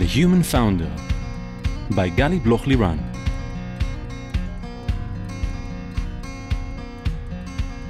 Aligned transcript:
The 0.00 0.06
Human 0.06 0.42
Founder 0.42 0.90
by 1.90 2.08
Gali 2.08 2.42
Bloch 2.42 2.62
Liran. 2.62 2.98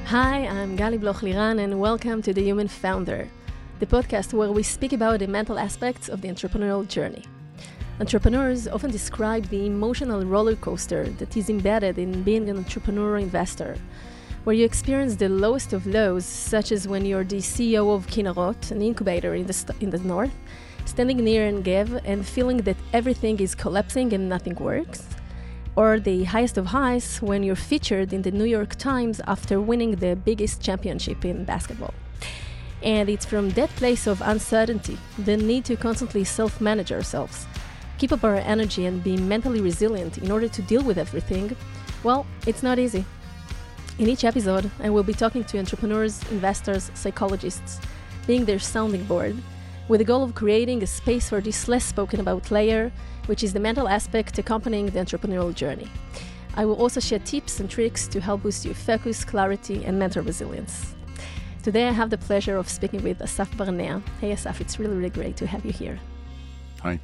Hi, 0.07 0.45
I'm 0.49 0.77
Gali 0.77 0.99
Bloch 0.99 1.21
Liran, 1.21 1.61
and 1.63 1.79
welcome 1.79 2.21
to 2.23 2.35
The 2.35 2.43
Human 2.43 2.67
Founder, 2.67 3.29
the 3.79 3.87
podcast 3.87 4.33
where 4.33 4.51
we 4.51 4.65
speak 4.65 4.93
about 4.93 5.21
the 5.21 5.29
mental 5.29 5.57
aspects 5.57 6.09
of 6.09 6.21
the 6.21 6.27
entrepreneurial 6.27 6.85
journey. 6.89 7.23
Entrepreneurs 8.01 8.67
often 8.67 8.91
describe 8.91 9.45
the 9.45 9.65
emotional 9.65 10.25
roller 10.25 10.57
coaster 10.57 11.05
that 11.11 11.37
is 11.37 11.49
embedded 11.49 11.97
in 11.97 12.25
being 12.25 12.51
an 12.51 12.57
entrepreneur 12.57 13.19
investor, 13.19 13.77
where 14.43 14.57
you 14.57 14.65
experience 14.65 15.15
the 15.15 15.29
lowest 15.29 15.73
of 15.73 15.87
lows, 15.87 16.25
such 16.25 16.73
as 16.73 16.89
when 16.89 17.05
you're 17.05 17.23
the 17.23 17.37
CEO 17.37 17.95
of 17.95 18.09
Kinarot, 18.09 18.73
an 18.73 18.83
incubator 18.83 19.37
in 19.37 19.47
the, 19.47 19.53
st- 19.53 19.81
in 19.81 19.91
the 19.91 19.99
north, 19.99 20.35
standing 20.85 21.19
near 21.19 21.47
and 21.47 21.65
give 21.65 21.95
and 22.05 22.27
feeling 22.27 22.59
that 22.59 22.77
everything 22.93 23.41
is 23.41 23.55
collapsing 23.55 24.13
and 24.13 24.29
nothing 24.29 24.55
works. 24.55 25.07
Or 25.77 26.01
the 26.01 26.25
highest 26.25 26.59
of 26.59 26.67
highs 26.67 27.19
when 27.23 27.43
you're 27.43 27.57
featured 27.57 28.13
in 28.13 28.23
the 28.23 28.31
New 28.31 28.45
York 28.45 28.75
Times 28.77 29.21
after 29.27 29.61
winning 29.61 29.97
the 29.97 30.17
biggest 30.17 30.61
championship 30.61 31.25
in 31.25 31.45
basketball. 31.45 31.95
And 32.83 33.09
it's 33.09 33.27
from 33.27 33.51
that 33.51 33.71
place 33.71 34.07
of 34.07 34.23
uncertainty, 34.23 34.99
the 35.19 35.37
need 35.37 35.65
to 35.67 35.77
constantly 35.77 36.25
self 36.25 36.61
manage 36.61 36.93
ourselves, 36.93 37.47
keep 37.99 38.13
up 38.13 38.25
our 38.25 38.37
energy, 38.37 38.87
and 38.87 39.05
be 39.05 39.17
mentally 39.17 39.61
resilient 39.61 40.19
in 40.19 40.31
order 40.31 40.49
to 40.49 40.63
deal 40.63 40.83
with 40.83 40.99
everything, 40.99 41.55
well, 42.03 42.27
it's 42.47 42.63
not 42.63 42.79
easy. 42.79 43.05
In 43.99 44.09
each 44.09 44.25
episode, 44.25 44.71
I 44.81 44.89
will 44.89 45.03
be 45.03 45.13
talking 45.13 45.45
to 45.45 45.59
entrepreneurs, 45.59 46.23
investors, 46.31 46.91
psychologists, 46.95 47.79
being 48.27 48.47
their 48.47 48.59
sounding 48.59 49.05
board, 49.05 49.37
with 49.91 49.99
the 49.99 50.05
goal 50.05 50.23
of 50.23 50.37
creating 50.37 50.85
a 50.85 50.87
space 50.87 51.29
for 51.29 51.41
this 51.41 51.67
less 51.67 51.85
spoken 51.85 52.21
about 52.21 52.53
layer, 52.53 52.93
which 53.27 53.43
is 53.43 53.53
the 53.53 53.59
mental 53.59 53.89
aspect 53.89 54.39
accompanying 54.39 54.87
the 54.87 55.01
entrepreneurial 55.01 55.53
journey. 55.53 55.91
I 56.55 56.65
will 56.65 56.77
also 56.77 57.01
share 57.01 57.19
tips 57.19 57.59
and 57.59 57.69
tricks 57.69 58.07
to 58.07 58.21
help 58.21 58.45
boost 58.45 58.65
your 58.65 58.75
focus, 58.75 59.25
clarity, 59.25 59.85
and 59.85 59.99
mental 59.99 60.23
resilience. 60.23 60.95
Today, 61.65 61.89
I 61.89 61.91
have 61.91 62.09
the 62.09 62.19
pleasure 62.19 62.57
of 62.57 62.69
speaking 62.69 63.03
with 63.03 63.19
Assaf 63.19 63.57
Barnea. 63.57 64.01
Hey, 64.21 64.31
Assaf, 64.31 64.61
it's 64.61 64.79
really, 64.79 64.95
really 64.95 65.11
great 65.11 65.37
to 65.39 65.47
have 65.49 65.67
you 65.67 65.73
here. 65.73 65.99
Hi. 66.83 67.01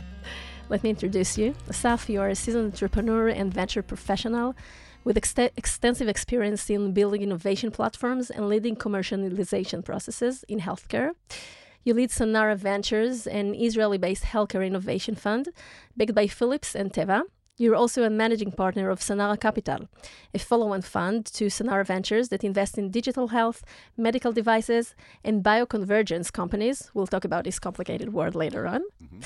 Let 0.69 0.85
me 0.85 0.91
introduce 0.91 1.37
you. 1.37 1.57
Assaf, 1.69 2.09
you 2.09 2.21
are 2.21 2.29
a 2.29 2.37
seasoned 2.37 2.73
entrepreneur 2.73 3.27
and 3.27 3.53
venture 3.53 3.83
professional 3.83 4.55
with 5.03 5.17
ex- 5.17 5.35
extensive 5.57 6.07
experience 6.07 6.71
in 6.71 6.93
building 6.93 7.23
innovation 7.23 7.73
platforms 7.73 8.31
and 8.31 8.49
leading 8.49 8.77
commercialization 8.77 9.85
processes 9.85 10.45
in 10.49 10.61
healthcare. 10.61 11.15
You 11.87 11.95
lead 11.95 12.11
Sanara 12.11 12.57
Ventures, 12.57 13.29
an 13.29 13.55
Israeli 13.55 13.97
based 13.97 14.25
healthcare 14.25 14.67
innovation 14.67 15.15
fund 15.15 15.51
backed 15.97 16.17
by 16.17 16.27
Philips 16.27 16.75
and 16.75 16.93
Teva. 16.93 17.23
You're 17.59 17.77
also 17.77 18.03
a 18.03 18.11
managing 18.11 18.51
partner 18.51 18.91
of 18.91 18.99
Sanara 18.99 19.39
Capital, 19.39 19.89
a 20.35 20.41
follow 20.41 20.73
on 20.73 20.83
fund 20.83 21.27
to 21.27 21.45
Sanara 21.47 21.87
Ventures 21.87 22.29
that 22.31 22.43
invests 22.43 22.77
in 22.77 22.91
digital 22.91 23.29
health, 23.29 23.63
medical 23.97 24.33
devices, 24.33 24.97
and 25.23 25.45
bioconvergence 25.45 26.33
companies. 26.33 26.91
We'll 26.93 27.07
talk 27.07 27.25
about 27.25 27.45
this 27.45 27.61
complicated 27.61 28.13
word 28.13 28.35
later 28.35 28.67
on. 28.67 28.83
Mm-hmm. 29.01 29.21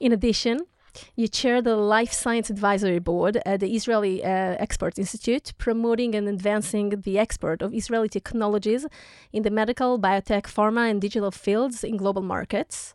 In 0.00 0.10
addition, 0.10 0.66
you 1.16 1.28
chair 1.28 1.62
the 1.62 1.76
Life 1.76 2.12
Science 2.12 2.50
Advisory 2.50 2.98
Board 2.98 3.40
at 3.44 3.60
the 3.60 3.74
Israeli 3.74 4.24
uh, 4.24 4.56
Export 4.58 4.98
Institute, 4.98 5.52
promoting 5.58 6.14
and 6.14 6.28
advancing 6.28 7.00
the 7.02 7.18
export 7.18 7.62
of 7.62 7.74
Israeli 7.74 8.08
technologies 8.08 8.86
in 9.32 9.42
the 9.42 9.50
medical, 9.50 9.98
biotech, 9.98 10.42
pharma, 10.42 10.90
and 10.90 11.00
digital 11.00 11.30
fields 11.30 11.84
in 11.84 11.96
global 11.96 12.22
markets. 12.22 12.92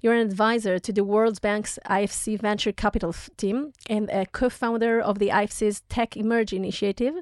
You're 0.00 0.14
an 0.14 0.26
advisor 0.26 0.78
to 0.78 0.92
the 0.92 1.04
World 1.04 1.40
Bank's 1.40 1.78
IFC 1.86 2.38
Venture 2.40 2.72
Capital 2.72 3.14
team 3.36 3.72
and 3.88 4.10
a 4.10 4.26
co 4.26 4.48
founder 4.48 5.00
of 5.00 5.18
the 5.18 5.30
IFC's 5.30 5.82
Tech 5.88 6.16
Emerge 6.16 6.52
initiative, 6.52 7.14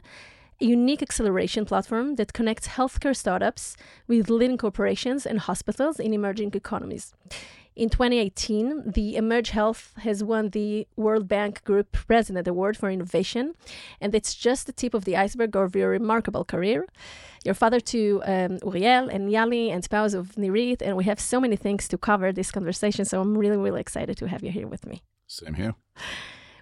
a 0.60 0.64
unique 0.64 1.02
acceleration 1.02 1.64
platform 1.64 2.16
that 2.16 2.32
connects 2.32 2.68
healthcare 2.68 3.16
startups 3.16 3.76
with 4.06 4.28
leading 4.28 4.58
corporations 4.58 5.24
and 5.24 5.40
hospitals 5.40 5.98
in 5.98 6.12
emerging 6.12 6.50
economies. 6.54 7.14
In 7.76 7.88
2018, 7.88 8.92
the 8.92 9.16
Emerge 9.16 9.50
Health 9.50 9.92
has 9.96 10.22
won 10.22 10.50
the 10.50 10.86
World 10.94 11.26
Bank 11.26 11.64
Group 11.64 11.90
President 11.90 12.46
Award 12.46 12.76
for 12.76 12.88
Innovation, 12.88 13.54
and 14.00 14.14
it's 14.14 14.32
just 14.32 14.66
the 14.66 14.72
tip 14.72 14.94
of 14.94 15.04
the 15.04 15.16
iceberg 15.16 15.56
of 15.56 15.74
your 15.74 15.90
remarkable 15.90 16.44
career. 16.44 16.86
You're 17.44 17.54
father 17.54 17.80
to 17.80 18.22
um, 18.26 18.58
Uriel 18.64 19.08
and 19.08 19.28
Yali 19.28 19.72
and 19.72 19.82
spouse 19.82 20.14
of 20.14 20.36
Nirit, 20.36 20.82
and 20.82 20.96
we 20.96 21.02
have 21.04 21.18
so 21.18 21.40
many 21.40 21.56
things 21.56 21.88
to 21.88 21.98
cover 21.98 22.32
this 22.32 22.52
conversation, 22.52 23.04
so 23.04 23.20
I'm 23.20 23.36
really, 23.36 23.56
really 23.56 23.80
excited 23.80 24.16
to 24.18 24.28
have 24.28 24.44
you 24.44 24.52
here 24.52 24.68
with 24.68 24.86
me. 24.86 25.02
Same 25.26 25.54
here. 25.54 25.74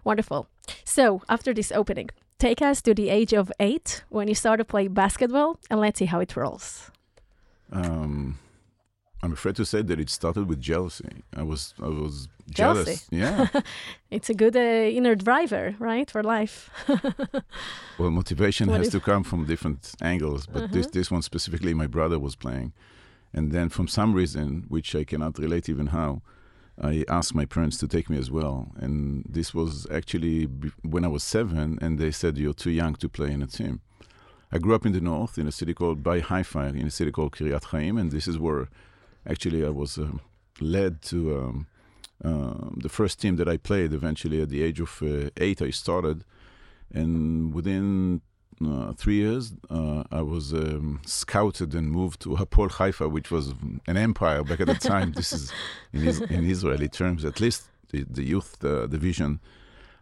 Wonderful. 0.05 0.49
So, 0.87 1.21
after 1.29 1.53
this 1.53 1.73
opening, 1.73 2.09
take 2.39 2.63
us 2.63 2.81
to 2.83 2.95
the 2.95 3.11
age 3.11 3.35
of 3.35 3.53
eight 3.61 4.03
when 4.09 4.29
you 4.29 4.35
started 4.35 4.65
playing 4.65 4.95
basketball, 4.95 5.59
and 5.69 5.79
let's 5.79 5.99
see 5.99 6.07
how 6.07 6.21
it 6.21 6.35
rolls. 6.35 6.91
Um, 7.71 8.39
I'm 9.23 9.33
afraid 9.33 9.55
to 9.57 9.65
say 9.65 9.83
that 9.83 10.01
it 10.01 10.11
started 10.11 10.49
with 10.49 10.61
jealousy. 10.61 11.23
I 11.37 11.45
was 11.45 11.75
I 11.81 11.89
was 11.89 12.29
jealous. 12.51 12.85
Jealousy. 12.85 13.07
Yeah. 13.11 13.47
it's 14.11 14.29
a 14.29 14.35
good 14.35 14.57
uh, 14.57 14.97
inner 14.99 15.15
driver, 15.15 15.77
right, 15.79 16.11
for 16.11 16.23
life. 16.23 16.71
well, 17.99 18.11
motivation 18.11 18.69
what 18.69 18.79
has 18.79 18.89
if... 18.89 18.95
to 18.95 19.01
come 19.01 19.23
from 19.23 19.47
different 19.47 19.95
angles, 20.03 20.47
but 20.47 20.65
uh-huh. 20.65 20.75
this 20.75 20.87
this 20.89 21.11
one 21.11 21.23
specifically, 21.23 21.73
my 21.73 21.87
brother 21.87 22.19
was 22.19 22.35
playing, 22.35 22.73
and 23.33 23.53
then 23.53 23.69
from 23.69 23.87
some 23.87 24.13
reason, 24.13 24.65
which 24.69 24.97
I 24.97 25.05
cannot 25.05 25.39
relate 25.39 25.69
even 25.69 25.89
how, 25.89 26.23
I 26.81 27.05
asked 27.09 27.35
my 27.35 27.45
parents 27.45 27.77
to 27.79 27.87
take 27.87 28.11
me 28.11 28.19
as 28.19 28.29
well, 28.29 28.73
and 28.77 29.25
this 29.29 29.55
was 29.55 29.87
actually 29.91 30.45
when 30.83 31.05
I 31.05 31.09
was 31.09 31.23
seven, 31.23 31.79
and 31.81 31.99
they 31.99 32.11
said 32.11 32.39
you're 32.39 32.55
too 32.55 32.73
young 32.73 32.95
to 32.97 33.09
play 33.09 33.31
in 33.31 33.41
a 33.43 33.47
team. 33.47 33.83
I 34.51 34.59
grew 34.59 34.75
up 34.75 34.85
in 34.85 34.93
the 34.93 35.01
north, 35.01 35.39
in 35.39 35.47
a 35.47 35.53
city 35.53 35.75
called 35.75 36.03
by 36.03 36.21
Haifa, 36.21 36.75
in 36.75 36.87
a 36.87 36.91
city 36.91 37.13
called 37.13 37.33
Kiryat 37.33 37.65
Chaim, 37.67 37.97
and 37.97 38.11
this 38.11 38.27
is 38.27 38.37
where 38.37 38.69
actually 39.29 39.65
I 39.65 39.71
was 39.71 39.99
um, 39.99 40.21
led 40.61 41.03
to 41.03 41.39
um, 41.39 41.67
uh, 42.25 42.71
the 42.77 42.89
first 42.89 43.21
team 43.21 43.37
that 43.37 43.49
I 43.49 43.57
played. 43.57 43.93
Eventually, 43.93 44.43
at 44.43 44.49
the 44.49 44.63
age 44.63 44.81
of 44.81 45.03
uh, 45.03 45.31
eight, 45.37 45.61
I 45.63 45.71
started, 45.71 46.25
and 46.93 47.53
within 47.55 48.23
uh, 48.65 48.93
three 48.93 49.17
years, 49.17 49.55
uh, 49.71 50.05
I 50.11 50.23
was 50.23 50.53
um, 50.53 51.01
scouted 51.07 51.75
and 51.75 51.91
moved 51.91 52.21
to 52.23 52.31
Hapoel 52.37 52.71
Haifa, 52.71 53.09
which 53.09 53.31
was 53.31 53.55
an 53.87 53.97
empire 53.97 54.43
back 54.43 54.61
at 54.61 54.69
the 54.69 54.75
time. 54.75 55.13
this 55.13 55.33
is 55.33 55.53
in, 55.93 56.07
is, 56.07 56.21
in, 56.37 56.49
Israeli 56.49 56.89
terms, 56.89 57.25
at 57.25 57.41
least 57.41 57.65
the, 57.91 58.05
the 58.09 58.23
youth 58.23 58.65
uh, 58.65 58.87
division. 58.87 59.41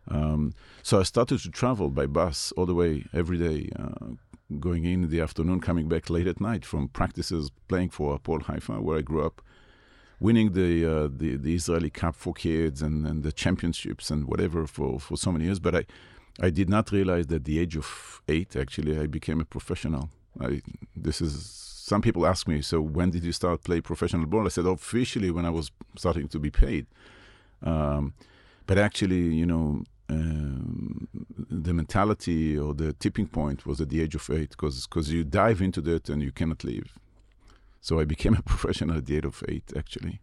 Um, 0.08 0.54
so 0.82 1.00
I 1.00 1.04
started 1.04 1.40
to 1.40 1.50
travel 1.50 1.88
by 1.88 2.06
bus 2.06 2.52
all 2.56 2.66
the 2.66 2.74
way 2.74 3.04
every 3.14 3.38
day, 3.38 3.70
uh, 3.78 4.14
going 4.58 4.84
in, 4.84 5.08
the 5.08 5.20
afternoon, 5.20 5.60
coming 5.60 5.88
back 5.88 6.10
late 6.10 6.26
at 6.26 6.40
night 6.40 6.64
from 6.64 6.88
practices 6.88 7.50
playing 7.68 7.90
for 7.90 8.18
Hapoel 8.18 8.42
Haifa, 8.42 8.80
where 8.80 8.98
I 8.98 9.02
grew 9.02 9.24
up, 9.24 9.42
winning 10.18 10.52
the 10.52 10.84
uh, 10.84 11.08
the, 11.10 11.36
the 11.36 11.54
Israeli 11.54 11.90
Cup 11.90 12.14
for 12.16 12.34
kids 12.34 12.82
and, 12.82 13.06
and 13.06 13.22
the 13.22 13.32
championships 13.32 14.10
and 14.10 14.26
whatever 14.26 14.66
for, 14.66 15.00
for 15.00 15.16
so 15.16 15.32
many 15.32 15.44
years. 15.44 15.60
But 15.60 15.74
I 15.76 15.84
I 16.40 16.50
did 16.50 16.68
not 16.68 16.90
realize 16.90 17.26
that 17.28 17.36
at 17.36 17.44
the 17.44 17.58
age 17.58 17.76
of 17.76 18.22
eight, 18.28 18.56
actually, 18.56 18.98
I 18.98 19.06
became 19.06 19.40
a 19.40 19.44
professional. 19.44 20.10
I, 20.40 20.62
this 20.96 21.20
is 21.20 21.70
some 21.90 22.02
people 22.02 22.24
ask 22.26 22.46
me, 22.46 22.62
so 22.62 22.80
when 22.80 23.10
did 23.10 23.24
you 23.24 23.32
start 23.32 23.64
play 23.64 23.80
professional 23.80 24.26
ball? 24.26 24.46
I 24.46 24.48
said 24.48 24.66
officially 24.66 25.30
when 25.30 25.44
I 25.44 25.50
was 25.50 25.72
starting 25.96 26.28
to 26.28 26.38
be 26.38 26.50
paid. 26.50 26.86
Um, 27.62 28.14
but 28.66 28.78
actually, 28.78 29.34
you 29.34 29.44
know, 29.44 29.82
um, 30.10 31.08
the 31.50 31.72
mentality 31.72 32.58
or 32.58 32.74
the 32.74 32.92
tipping 32.94 33.26
point 33.26 33.66
was 33.66 33.80
at 33.80 33.88
the 33.88 34.00
age 34.02 34.14
of 34.14 34.28
eight 34.30 34.50
because 34.50 34.86
because 34.86 35.12
you 35.12 35.24
dive 35.24 35.60
into 35.60 35.80
that 35.82 36.08
and 36.08 36.22
you 36.22 36.32
cannot 36.32 36.64
leave. 36.64 36.98
So 37.80 37.98
I 37.98 38.04
became 38.04 38.34
a 38.34 38.42
professional 38.52 38.98
at 38.98 39.06
the 39.06 39.16
age 39.16 39.24
of 39.24 39.42
eight, 39.48 39.72
actually. 39.76 40.20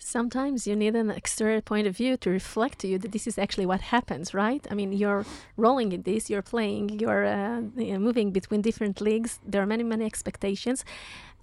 Sometimes 0.00 0.64
you 0.66 0.76
need 0.76 0.94
an 0.94 1.10
external 1.10 1.60
point 1.60 1.88
of 1.88 1.96
view 1.96 2.16
to 2.18 2.30
reflect 2.30 2.78
to 2.80 2.86
you 2.86 2.98
that 2.98 3.10
this 3.10 3.26
is 3.26 3.36
actually 3.36 3.66
what 3.66 3.80
happens, 3.80 4.32
right? 4.32 4.64
I 4.70 4.74
mean, 4.74 4.92
you're 4.92 5.24
rolling 5.56 5.90
in 5.90 6.02
this, 6.02 6.30
you're 6.30 6.48
playing, 6.54 7.00
you're 7.00 7.26
uh, 7.26 7.62
moving 7.98 8.30
between 8.30 8.62
different 8.62 9.00
leagues. 9.00 9.40
There 9.44 9.60
are 9.60 9.66
many, 9.66 9.82
many 9.82 10.04
expectations. 10.04 10.84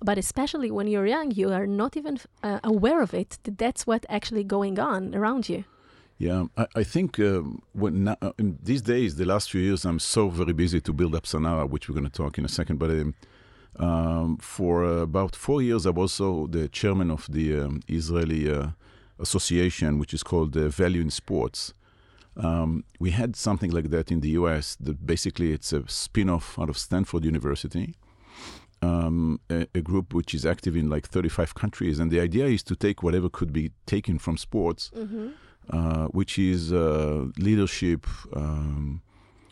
But 0.01 0.17
especially 0.17 0.71
when 0.71 0.87
you're 0.87 1.05
young, 1.05 1.31
you 1.31 1.51
are 1.51 1.67
not 1.67 1.97
even 1.97 2.17
uh, 2.43 2.59
aware 2.63 3.01
of 3.01 3.13
it, 3.13 3.39
that 3.43 3.57
that's 3.57 3.85
what 3.85 4.05
actually 4.07 4.45
going 4.45 4.79
on 4.79 5.13
around 5.13 5.49
you. 5.49 5.65
Yeah, 6.17 6.45
I, 6.55 6.67
I 6.75 6.83
think 6.83 7.19
um, 7.19 7.61
when 7.73 8.15
in 8.37 8.57
these 8.63 8.81
days, 8.81 9.15
the 9.15 9.25
last 9.25 9.51
few 9.51 9.61
years, 9.61 9.85
I'm 9.85 9.99
so 9.99 10.29
very 10.29 10.53
busy 10.53 10.79
to 10.81 10.93
build 10.93 11.13
up 11.13 11.23
Sanara, 11.23 11.69
which 11.69 11.89
we're 11.89 11.95
going 11.95 12.09
to 12.09 12.17
talk 12.23 12.37
in 12.37 12.45
a 12.45 12.49
second. 12.49 12.77
But 12.77 12.91
um, 12.91 13.15
um, 13.77 14.37
for 14.37 14.85
uh, 14.85 15.01
about 15.01 15.35
four 15.35 15.61
years, 15.61 15.85
I 15.85 15.89
was 15.89 16.19
also 16.19 16.47
the 16.47 16.69
chairman 16.69 17.11
of 17.11 17.27
the 17.29 17.59
um, 17.59 17.81
Israeli 17.89 18.49
uh, 18.49 18.67
association, 19.19 19.99
which 19.99 20.13
is 20.13 20.23
called 20.23 20.55
uh, 20.55 20.69
Value 20.69 21.01
in 21.01 21.09
Sports. 21.09 21.73
Um, 22.37 22.83
we 22.99 23.11
had 23.11 23.35
something 23.35 23.71
like 23.71 23.89
that 23.89 24.11
in 24.11 24.21
the 24.21 24.29
U.S. 24.29 24.77
That 24.79 25.05
basically 25.05 25.51
it's 25.51 25.73
a 25.73 25.87
spin-off 25.87 26.57
out 26.57 26.69
of 26.69 26.77
Stanford 26.77 27.25
University. 27.25 27.95
Um, 28.81 29.39
a, 29.49 29.67
a, 29.73 29.81
group 29.81 30.13
which 30.13 30.35
is 30.35 30.45
active 30.45 30.75
in 30.75 30.89
like 30.89 31.07
35 31.07 31.55
countries, 31.55 31.97
and 31.97 32.11
the 32.11 32.19
idea 32.19 32.45
is 32.45 32.61
to 32.63 32.75
take 32.75 33.01
whatever 33.01 33.29
could 33.29 33.51
be 33.51 33.71
taken 33.85 34.19
from 34.19 34.37
sports, 34.37 34.91
mm-hmm 34.95 35.29
uh, 35.69 36.05
which 36.07 36.37
is 36.37 36.71
uh, 36.71 37.25
leadership, 37.37 38.05
um, 38.33 39.01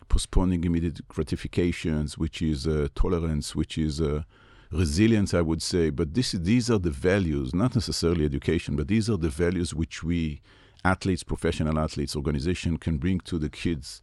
postponing 0.08 0.64
immediate 0.64 1.06
gratifications, 1.08 2.16
which 2.16 2.40
is 2.42 2.66
uh, 2.66 2.88
tolerance, 2.94 3.56
which 3.56 3.78
is 3.78 4.00
uh, 4.00 4.22
resilience, 4.70 5.34
I 5.34 5.40
would 5.40 5.62
say. 5.62 5.90
But 5.90 6.14
this, 6.14 6.32
these 6.32 6.70
are 6.70 6.78
the 6.78 6.90
values, 6.90 7.54
not 7.54 7.74
necessarily 7.74 8.24
education, 8.24 8.76
but 8.76 8.88
these 8.88 9.10
are 9.10 9.16
the 9.16 9.28
values 9.28 9.74
which 9.74 10.02
we 10.02 10.40
athletes, 10.84 11.22
professional 11.22 11.78
athletes, 11.78 12.14
organization 12.14 12.76
can 12.76 12.98
bring 12.98 13.20
to 13.20 13.38
the 13.38 13.48
kids, 13.48 14.02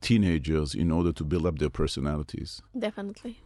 teenagers, 0.00 0.74
in 0.74 0.90
order 0.90 1.12
to 1.12 1.24
build 1.24 1.46
up 1.46 1.58
their 1.58 1.70
personalities. 1.70 2.62
Definitely. 2.78 3.40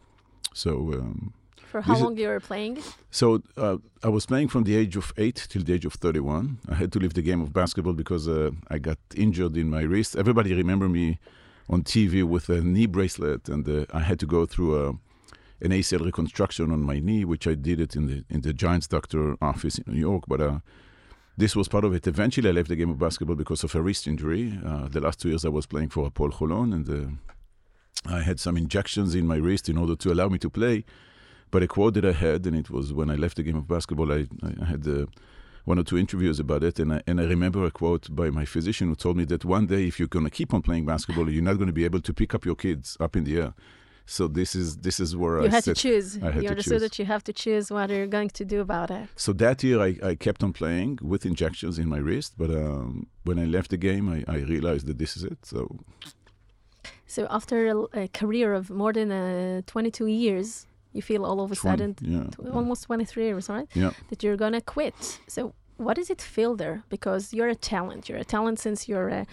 So. 0.52 0.92
Um, 0.94 1.34
for 1.60 1.80
how 1.80 1.98
long 1.98 2.16
you 2.16 2.28
were 2.28 2.40
playing? 2.40 2.78
So 3.10 3.42
uh, 3.56 3.78
I 4.02 4.08
was 4.08 4.26
playing 4.26 4.48
from 4.48 4.64
the 4.64 4.76
age 4.76 4.96
of 4.96 5.12
eight 5.16 5.46
till 5.48 5.62
the 5.62 5.72
age 5.74 5.84
of 5.84 5.94
31. 5.94 6.58
I 6.68 6.74
had 6.74 6.92
to 6.92 6.98
leave 6.98 7.14
the 7.14 7.22
game 7.22 7.40
of 7.40 7.52
basketball 7.52 7.94
because 7.94 8.28
uh, 8.28 8.50
I 8.68 8.78
got 8.78 8.98
injured 9.16 9.56
in 9.56 9.70
my 9.70 9.82
wrist. 9.82 10.16
Everybody 10.16 10.54
remember 10.54 10.88
me 10.88 11.18
on 11.68 11.82
TV 11.82 12.22
with 12.24 12.48
a 12.48 12.60
knee 12.60 12.86
bracelet, 12.86 13.48
and 13.48 13.68
uh, 13.68 13.86
I 13.92 14.00
had 14.00 14.18
to 14.20 14.26
go 14.26 14.46
through 14.46 14.76
a, 14.76 14.88
an 15.60 15.70
ACL 15.70 16.04
reconstruction 16.04 16.70
on 16.70 16.82
my 16.82 16.98
knee, 17.00 17.24
which 17.24 17.46
I 17.46 17.54
did 17.54 17.80
it 17.80 17.96
in 17.96 18.06
the 18.06 18.24
in 18.28 18.42
the 18.42 18.52
Giants 18.52 18.86
doctor 18.86 19.36
office 19.40 19.78
in 19.78 19.94
New 19.94 20.00
York. 20.00 20.24
But 20.28 20.40
uh, 20.40 20.58
this 21.36 21.56
was 21.56 21.68
part 21.68 21.84
of 21.84 21.94
it. 21.94 22.06
Eventually, 22.06 22.48
I 22.48 22.52
left 22.52 22.68
the 22.68 22.76
game 22.76 22.90
of 22.90 22.98
basketball 22.98 23.36
because 23.36 23.64
of 23.64 23.74
a 23.74 23.82
wrist 23.82 24.06
injury. 24.06 24.58
Uh, 24.64 24.88
the 24.88 25.00
last 25.00 25.20
two 25.20 25.30
years, 25.30 25.44
I 25.44 25.48
was 25.48 25.66
playing 25.66 25.88
for 25.88 26.08
Hapoel 26.08 26.32
Holon, 26.32 26.72
and 26.72 26.88
uh, 26.88 28.14
I 28.14 28.22
had 28.22 28.38
some 28.38 28.56
injections 28.56 29.14
in 29.14 29.26
my 29.26 29.36
wrist 29.36 29.68
in 29.68 29.78
order 29.78 29.96
to 29.96 30.12
allow 30.12 30.28
me 30.28 30.38
to 30.38 30.50
play. 30.50 30.84
But 31.54 31.62
a 31.62 31.68
quote 31.68 31.94
that 31.94 32.04
I 32.04 32.10
had, 32.10 32.46
and 32.46 32.56
it 32.56 32.68
was 32.68 32.92
when 32.92 33.08
I 33.10 33.14
left 33.14 33.36
the 33.36 33.44
game 33.44 33.54
of 33.54 33.68
basketball, 33.68 34.10
I, 34.12 34.26
I 34.60 34.64
had 34.64 34.88
uh, 34.88 35.06
one 35.64 35.78
or 35.78 35.84
two 35.84 35.96
interviews 35.96 36.40
about 36.40 36.64
it, 36.64 36.80
and 36.80 36.94
I, 36.94 37.00
and 37.06 37.20
I 37.20 37.26
remember 37.26 37.64
a 37.64 37.70
quote 37.70 38.12
by 38.12 38.28
my 38.30 38.44
physician 38.44 38.88
who 38.88 38.96
told 38.96 39.16
me 39.16 39.24
that 39.26 39.44
one 39.44 39.66
day, 39.66 39.86
if 39.86 40.00
you're 40.00 40.08
going 40.08 40.24
to 40.24 40.32
keep 40.32 40.52
on 40.52 40.62
playing 40.62 40.84
basketball, 40.84 41.30
you're 41.30 41.44
not 41.44 41.58
going 41.60 41.68
to 41.68 41.72
be 41.72 41.84
able 41.84 42.00
to 42.00 42.12
pick 42.12 42.34
up 42.34 42.44
your 42.44 42.56
kids 42.56 42.96
up 42.98 43.14
in 43.14 43.22
the 43.22 43.36
air. 43.40 43.54
So 44.04 44.26
this 44.26 44.56
is 44.56 44.78
this 44.78 44.98
is 44.98 45.14
where 45.16 45.42
you 45.42 45.46
I 45.46 45.50
had 45.50 45.62
said, 45.62 45.76
to 45.76 45.82
choose. 45.82 46.20
I 46.20 46.32
had 46.32 46.42
you 46.42 46.48
to 46.48 46.54
understood 46.54 46.80
choose. 46.80 46.82
that 46.82 46.98
you 46.98 47.04
have 47.04 47.22
to 47.22 47.32
choose 47.32 47.70
what 47.70 47.88
you're 47.88 48.08
going 48.08 48.30
to 48.30 48.44
do 48.44 48.60
about 48.60 48.90
it. 48.90 49.08
So 49.14 49.32
that 49.34 49.62
year, 49.62 49.78
I, 49.80 49.90
I 50.10 50.16
kept 50.16 50.42
on 50.42 50.52
playing 50.52 50.98
with 51.02 51.24
injections 51.24 51.78
in 51.78 51.88
my 51.88 51.98
wrist, 51.98 52.34
but 52.36 52.50
um, 52.50 53.06
when 53.22 53.38
I 53.38 53.44
left 53.44 53.70
the 53.70 53.76
game, 53.76 54.08
I, 54.08 54.24
I 54.26 54.38
realized 54.38 54.88
that 54.88 54.98
this 54.98 55.16
is 55.16 55.22
it. 55.22 55.38
So 55.46 55.58
So 57.06 57.28
after 57.30 57.56
a, 57.68 57.76
a 58.02 58.08
career 58.08 58.54
of 58.54 58.70
more 58.70 58.92
than 58.92 59.12
uh, 59.12 59.62
22 59.66 60.06
years, 60.06 60.66
you 60.94 61.02
feel 61.02 61.24
all 61.24 61.40
of 61.40 61.52
a 61.52 61.56
20 61.56 61.56
sudden, 61.56 61.96
yeah, 62.00 62.52
almost 62.52 62.84
23 62.84 63.24
years, 63.24 63.48
right? 63.48 63.68
yeah. 63.74 63.90
That 64.08 64.22
you're 64.22 64.36
gonna 64.36 64.60
quit. 64.60 65.20
So 65.28 65.54
what 65.76 65.94
does 65.96 66.10
it 66.10 66.22
feel 66.22 66.54
there? 66.56 66.84
Because 66.88 67.34
you're 67.34 67.48
a 67.48 67.54
talent. 67.54 68.08
You're 68.08 68.18
a 68.18 68.24
talent 68.24 68.58
since 68.60 68.88
you're 68.88 69.10
uh, 69.10 69.24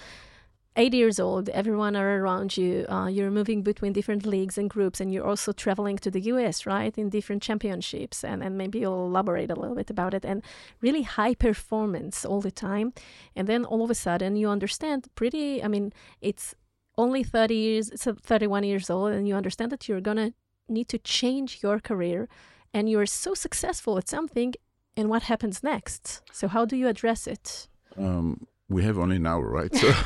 80 0.75 0.97
years 0.97 1.19
old. 1.19 1.49
Everyone 1.49 1.95
are 1.95 2.19
around 2.21 2.55
you. 2.55 2.85
Uh, 2.87 3.07
you're 3.07 3.29
moving 3.29 3.61
between 3.61 3.93
different 3.93 4.25
leagues 4.25 4.57
and 4.57 4.69
groups, 4.69 5.01
and 5.01 5.13
you're 5.13 5.27
also 5.27 5.51
traveling 5.51 5.97
to 5.97 6.09
the 6.09 6.21
U.S. 6.21 6.65
right 6.65 6.97
in 6.97 7.09
different 7.09 7.43
championships. 7.43 8.23
And 8.23 8.41
and 8.41 8.57
maybe 8.57 8.79
you'll 8.79 9.05
elaborate 9.05 9.51
a 9.51 9.55
little 9.55 9.75
bit 9.75 9.89
about 9.89 10.13
it. 10.13 10.25
And 10.25 10.41
really 10.81 11.03
high 11.03 11.35
performance 11.35 12.25
all 12.25 12.41
the 12.41 12.51
time. 12.51 12.93
And 13.35 13.47
then 13.47 13.65
all 13.65 13.83
of 13.83 13.89
a 13.91 13.95
sudden 13.95 14.35
you 14.35 14.49
understand 14.49 15.07
pretty. 15.15 15.63
I 15.63 15.67
mean, 15.67 15.91
it's 16.21 16.55
only 16.97 17.23
30 17.23 17.55
years. 17.55 17.89
It's 17.89 18.07
uh, 18.07 18.13
31 18.21 18.63
years 18.63 18.89
old, 18.89 19.11
and 19.11 19.27
you 19.27 19.35
understand 19.35 19.71
that 19.71 19.87
you're 19.87 20.01
gonna 20.01 20.33
need 20.71 20.87
to 20.89 20.97
change 20.97 21.59
your 21.63 21.79
career, 21.79 22.27
and 22.73 22.89
you're 22.89 23.05
so 23.05 23.33
successful 23.33 23.97
at 23.97 24.09
something. 24.09 24.53
And 24.97 25.09
what 25.09 25.23
happens 25.23 25.63
next? 25.63 26.21
So 26.31 26.47
how 26.47 26.65
do 26.65 26.75
you 26.75 26.87
address 26.87 27.27
it? 27.27 27.67
Um, 27.97 28.45
we 28.69 28.83
have 28.83 28.97
only 28.97 29.17
an 29.17 29.25
hour, 29.25 29.47
right? 29.49 29.73
So 29.75 29.87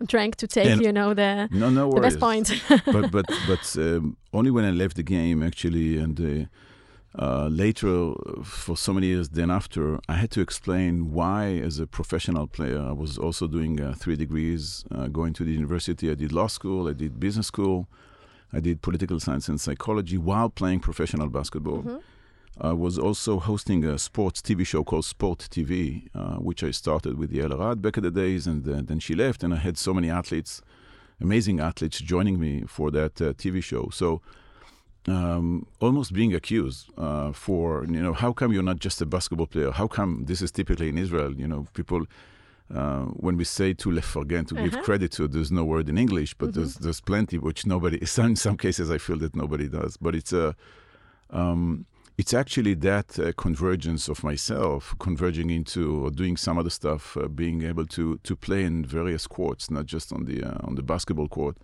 I'm 0.00 0.06
trying 0.06 0.32
to 0.32 0.46
take, 0.46 0.66
And- 0.70 0.82
you 0.82 0.92
know, 0.92 1.14
the 1.14 1.48
no, 1.50 1.70
no 1.70 1.90
the 1.90 2.00
best 2.00 2.18
point. 2.20 2.48
but 2.86 3.10
but 3.10 3.26
but 3.46 3.76
um, 3.76 4.16
only 4.32 4.50
when 4.50 4.64
I 4.64 4.70
left 4.70 4.96
the 4.96 5.02
game 5.02 5.42
actually, 5.42 5.98
and 5.98 6.20
uh, 6.20 6.46
uh, 7.18 7.48
later 7.48 8.12
uh, 8.12 8.42
for 8.42 8.76
so 8.76 8.92
many 8.92 9.08
years 9.08 9.28
then 9.30 9.50
after, 9.50 9.98
I 10.08 10.14
had 10.14 10.30
to 10.32 10.40
explain 10.40 11.12
why, 11.12 11.60
as 11.64 11.78
a 11.78 11.86
professional 11.86 12.46
player, 12.46 12.80
I 12.80 12.92
was 12.92 13.18
also 13.18 13.46
doing 13.46 13.80
uh, 13.80 13.94
three 13.98 14.16
degrees, 14.16 14.84
uh, 14.90 15.08
going 15.08 15.32
to 15.34 15.44
the 15.44 15.52
university. 15.52 16.10
I 16.10 16.14
did 16.14 16.32
law 16.32 16.46
school, 16.48 16.88
I 16.88 16.94
did 16.94 17.20
business 17.20 17.46
school, 17.48 17.86
I 18.52 18.60
did 18.60 18.82
political 18.82 19.18
science 19.18 19.48
and 19.48 19.60
psychology 19.60 20.18
while 20.18 20.50
playing 20.50 20.80
professional 20.80 21.28
basketball. 21.28 21.82
Mhm. 21.82 22.00
I 22.60 22.72
was 22.72 22.98
also 22.98 23.38
hosting 23.38 23.84
a 23.84 23.98
sports 23.98 24.42
TV 24.42 24.64
show 24.66 24.84
called 24.84 25.06
Sport 25.06 25.48
TV, 25.50 26.08
uh, 26.14 26.36
which 26.36 26.62
I 26.62 26.70
started 26.70 27.16
with 27.16 27.32
Yael 27.32 27.54
Arad 27.54 27.80
back 27.80 27.96
in 27.96 28.02
the 28.02 28.10
days, 28.10 28.46
and 28.46 28.66
uh, 28.68 28.82
then 28.84 28.98
she 29.00 29.14
left, 29.14 29.42
and 29.42 29.54
I 29.54 29.56
had 29.56 29.78
so 29.78 29.94
many 29.94 30.10
athletes, 30.10 30.60
amazing 31.20 31.60
athletes, 31.60 31.98
joining 31.98 32.38
me 32.38 32.64
for 32.66 32.90
that 32.90 33.20
uh, 33.22 33.32
TV 33.32 33.62
show. 33.62 33.88
So, 33.90 34.20
um, 35.08 35.66
almost 35.80 36.12
being 36.12 36.34
accused 36.34 36.90
uh, 36.98 37.32
for 37.32 37.86
you 37.86 38.02
know 38.02 38.12
how 38.12 38.32
come 38.34 38.52
you're 38.52 38.62
not 38.62 38.80
just 38.80 39.00
a 39.00 39.06
basketball 39.06 39.46
player? 39.46 39.70
How 39.70 39.86
come 39.88 40.26
this 40.26 40.42
is 40.42 40.50
typically 40.52 40.88
in 40.90 40.98
Israel? 40.98 41.32
You 41.34 41.48
know, 41.48 41.66
people. 41.72 42.06
Uh, 42.70 43.04
when 43.20 43.36
we 43.36 43.44
say 43.44 43.74
to 43.74 43.90
leforgen 43.90 44.46
to 44.46 44.54
give 44.54 44.72
Uh-huh. 44.74 44.82
credit 44.82 45.12
to, 45.12 45.28
there's 45.28 45.50
no 45.52 45.64
word 45.64 45.88
in 45.88 45.98
English, 45.98 46.34
but 46.34 46.50
Mhm. 46.50 46.54
there's 46.54 46.74
there's 46.76 47.00
plenty 47.00 47.36
which 47.38 47.66
nobody. 47.66 47.98
Some, 48.06 48.26
in 48.30 48.36
some 48.36 48.56
cases, 48.56 48.90
I 48.90 48.98
feel 48.98 49.18
that 49.18 49.34
nobody 49.36 49.68
does. 49.68 49.96
But 49.98 50.14
it's 50.14 50.32
a 50.32 50.54
um, 51.30 51.84
it's 52.18 52.34
actually 52.34 52.74
that 52.74 53.18
uh, 53.18 53.32
convergence 53.36 54.08
of 54.08 54.22
myself 54.22 54.94
converging 54.98 55.50
into 55.50 56.04
or 56.04 56.10
doing 56.10 56.36
some 56.36 56.58
other 56.58 56.70
stuff, 56.70 57.16
uh, 57.16 57.28
being 57.28 57.62
able 57.62 57.86
to 57.86 58.18
to 58.22 58.36
play 58.36 58.64
in 58.64 58.84
various 58.84 59.26
courts, 59.26 59.70
not 59.70 59.86
just 59.86 60.12
on 60.12 60.24
the 60.24 60.42
uh, 60.42 60.66
on 60.66 60.74
the 60.76 60.82
basketball 60.82 61.28
court. 61.28 61.56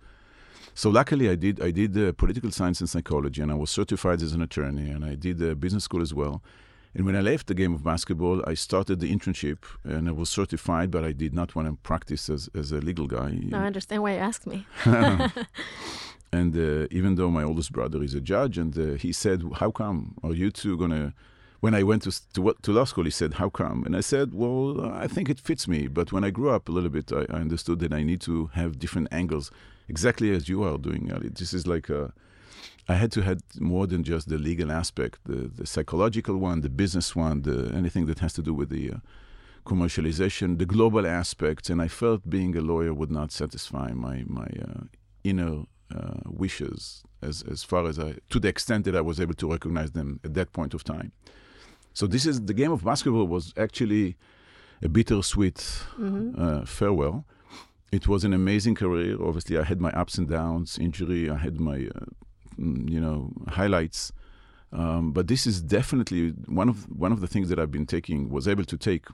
So 0.75 0.89
luckily, 0.91 1.29
I 1.29 1.35
did 1.35 1.59
I 1.61 1.71
did 1.71 1.97
uh, 1.97 2.11
political 2.13 2.51
science 2.51 2.81
and 2.81 2.89
psychology, 2.89 3.41
and 3.41 3.51
I 3.51 3.55
was 3.55 3.69
certified 3.71 4.21
as 4.21 4.33
an 4.33 4.41
attorney, 4.41 4.89
and 4.91 5.03
I 5.05 5.15
did 5.15 5.41
uh, 5.41 5.55
business 5.55 5.83
school 5.85 6.01
as 6.01 6.13
well. 6.13 6.41
And 6.95 7.05
when 7.05 7.15
I 7.15 7.21
left 7.21 7.47
the 7.47 7.53
game 7.53 7.73
of 7.75 7.83
basketball, 7.83 8.43
I 8.47 8.55
started 8.55 8.99
the 8.99 9.13
internship, 9.15 9.59
and 9.83 10.09
I 10.09 10.11
was 10.11 10.29
certified, 10.29 10.89
but 10.89 11.03
I 11.03 11.11
did 11.11 11.33
not 11.33 11.55
want 11.55 11.67
to 11.67 11.75
practice 11.83 12.29
as, 12.29 12.49
as 12.55 12.71
a 12.71 12.79
legal 12.79 13.07
guy. 13.07 13.29
now 13.43 13.61
I 13.61 13.67
understand 13.67 14.01
why 14.01 14.13
you 14.13 14.19
asked 14.19 14.47
me. 14.47 14.65
and 16.31 16.55
uh, 16.55 16.87
even 16.89 17.15
though 17.15 17.29
my 17.29 17.43
oldest 17.43 17.71
brother 17.71 18.01
is 18.01 18.15
a 18.15 18.21
judge, 18.21 18.57
and 18.57 18.77
uh, 18.77 18.93
he 18.95 19.11
said, 19.13 19.43
"How 19.55 19.71
come 19.71 20.15
are 20.23 20.33
you 20.33 20.49
two 20.51 20.77
gonna?" 20.77 21.13
When 21.59 21.75
I 21.75 21.83
went 21.83 22.03
to, 22.03 22.11
to 22.33 22.55
to 22.61 22.71
law 22.71 22.85
school, 22.85 23.03
he 23.03 23.11
said, 23.11 23.33
"How 23.35 23.49
come?" 23.49 23.83
And 23.85 23.95
I 23.95 24.01
said, 24.01 24.33
"Well, 24.33 24.81
I 24.93 25.07
think 25.07 25.29
it 25.29 25.39
fits 25.39 25.67
me." 25.67 25.87
But 25.87 26.11
when 26.11 26.23
I 26.23 26.31
grew 26.31 26.49
up 26.49 26.69
a 26.69 26.71
little 26.71 26.89
bit, 26.89 27.11
I, 27.11 27.25
I 27.29 27.39
understood 27.41 27.79
that 27.79 27.93
I 27.93 28.01
need 28.03 28.21
to 28.21 28.47
have 28.53 28.79
different 28.79 29.09
angles, 29.11 29.51
exactly 29.87 30.31
as 30.31 30.49
you 30.49 30.63
are 30.63 30.77
doing, 30.77 31.07
Gali. 31.07 31.37
This 31.37 31.53
is 31.53 31.67
like 31.67 31.89
a, 31.89 32.13
I 32.89 32.95
had 32.95 33.11
to 33.11 33.21
have 33.21 33.39
more 33.59 33.87
than 33.87 34.03
just 34.03 34.27
the 34.27 34.37
legal 34.49 34.71
aspect, 34.71 35.19
the 35.25 35.39
the 35.59 35.65
psychological 35.73 36.35
one, 36.49 36.61
the 36.61 36.69
business 36.83 37.15
one, 37.15 37.37
the 37.49 37.57
anything 37.81 38.05
that 38.07 38.19
has 38.19 38.33
to 38.33 38.41
do 38.41 38.53
with 38.53 38.69
the. 38.69 38.83
Uh, 38.91 38.99
commercialization, 39.65 40.57
the 40.57 40.65
global 40.65 41.05
aspects, 41.05 41.69
and 41.69 41.79
I 41.81 41.87
felt 41.87 42.27
being 42.37 42.55
a 42.55 42.61
lawyer 42.61 42.93
would 42.93 43.11
not 43.11 43.31
satisfy 43.31 43.91
my 43.93 44.23
my 44.39 44.49
uh, 44.67 44.83
inner 45.23 45.53
uh, 45.97 46.21
wishes 46.43 47.03
as 47.21 47.43
as 47.43 47.63
far 47.63 47.87
as 47.87 47.99
I 47.99 48.09
to 48.33 48.39
the 48.39 48.47
extent 48.47 48.85
that 48.85 48.95
I 48.95 49.01
was 49.01 49.19
able 49.19 49.35
to 49.35 49.51
recognize 49.51 49.91
them 49.91 50.19
at 50.23 50.33
that 50.33 50.53
point 50.53 50.73
of 50.73 50.83
time. 50.83 51.11
So 51.93 52.07
this 52.07 52.25
is 52.25 52.35
the 52.45 52.53
game 52.53 52.71
of 52.71 52.83
basketball 52.83 53.27
was 53.27 53.53
actually 53.65 54.15
a 54.81 54.89
bittersweet 54.89 55.59
hmm 55.95 56.31
uh, 56.37 56.65
farewell. 56.65 57.25
It 57.91 58.07
was 58.07 58.23
an 58.23 58.33
amazing 58.33 58.75
career. 58.75 59.17
Obviously, 59.29 59.57
I 59.57 59.63
had 59.63 59.79
my 59.81 59.91
ups 60.01 60.17
and 60.19 60.27
downs, 60.29 60.77
injury. 60.77 61.27
I 61.27 61.37
had 61.37 61.59
my, 61.59 61.87
uh, 61.95 62.05
you 62.59 62.99
know, 62.99 63.31
highlights. 63.47 64.11
Um, 64.71 65.11
but 65.11 65.27
this 65.27 65.47
is 65.47 65.61
definitely 65.61 66.29
one 66.45 66.69
of 66.69 66.77
one 67.05 67.11
of 67.11 67.21
the 67.21 67.27
things 67.27 67.49
that 67.49 67.59
I've 67.59 67.71
been 67.71 67.87
taking 67.87 68.29
was 68.29 68.47
able 68.47 68.65
to 68.65 68.77
take 68.77 69.05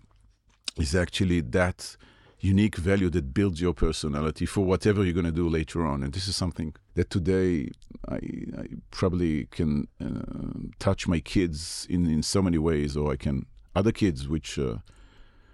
is 0.77 0.95
actually 0.95 1.41
that 1.41 1.95
unique 2.39 2.75
value 2.75 3.09
that 3.09 3.33
builds 3.33 3.61
your 3.61 3.73
personality 3.73 4.45
for 4.45 4.65
whatever 4.65 5.03
you're 5.03 5.13
going 5.13 5.25
to 5.25 5.31
do 5.31 5.47
later 5.47 5.85
on. 5.85 6.03
And 6.03 6.13
this 6.13 6.27
is 6.27 6.35
something 6.35 6.75
that 6.95 7.09
today 7.09 7.69
I, 8.07 8.15
I 8.15 8.65
probably 8.91 9.45
can 9.45 9.87
uh, 10.03 10.69
touch 10.79 11.07
my 11.07 11.19
kids 11.19 11.87
in, 11.89 12.05
in 12.07 12.21
so 12.23 12.41
many 12.41 12.57
ways, 12.57 12.97
or 12.97 13.11
I 13.11 13.15
can 13.15 13.45
other 13.75 13.91
kids 13.91 14.27
which 14.27 14.59
uh, 14.59 14.77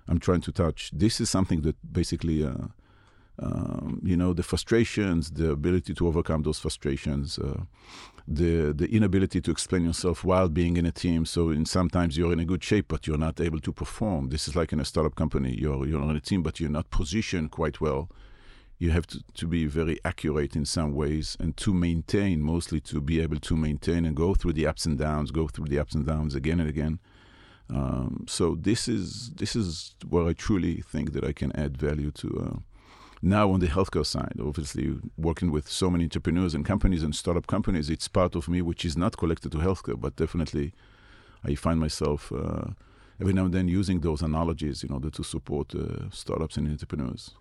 I'm 0.08 0.20
trying 0.20 0.42
to 0.42 0.52
touch. 0.52 0.92
This 0.94 1.22
is 1.22 1.30
something 1.30 1.62
that 1.62 1.76
basically, 1.94 2.44
uh, 2.44 2.68
um, 3.42 4.00
you 4.04 4.16
know, 4.16 4.34
the 4.34 4.44
frustrations, 4.44 5.32
the 5.32 5.52
ability 5.52 5.94
to 5.96 6.08
overcome 6.08 6.44
those 6.44 6.60
frustrations, 6.60 7.40
uh, 7.40 7.62
the 8.28 8.72
the 8.72 8.88
inability 8.96 9.42
to 9.42 9.52
explain 9.52 9.84
yourself 9.84 10.24
while 10.24 10.48
being 10.48 10.78
in 10.78 10.86
a 10.86 10.92
team. 10.92 11.26
So, 11.26 11.50
in 11.50 11.66
sometimes 11.66 12.18
you're 12.18 12.32
in 12.34 12.40
a 12.40 12.46
good 12.46 12.64
shape, 12.64 12.86
but 12.88 13.08
you're 13.08 13.18
not 13.18 13.42
able 13.42 13.60
to 13.62 13.72
perform. 13.72 14.30
This 14.30 14.48
is 14.48 14.56
like 14.56 14.72
in 14.72 14.80
a 14.80 14.86
startup 14.86 15.16
company. 15.16 15.56
You're 15.58 15.88
you're 15.88 16.02
on 16.02 16.16
a 16.16 16.20
team, 16.20 16.44
but 16.44 16.60
you're 16.60 16.70
not 16.70 16.92
positioned 16.92 17.50
quite 17.52 17.82
well. 17.82 18.10
You 18.78 18.92
have 18.92 19.06
to, 19.08 19.22
to 19.36 19.48
be 19.48 19.66
very 19.66 20.00
accurate 20.04 20.56
in 20.56 20.66
some 20.66 20.94
ways 20.94 21.38
and 21.40 21.56
to 21.58 21.72
maintain, 21.72 22.42
mostly 22.42 22.80
to 22.82 23.00
be 23.00 23.22
able 23.22 23.40
to 23.40 23.56
maintain 23.56 24.06
and 24.06 24.16
go 24.16 24.34
through 24.34 24.54
the 24.54 24.66
ups 24.66 24.88
and 24.88 24.98
downs, 24.98 25.30
go 25.30 25.48
through 25.48 25.68
the 25.68 25.78
ups 25.78 25.94
and 25.94 26.06
downs 26.06 26.34
again 26.34 26.60
and 26.60 26.68
again. 26.70 27.00
Um, 27.70 28.26
so 28.28 28.56
this 28.56 28.88
is 28.88 29.32
this 29.36 29.56
is 29.56 29.96
where 30.08 30.28
I 30.28 30.34
truly 30.34 30.82
think 30.82 31.14
that 31.14 31.24
I 31.24 31.32
can 31.32 31.56
add 31.56 31.78
value 31.78 32.12
to. 32.12 32.28
Uh, 32.46 32.60
now 33.22 33.52
on 33.52 33.60
the 33.60 33.68
healthcare 33.68 34.06
side, 34.06 34.34
obviously 34.40 34.96
working 35.18 35.52
with 35.52 35.70
so 35.70 35.90
many 35.90 36.06
entrepreneurs 36.06 36.56
and 36.56 36.66
companies 36.66 37.04
and 37.04 37.16
startup 37.16 37.48
companies, 37.48 37.90
it's 37.90 38.08
part 38.08 38.36
of 38.36 38.48
me 38.48 38.62
which 38.62 38.84
is 38.84 38.98
not 38.98 39.18
connected 39.18 39.52
to 39.52 39.60
healthcare, 39.60 40.00
but 40.00 40.16
definitely 40.16 40.74
I 41.44 41.56
find 41.56 41.80
myself 41.80 42.32
uh, 42.32 42.72
every 43.20 43.34
now 43.34 43.46
and 43.46 43.54
then 43.54 43.68
using 43.68 44.00
those 44.00 44.22
analogies 44.22 44.84
in 44.84 44.92
order 44.92 45.10
to 45.12 45.24
support 45.24 45.76
uh, 45.76 46.10
startups 46.10 46.58
and 46.58 46.68
entrepreneurs. 46.68 47.32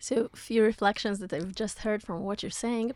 So, 0.00 0.30
few 0.34 0.62
reflections 0.62 1.18
that 1.18 1.32
I've 1.32 1.54
just 1.54 1.80
heard 1.80 2.02
from 2.02 2.22
what 2.22 2.42
you're 2.42 2.50
saying. 2.50 2.92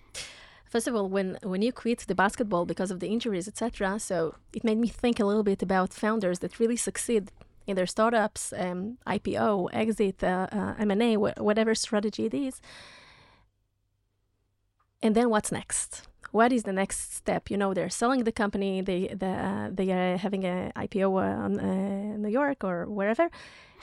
First 0.64 0.88
of 0.88 0.94
all, 0.94 1.08
when 1.08 1.36
when 1.42 1.62
you 1.62 1.72
quit 1.72 2.04
the 2.06 2.14
basketball 2.14 2.64
because 2.64 2.90
of 2.90 3.00
the 3.00 3.08
injuries, 3.08 3.48
etc., 3.48 3.98
so 3.98 4.34
it 4.52 4.64
made 4.64 4.78
me 4.78 4.88
think 4.88 5.20
a 5.20 5.24
little 5.24 5.42
bit 5.42 5.62
about 5.62 5.92
founders 5.92 6.38
that 6.38 6.58
really 6.60 6.76
succeed 6.76 7.30
in 7.66 7.76
their 7.76 7.86
startups, 7.86 8.52
um, 8.56 8.98
IPO, 9.06 9.68
exit, 9.72 10.22
uh, 10.22 10.46
uh, 10.52 10.74
M&A, 10.78 11.14
wh- 11.14 11.38
whatever 11.38 11.74
strategy 11.74 12.26
it 12.26 12.34
is. 12.34 12.60
And 15.02 15.14
then 15.14 15.30
what's 15.30 15.50
next? 15.50 16.02
What 16.30 16.52
is 16.52 16.62
the 16.62 16.72
next 16.72 17.14
step? 17.14 17.50
You 17.50 17.56
know, 17.56 17.74
they're 17.74 17.90
selling 17.90 18.24
the 18.24 18.32
company, 18.32 18.80
they 18.80 19.08
the, 19.08 19.26
uh, 19.26 19.68
they 19.70 19.90
are 19.92 20.16
having 20.16 20.44
an 20.44 20.72
IPO 20.76 21.10
on 21.44 21.60
uh, 21.60 22.16
New 22.16 22.28
York 22.28 22.64
or 22.64 22.86
wherever, 22.86 23.28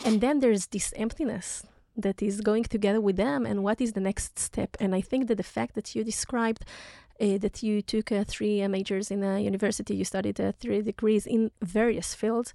and 0.04 0.22
then 0.22 0.40
there's 0.40 0.68
this 0.68 0.94
emptiness 0.96 1.64
that 1.96 2.22
is 2.22 2.42
going 2.42 2.64
together 2.64 3.02
with 3.02 3.18
them. 3.18 3.46
And 3.46 3.64
what 3.64 3.82
is 3.82 3.94
the 3.94 4.00
next 4.00 4.40
step? 4.40 4.78
And 4.80 4.96
I 4.96 5.02
think 5.02 5.28
that 5.28 5.36
the 5.36 5.44
fact 5.44 5.76
that 5.76 5.94
you 5.94 6.04
described 6.04 6.66
uh, 7.22 7.38
that 7.38 7.62
you 7.62 7.82
took 7.82 8.12
uh, 8.12 8.24
three 8.26 8.62
uh, 8.62 8.70
majors 8.70 9.12
in 9.12 9.24
a 9.24 9.40
university, 9.40 9.96
you 9.96 10.06
studied 10.06 10.40
uh, 10.40 10.54
three 10.60 10.82
degrees 10.82 11.28
in 11.28 11.52
various 11.62 12.16
fields, 12.16 12.54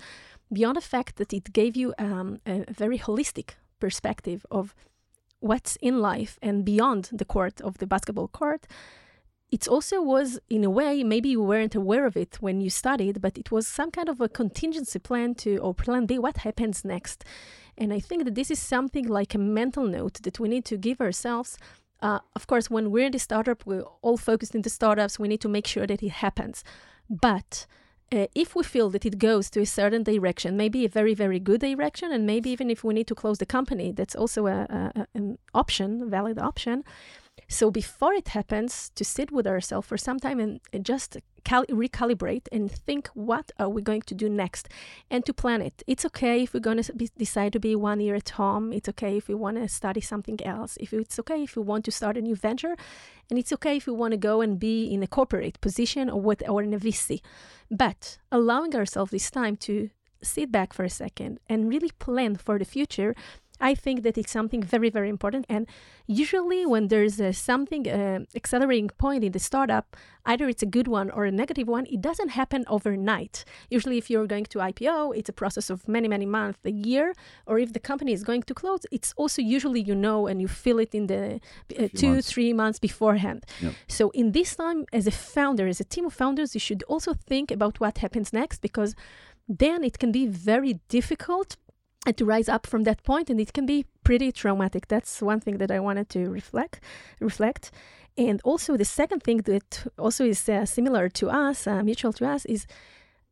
beyond 0.53 0.77
the 0.77 0.81
fact 0.81 1.17
that 1.17 1.33
it 1.33 1.53
gave 1.53 1.77
you 1.77 1.95
um, 1.99 2.41
a 2.47 2.65
very 2.73 2.99
holistic 2.99 3.51
perspective 3.81 4.47
of 4.51 4.75
what's 5.41 5.77
in 5.77 6.01
life 6.01 6.39
and 6.41 6.65
beyond 6.65 7.11
the 7.13 7.25
court 7.25 7.61
of 7.61 7.79
the 7.79 7.87
basketball 7.87 8.29
court. 8.29 8.67
It 9.51 9.69
also 9.69 10.03
was, 10.03 10.41
in 10.49 10.65
a 10.65 10.71
way, 10.71 11.05
maybe 11.05 11.29
you 11.29 11.43
weren't 11.43 11.75
aware 11.75 12.07
of 12.07 12.17
it 12.17 12.39
when 12.41 12.61
you 12.61 12.71
studied, 12.71 13.21
but 13.21 13.39
it 13.39 13.53
was 13.53 13.67
some 13.67 13.91
kind 13.91 14.09
of 14.09 14.21
a 14.21 14.29
contingency 14.29 14.99
plan 14.99 15.35
to, 15.37 15.59
or 15.59 15.75
plan 15.75 16.07
B, 16.07 16.19
what 16.19 16.39
happens 16.39 16.85
next. 16.85 17.25
And 17.77 17.93
I 17.93 18.01
think 18.01 18.25
that 18.25 18.35
this 18.35 18.51
is 18.51 18.59
something 18.59 19.07
like 19.07 19.35
a 19.35 19.39
mental 19.39 19.87
note 19.87 20.23
that 20.23 20.41
we 20.41 20.49
need 20.49 20.65
to 20.65 20.77
give 20.77 21.01
ourselves. 21.01 21.59
Uh, 22.01 22.19
of 22.35 22.47
course, 22.47 22.71
when 22.71 22.91
we're 22.91 23.07
in 23.07 23.13
the 23.13 23.19
startup, 23.19 23.65
we're 23.67 23.85
all 24.03 24.17
focused 24.17 24.55
in 24.55 24.63
the 24.63 24.71
startups. 24.71 25.19
We 25.19 25.29
need 25.29 25.41
to 25.43 25.49
make 25.49 25.67
sure 25.67 25.87
that 25.87 26.03
it 26.03 26.11
happens. 26.11 26.65
But 27.09 27.67
uh, 28.15 28.27
if 28.35 28.55
we 28.55 28.63
feel 28.63 28.91
that 28.91 29.05
it 29.05 29.19
goes 29.19 29.51
to 29.51 29.61
a 29.61 29.67
certain 29.67 30.03
direction, 30.03 30.57
maybe 30.57 30.85
a 30.85 30.89
very, 30.89 31.15
very 31.15 31.41
good 31.41 31.61
direction, 31.61 32.13
and 32.13 32.27
maybe 32.27 32.51
even 32.51 32.71
if 32.71 32.85
we 32.85 32.95
need 32.95 33.07
to 33.09 33.15
close 33.15 33.39
the 33.39 33.47
company, 33.47 33.93
that's 33.93 34.15
also 34.15 34.47
a, 34.47 34.93
a, 34.95 35.07
an 35.15 35.39
option, 35.53 36.09
valid 36.09 36.39
option. 36.39 36.85
So 37.49 37.71
before 37.71 38.15
it 38.15 38.29
happens, 38.29 38.91
to 38.97 39.05
sit 39.05 39.31
with 39.31 39.47
ourselves 39.47 39.87
for 39.87 39.97
some 39.97 40.19
time 40.19 40.41
and, 40.41 40.61
just 40.83 41.19
cal- 41.45 41.67
recalibrate 41.67 42.49
and 42.51 42.71
think 42.71 43.09
what 43.15 43.53
are 43.59 43.69
we 43.69 43.83
going 43.83 44.03
to 44.03 44.15
do 44.15 44.29
next 44.29 44.69
and 45.11 45.25
to 45.27 45.33
plan 45.33 45.63
it. 45.63 45.83
It's 45.87 46.05
okay 46.07 46.43
if 46.43 46.55
we're 46.55 46.61
going 46.61 46.83
to 46.83 46.93
decide 47.17 47.53
to 47.53 47.61
be 47.61 47.77
one 47.77 48.01
year 48.01 48.17
at 48.17 48.31
home. 48.31 48.73
It's 48.73 48.89
okay 48.89 49.17
if 49.17 49.29
we 49.29 49.35
want 49.35 49.59
to 49.59 49.69
study 49.69 50.01
something 50.01 50.39
else. 50.45 50.77
If 50.81 50.93
it's 50.93 51.19
okay 51.21 51.43
if 51.43 51.55
we 51.57 51.63
want 51.63 51.85
to 51.85 51.93
start 51.93 52.17
a 52.17 52.23
new 52.23 52.35
venture, 52.35 52.75
and 53.31 53.39
it's 53.39 53.53
okay 53.53 53.77
if 53.77 53.87
we 53.87 53.93
want 53.93 54.13
to 54.13 54.19
go 54.19 54.41
and 54.41 54.59
be 54.59 54.93
in 54.93 55.03
a 55.03 55.07
corporate 55.07 55.61
position 55.61 56.11
or 56.11 56.21
with 56.21 56.43
or 56.49 56.63
in 56.63 56.75
a 56.75 56.79
VC. 56.79 57.21
But 57.71 58.19
allowing 58.33 58.75
ourselves 58.75 59.11
this 59.11 59.31
time 59.31 59.57
to 59.59 59.91
sit 60.23 60.51
back 60.51 60.73
for 60.73 60.85
a 60.85 60.91
second 60.91 61.39
and 61.49 61.69
really 61.69 61.91
plan 61.99 62.37
for 62.37 62.59
the 62.59 62.65
future 62.65 63.15
I 63.61 63.75
think 63.75 64.03
that 64.03 64.19
it's 64.19 64.33
something 64.33 64.63
very, 64.63 64.91
very 64.91 65.09
important. 65.09 65.47
And 65.49 65.67
usually, 66.07 66.67
when 66.67 66.89
there's 66.89 67.21
a 67.21 67.33
something 67.33 67.89
uh, 67.89 68.21
accelerating 68.35 68.91
point 68.99 69.23
in 69.23 69.33
the 69.33 69.39
startup, 69.39 69.97
either 70.27 70.49
it's 70.49 70.63
a 70.63 70.67
good 70.67 70.89
one 70.89 71.11
or 71.11 71.25
a 71.25 71.31
negative 71.31 71.69
one, 71.69 71.87
it 71.87 72.01
doesn't 72.01 72.31
happen 72.31 72.65
overnight. 72.67 73.45
Usually, 73.71 73.97
if 73.97 74.11
you're 74.11 74.27
going 74.27 74.45
to 74.47 74.59
IPO, 74.59 75.17
it's 75.17 75.29
a 75.29 75.33
process 75.33 75.71
of 75.71 75.87
many, 75.87 76.09
many 76.09 76.27
months, 76.27 76.59
a 76.65 76.73
year. 76.73 77.15
Or 77.47 77.59
if 77.59 77.73
the 77.73 77.81
company 77.81 78.13
is 78.13 78.25
going 78.25 78.43
to 78.45 78.55
close, 78.55 78.81
it's 78.91 79.15
also 79.17 79.41
usually 79.41 79.81
you 79.81 79.95
know 79.95 80.27
and 80.27 80.41
you 80.41 80.49
feel 80.49 80.79
it 80.81 80.95
in 80.95 81.07
the 81.07 81.41
uh, 81.79 81.89
two, 81.95 82.13
months. 82.13 82.33
three 82.33 82.53
months 82.53 82.79
beforehand. 82.81 83.45
Yep. 83.61 83.75
So, 83.87 84.11
in 84.11 84.33
this 84.33 84.57
time, 84.57 84.85
as 84.93 85.07
a 85.07 85.13
founder, 85.13 85.69
as 85.69 85.81
a 85.81 85.85
team 85.85 86.07
of 86.07 86.13
founders, 86.13 86.55
you 86.55 86.61
should 86.61 86.83
also 86.85 87.15
think 87.15 87.53
about 87.53 87.79
what 87.79 87.99
happens 87.99 88.33
next 88.33 88.61
because 88.61 88.97
then 89.49 89.85
it 89.85 89.99
can 89.99 90.11
be 90.11 90.27
very 90.27 90.81
difficult 90.89 91.57
and 92.07 92.17
to 92.17 92.25
rise 92.25 92.49
up 92.49 92.67
from 92.67 92.85
that 92.85 93.03
point 93.03 93.31
and 93.31 93.41
it 93.41 93.53
can 93.53 93.67
be 93.67 93.87
pretty 94.03 94.33
traumatic. 94.33 94.89
That's 94.89 95.23
one 95.23 95.41
thing 95.41 95.59
that 95.59 95.71
i 95.71 95.81
wanted 95.81 96.09
to 96.11 96.29
reflect 96.31 96.81
reflect. 97.21 97.71
And 98.17 98.41
also 98.45 98.77
the 98.77 98.85
second 98.85 99.23
thing 99.23 99.39
that 99.39 99.87
also 99.99 100.25
is 100.25 100.49
uh, 100.49 100.67
similar 100.67 101.09
to 101.09 101.31
us 101.31 101.67
uh, 101.67 101.83
mutual 101.83 102.13
to 102.15 102.27
us 102.27 102.45
is 102.45 102.67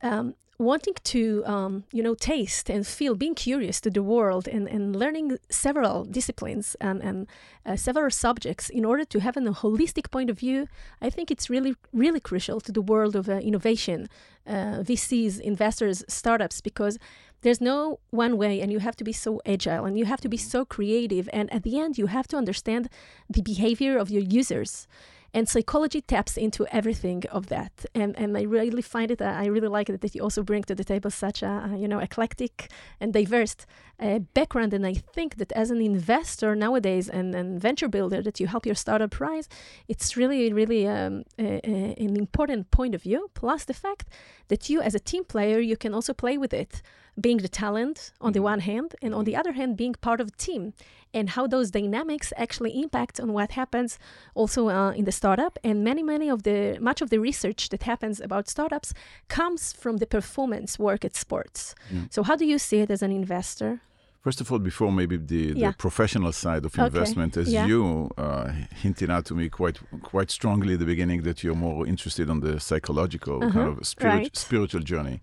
um, 0.02 0.34
wanting 0.58 0.94
to 1.02 1.42
um, 1.44 1.84
you 1.92 2.02
know 2.02 2.14
taste 2.14 2.70
and 2.70 2.86
feel 2.86 3.14
being 3.14 3.34
curious 3.34 3.80
to 3.80 3.90
the 3.90 4.02
world 4.02 4.48
and, 4.48 4.68
and 4.68 4.96
learning 4.96 5.38
several 5.50 6.04
disciplines 6.04 6.76
and, 6.80 7.02
and 7.02 7.26
uh, 7.66 7.76
several 7.76 8.10
subjects 8.10 8.68
in 8.70 8.84
order 8.84 9.04
to 9.04 9.20
have 9.20 9.36
a 9.36 9.40
holistic 9.40 10.10
point 10.10 10.30
of 10.30 10.38
view. 10.38 10.68
I 11.00 11.10
think 11.10 11.30
it's 11.30 11.50
really 11.50 11.74
really 11.92 12.20
crucial 12.20 12.60
to 12.60 12.72
the 12.72 12.82
world 12.82 13.16
of 13.16 13.28
uh, 13.28 13.34
innovation 13.34 14.08
uh, 14.46 14.82
vcs 14.82 15.40
investors 15.40 16.04
startups 16.08 16.60
because 16.60 16.98
there's 17.42 17.60
no 17.60 18.00
one 18.10 18.36
way 18.36 18.60
and 18.60 18.72
you 18.72 18.78
have 18.78 18.96
to 18.96 19.04
be 19.04 19.12
so 19.12 19.40
agile 19.44 19.84
and 19.84 19.98
you 19.98 20.06
have 20.06 20.20
to 20.20 20.28
be 20.28 20.38
mm-hmm. 20.38 20.48
so 20.48 20.64
creative 20.64 21.28
and 21.32 21.52
at 21.52 21.62
the 21.62 21.78
end 21.78 21.98
you 21.98 22.06
have 22.06 22.26
to 22.28 22.36
understand 22.36 22.88
the 23.28 23.42
behavior 23.42 23.98
of 23.98 24.10
your 24.10 24.22
users. 24.22 24.86
And 25.34 25.48
psychology 25.48 26.02
taps 26.02 26.36
into 26.36 26.66
everything 26.66 27.24
of 27.30 27.46
that. 27.46 27.72
And 27.94 28.10
and 28.18 28.36
i 28.36 28.42
really 28.42 28.82
find 28.82 29.10
it 29.10 29.20
i 29.22 29.46
really 29.46 29.72
like 29.76 29.88
it 29.88 30.00
that 30.02 30.14
you 30.14 30.22
also 30.22 30.42
bring 30.42 30.62
to 30.64 30.74
the 30.74 30.84
table 30.84 31.10
such 31.10 31.42
a 31.42 31.52
you 31.82 31.88
know 31.88 32.00
eclectic 32.00 32.70
and 33.00 33.12
diverse 33.12 33.56
uh, 34.00 34.18
background 34.34 34.72
and 34.74 34.86
i 34.86 34.94
think 34.94 35.36
that 35.36 35.52
as 35.52 35.70
an 35.70 35.80
investor 35.80 36.54
nowadays 36.54 37.08
and, 37.08 37.34
and 37.34 37.60
venture 37.60 37.88
builder 37.88 38.22
that 38.22 38.40
you 38.40 38.46
help 38.46 38.66
your 38.66 38.74
startup 38.74 39.20
rise 39.20 39.48
it's 39.88 40.16
really 40.16 40.52
really 40.52 40.86
um, 40.86 41.24
a, 41.38 41.60
a, 41.68 41.94
an 41.98 42.16
important 42.16 42.70
point 42.70 42.94
of 42.94 43.02
view 43.02 43.30
plus 43.34 43.64
the 43.64 43.74
fact 43.74 44.08
that 44.48 44.68
you 44.68 44.80
as 44.80 44.94
a 44.94 45.00
team 45.00 45.24
player 45.24 45.58
you 45.60 45.76
can 45.76 45.94
also 45.94 46.12
play 46.12 46.36
with 46.36 46.52
it 46.52 46.82
being 47.20 47.38
the 47.38 47.48
talent 47.48 48.12
on 48.20 48.32
the 48.32 48.38
mm-hmm. 48.38 48.44
one 48.44 48.60
hand, 48.60 48.94
and 49.02 49.14
on 49.14 49.24
the 49.24 49.36
other 49.36 49.52
hand, 49.52 49.76
being 49.76 49.94
part 49.94 50.20
of 50.20 50.28
a 50.28 50.30
team, 50.32 50.72
and 51.12 51.30
how 51.30 51.46
those 51.46 51.70
dynamics 51.70 52.32
actually 52.36 52.80
impact 52.80 53.20
on 53.20 53.32
what 53.32 53.52
happens 53.52 53.98
also 54.34 54.68
uh, 54.68 54.92
in 54.92 55.04
the 55.04 55.12
startup. 55.12 55.58
And 55.62 55.84
many, 55.84 56.02
many 56.02 56.30
of 56.30 56.42
the 56.44 56.78
much 56.80 57.02
of 57.02 57.10
the 57.10 57.18
research 57.18 57.68
that 57.68 57.82
happens 57.82 58.20
about 58.20 58.48
startups 58.48 58.94
comes 59.28 59.72
from 59.72 59.98
the 59.98 60.06
performance 60.06 60.78
work 60.78 61.04
at 61.04 61.14
sports. 61.14 61.74
Mm. 61.92 62.12
So, 62.12 62.22
how 62.22 62.36
do 62.36 62.46
you 62.46 62.58
see 62.58 62.78
it 62.78 62.90
as 62.90 63.02
an 63.02 63.12
investor? 63.12 63.80
First 64.22 64.40
of 64.40 64.52
all, 64.52 64.60
before 64.60 64.92
maybe 64.92 65.16
the, 65.16 65.52
yeah. 65.56 65.70
the 65.70 65.76
professional 65.76 66.30
side 66.30 66.64
of 66.64 66.78
okay. 66.78 66.86
investment, 66.86 67.36
as 67.36 67.52
yeah. 67.52 67.66
you 67.66 68.08
uh, 68.16 68.52
hinted 68.72 69.10
out 69.10 69.24
to 69.26 69.34
me 69.34 69.48
quite 69.48 69.80
quite 70.02 70.30
strongly 70.30 70.74
at 70.74 70.78
the 70.78 70.86
beginning 70.86 71.22
that 71.22 71.42
you're 71.42 71.56
more 71.56 71.84
interested 71.88 72.30
on 72.30 72.38
the 72.38 72.60
psychological 72.60 73.42
uh-huh. 73.42 73.52
kind 73.52 73.78
of 73.78 73.84
spirit, 73.84 74.14
right. 74.14 74.36
spiritual 74.36 74.80
journey. 74.80 75.20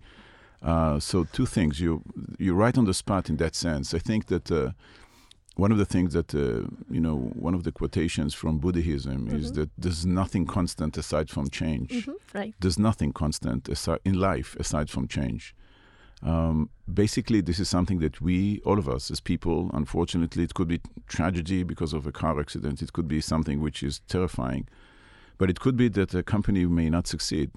Uh, 0.61 0.99
so 0.99 1.23
two 1.23 1.45
things. 1.45 1.79
You 1.79 2.03
you're 2.37 2.55
right 2.55 2.77
on 2.77 2.83
the 2.83 2.93
spot 2.93 3.29
in 3.29 3.37
that 3.37 3.55
sense. 3.55 3.93
I 3.93 3.99
think 3.99 4.25
that 4.25 4.51
uh, 4.51 4.71
one 5.55 5.71
of 5.71 5.77
the 5.77 5.85
things 5.85 6.11
that 6.11 6.35
uh, 6.35 6.67
you 6.91 6.99
know, 6.99 7.15
one 7.35 7.53
of 7.53 7.63
the 7.63 7.71
quotations 7.71 8.33
from 8.33 8.59
Buddhism 8.59 9.27
mm-hmm. 9.27 9.37
is 9.37 9.53
that 9.53 9.69
there's 9.77 10.05
nothing 10.05 10.45
constant 10.45 10.97
aside 10.97 11.29
from 11.29 11.49
change. 11.49 11.91
Mm-hmm, 11.91 12.37
right. 12.37 12.53
There's 12.59 12.77
nothing 12.79 13.13
constant 13.13 13.69
aside 13.69 13.99
in 14.03 14.19
life 14.19 14.57
aside 14.59 14.89
from 14.89 15.07
change. 15.07 15.55
Um, 16.21 16.69
basically, 16.91 17.41
this 17.41 17.59
is 17.59 17.69
something 17.69 17.99
that 17.99 18.19
we, 18.19 18.61
all 18.65 18.77
of 18.77 18.89
us 18.89 19.09
as 19.09 19.19
people, 19.21 19.71
unfortunately, 19.73 20.43
it 20.43 20.53
could 20.53 20.67
be 20.67 20.81
tragedy 21.07 21.63
because 21.63 21.93
of 21.93 22.05
a 22.05 22.11
car 22.11 22.39
accident. 22.39 22.81
It 22.81 22.91
could 22.91 23.07
be 23.07 23.21
something 23.21 23.61
which 23.61 23.83
is 23.83 24.01
terrifying, 24.07 24.67
but 25.37 25.49
it 25.49 25.59
could 25.59 25.77
be 25.77 25.87
that 25.89 26.13
a 26.13 26.23
company 26.23 26.65
may 26.65 26.89
not 26.89 27.07
succeed 27.07 27.51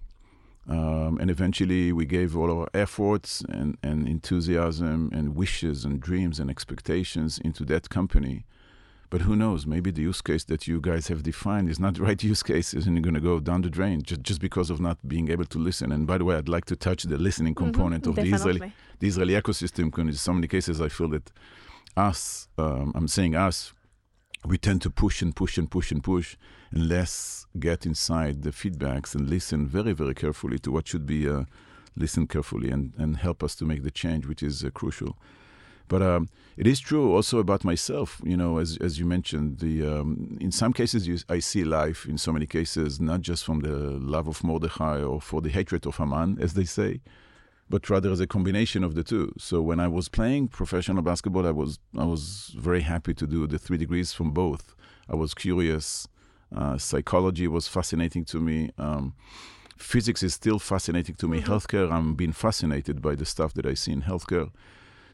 um, 0.69 1.19
and 1.21 1.29
eventually, 1.31 1.93
we 1.93 2.07
gave 2.07 2.37
all 2.37 2.51
our 2.51 2.69
efforts 2.73 3.43
and, 3.49 3.77
and 3.83 4.07
enthusiasm 4.07 5.11
and 5.13 5.35
wishes 5.35 5.85
and 5.85 6.01
dreams 6.01 6.39
and 6.39 6.49
expectations 6.49 7.39
into 7.39 7.65
that 7.65 7.91
company. 7.91 8.45
But 9.13 9.21
who 9.21 9.37
knows? 9.37 9.67
Maybe 9.67 9.91
the 9.91 10.01
use 10.01 10.23
case 10.23 10.45
that 10.45 10.67
you 10.67 10.81
guys 10.81 11.09
have 11.09 11.23
defined 11.23 11.69
is 11.69 11.79
not 11.79 11.97
the 11.97 12.03
right 12.03 12.23
use 12.33 12.43
case, 12.43 12.73
isn't 12.73 13.03
going 13.03 13.13
to 13.13 13.21
go 13.21 13.41
down 13.41 13.61
the 13.61 13.69
drain 13.69 14.01
just, 14.01 14.23
just 14.23 14.41
because 14.41 14.71
of 14.71 14.81
not 14.81 15.07
being 15.07 15.31
able 15.31 15.45
to 15.45 15.59
listen. 15.59 15.93
And 15.93 16.07
by 16.07 16.17
the 16.17 16.25
way, 16.25 16.35
I'd 16.35 16.49
like 16.49 16.65
to 16.73 16.77
touch 16.77 17.03
the 17.03 17.19
listening 17.19 17.55
mm-hmm, 17.55 17.73
component 17.73 18.05
mm-hmm, 18.05 18.19
of 18.19 18.25
the 18.25 18.33
Israeli, 18.33 18.73
the 19.01 19.07
Israeli 19.07 19.35
ecosystem 19.35 19.91
because 19.91 20.07
in 20.07 20.15
so 20.15 20.33
many 20.33 20.49
cases 20.49 20.81
I 20.81 20.89
feel 20.89 21.09
that 21.09 21.31
us, 21.95 22.49
um, 22.57 22.93
I'm 22.95 23.07
saying 23.07 23.37
us, 23.37 23.75
we 24.47 24.57
tend 24.57 24.81
to 24.81 24.91
push 24.91 25.21
and 25.21 25.37
push 25.37 25.59
and 25.59 25.71
push 25.71 25.93
and 25.93 26.03
push 26.03 26.39
and 26.71 26.89
less 26.89 27.45
get 27.61 27.85
inside 27.85 28.45
the 28.45 28.51
feedbacks 28.51 29.15
and 29.15 29.29
listen 29.29 29.67
very, 29.67 29.93
very 29.93 30.15
carefully 30.15 30.59
to 30.61 30.71
what 30.71 30.89
should 30.89 31.05
be 31.05 31.29
uh, 31.29 31.45
listen 31.95 32.27
carefully 32.27 32.71
and, 32.71 32.95
and 32.97 33.19
help 33.19 33.43
us 33.43 33.55
to 33.57 33.67
make 33.67 33.83
the 33.83 33.91
change, 33.91 34.25
which 34.27 34.43
is 34.43 34.65
uh, 34.65 34.71
crucial. 34.71 35.19
But 35.89 36.03
um, 36.03 36.29
it 36.57 36.67
is 36.67 36.81
true 36.81 37.15
also 37.15 37.39
about 37.39 37.65
myself. 37.65 38.21
You 38.25 38.37
know, 38.37 38.59
as 38.59 38.77
as 38.81 38.99
you 38.99 39.07
mentioned, 39.07 39.59
the 39.59 39.87
um, 39.87 40.39
in 40.41 40.53
some 40.53 40.73
cases 40.73 41.07
you, 41.07 41.19
I 41.29 41.41
see 41.41 41.65
life 41.65 42.07
in 42.07 42.19
so 42.19 42.33
many 42.33 42.47
cases 42.47 43.01
not 43.01 43.21
just 43.21 43.45
from 43.45 43.61
the 43.61 43.77
love 44.15 44.29
of 44.29 44.43
Mordechai 44.45 45.03
or 45.03 45.21
for 45.21 45.41
the 45.41 45.51
hatred 45.51 45.87
of 45.87 45.97
Haman, 45.97 46.39
as 46.41 46.55
they 46.55 46.65
say, 46.65 47.01
but 47.69 47.89
rather 47.89 48.11
as 48.11 48.21
a 48.21 48.27
combination 48.27 48.85
of 48.85 48.95
the 48.95 49.03
two. 49.03 49.33
So 49.39 49.63
when 49.63 49.81
I 49.81 49.89
was 49.89 50.09
playing 50.09 50.49
professional 50.49 51.03
basketball, 51.03 51.47
I 51.47 51.53
was 51.53 51.79
I 51.97 52.05
was 52.05 52.55
very 52.59 52.83
happy 52.83 53.15
to 53.15 53.27
do 53.27 53.47
the 53.47 53.59
three 53.59 53.79
degrees 53.79 54.13
from 54.13 54.33
both. 54.33 54.75
I 55.09 55.15
was 55.15 55.35
curious. 55.35 56.09
Uh, 56.55 56.77
psychology 56.77 57.49
was 57.49 57.67
fascinating 57.67 58.27
to 58.27 58.39
me. 58.39 58.71
Um, 58.77 59.15
physics 59.79 60.23
is 60.23 60.35
still 60.35 60.59
fascinating 60.59 61.15
to 61.17 61.27
me. 61.27 61.41
Mm-hmm. 61.41 61.53
Healthcare, 61.53 61.91
I'm 61.91 62.15
being 62.15 62.33
fascinated 62.33 63.01
by 63.01 63.15
the 63.15 63.25
stuff 63.25 63.55
that 63.55 63.67
I 63.67 63.75
see 63.75 63.93
in 63.93 64.03
healthcare. 64.03 64.51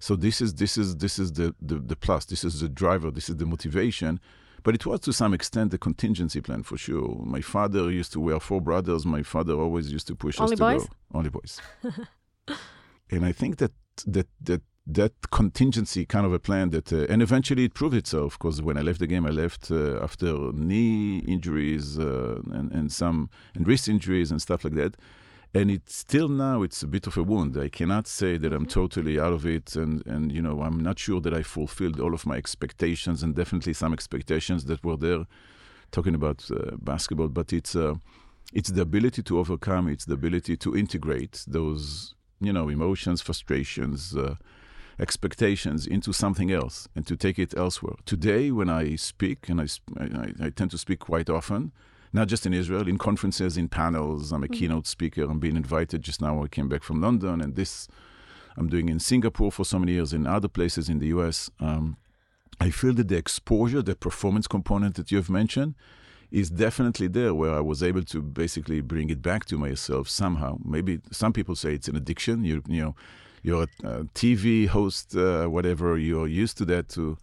So 0.01 0.17
this 0.17 0.41
is 0.41 0.55
this 0.55 0.79
is 0.79 0.97
this 0.97 1.19
is 1.19 1.33
the, 1.33 1.55
the, 1.61 1.77
the 1.77 1.97
plus. 1.97 2.25
This 2.25 2.45
is 2.45 2.61
the 2.61 2.69
driver. 2.69 3.11
This 3.11 3.29
is 3.29 3.37
the 3.37 3.47
motivation. 3.47 4.21
But 4.63 4.75
it 4.75 4.85
was 4.85 5.01
to 5.01 5.13
some 5.13 5.35
extent 5.35 5.71
the 5.71 5.79
contingency 5.79 6.41
plan 6.41 6.63
for 6.63 6.77
sure. 6.77 7.23
My 7.25 7.41
father 7.41 7.91
used 7.91 8.13
to. 8.13 8.21
We 8.21 8.33
are 8.33 8.41
four 8.41 8.61
brothers. 8.61 9.07
My 9.07 9.23
father 9.23 9.55
always 9.55 9.93
used 9.93 10.07
to 10.09 10.15
push 10.15 10.41
Only 10.41 10.55
us 10.55 10.59
to 10.59 10.65
boys? 10.65 10.85
go. 10.85 11.19
Only 11.19 11.31
boys. 11.31 11.61
and 13.11 13.25
I 13.25 13.33
think 13.33 13.59
that 13.59 13.73
that 14.07 14.29
that 14.41 14.63
that 14.91 15.13
contingency 15.31 16.07
kind 16.07 16.25
of 16.25 16.33
a 16.33 16.39
plan 16.39 16.71
that 16.71 16.93
uh, 16.93 17.07
and 17.11 17.21
eventually 17.21 17.65
it 17.65 17.75
proved 17.75 17.95
itself 17.95 18.39
because 18.39 18.63
when 18.63 18.79
I 18.79 18.81
left 18.81 19.01
the 19.01 19.07
game 19.07 19.27
I 19.27 19.31
left 19.31 19.71
uh, 19.71 20.03
after 20.03 20.51
knee 20.53 21.19
injuries 21.19 21.99
uh, 21.99 22.41
and 22.51 22.73
and 22.73 22.91
some 22.91 23.29
and 23.55 23.69
wrist 23.69 23.87
injuries 23.89 24.31
and 24.31 24.41
stuff 24.41 24.65
like 24.65 24.75
that 24.75 24.97
and 25.55 25.71
it's 25.71 25.95
still 25.97 26.29
now 26.29 26.63
it's 26.63 26.83
a 26.83 26.87
bit 26.87 27.07
of 27.07 27.17
a 27.17 27.23
wound 27.23 27.57
I 27.57 27.69
cannot 27.69 28.07
say 28.07 28.37
that 28.37 28.53
I'm 28.53 28.67
mm-hmm. 28.67 28.81
totally 28.81 29.19
out 29.19 29.33
of 29.33 29.47
it 29.47 29.77
and 29.77 30.07
and 30.07 30.31
you 30.33 30.43
know 30.43 30.63
I'm 30.63 30.81
not 30.81 30.99
sure 30.99 31.21
that 31.21 31.35
I 31.35 31.43
fulfilled 31.43 32.01
all 32.01 32.15
of 32.15 32.27
my 32.27 32.37
expectations 32.37 33.23
and 33.23 33.35
definitely 33.35 33.73
some 33.73 33.93
expectations 33.93 34.65
that 34.67 34.85
were 34.85 34.97
there 34.97 35.27
talking 35.91 36.15
about 36.15 36.49
uh, 36.51 36.77
basketball 36.77 37.29
but 37.29 37.53
it's 37.53 37.75
uh, 37.75 37.95
it's 38.53 38.71
the 38.71 38.83
ability 38.83 39.23
to 39.23 39.39
overcome 39.39 39.89
it's 39.89 40.05
the 40.05 40.15
ability 40.15 40.57
to 40.59 40.77
integrate 40.77 41.45
those 41.47 42.15
you 42.41 42.53
know 42.53 42.69
emotions 42.69 43.23
frustrations 43.23 44.15
uh, 44.17 44.35
expectations 45.01 45.87
into 45.87 46.13
something 46.13 46.51
else 46.51 46.89
and 46.95 47.07
to 47.07 47.17
take 47.17 47.39
it 47.39 47.57
elsewhere. 47.57 47.95
Today, 48.05 48.51
when 48.51 48.69
I 48.69 48.97
speak, 48.97 49.49
and 49.49 49.61
I, 49.61 49.67
I, 49.99 50.47
I, 50.47 50.51
tend 50.51 50.71
to 50.73 50.79
speak 50.79 50.99
quite 50.99 51.31
often, 51.31 51.73
not 52.13 52.29
just 52.29 52.47
in 52.47 52.55
Israel, 52.55 52.89
in 52.89 52.99
conferences, 52.99 53.57
in 53.57 53.69
panels, 53.69 54.33
I'm 54.33 54.43
a 54.43 54.47
mm-hmm. 54.47 54.55
keynote 54.55 54.87
speaker. 54.87 55.23
I'm 55.23 55.39
being 55.39 55.57
invited. 55.57 56.03
Just 56.03 56.21
now, 56.21 56.43
I 56.43 56.49
came 56.49 56.69
back 56.69 56.83
from 56.83 57.01
London, 57.01 57.41
and 57.41 57.55
this 57.55 57.89
I'm 58.57 58.69
doing 58.69 58.89
in 58.89 58.99
Singapore 58.99 59.53
for 59.53 59.65
so 59.65 59.79
many 59.79 59.93
years, 59.93 60.13
in 60.13 60.27
other 60.27 60.49
places 60.49 60.89
in 60.89 60.99
the 60.99 61.07
US. 61.09 61.51
Um, 61.61 61.97
I 62.61 62.71
feel 62.71 62.93
that 62.95 63.09
the 63.09 63.17
exposure, 63.17 63.83
the 63.83 63.95
performance 63.95 64.49
component 64.49 64.97
that 64.97 65.13
you've 65.13 65.31
mentioned, 65.31 65.75
is 66.31 66.51
definitely 66.51 67.07
there 67.07 67.35
where 67.35 67.55
I 67.55 67.61
was 67.61 67.83
able 67.83 68.03
to 68.03 68.21
basically 68.21 68.81
bring 68.81 69.11
it 69.11 69.23
back 69.23 69.45
to 69.47 69.57
myself 69.57 70.09
somehow. 70.09 70.59
Maybe 70.65 71.01
some 71.11 71.33
people 71.33 71.55
say 71.55 71.75
it's 71.75 71.89
an 71.89 71.97
addiction. 71.97 72.45
You, 72.45 72.63
you 72.69 72.83
know, 72.83 72.97
you're 73.43 73.67
a, 73.85 74.05
TV 74.15 74.67
host, 74.67 75.17
uh, 75.17 75.47
whatever, 75.47 75.97
you're 75.97 76.27
used 76.27 76.59
to 76.59 76.65
that 76.67 76.89
to 76.91 77.17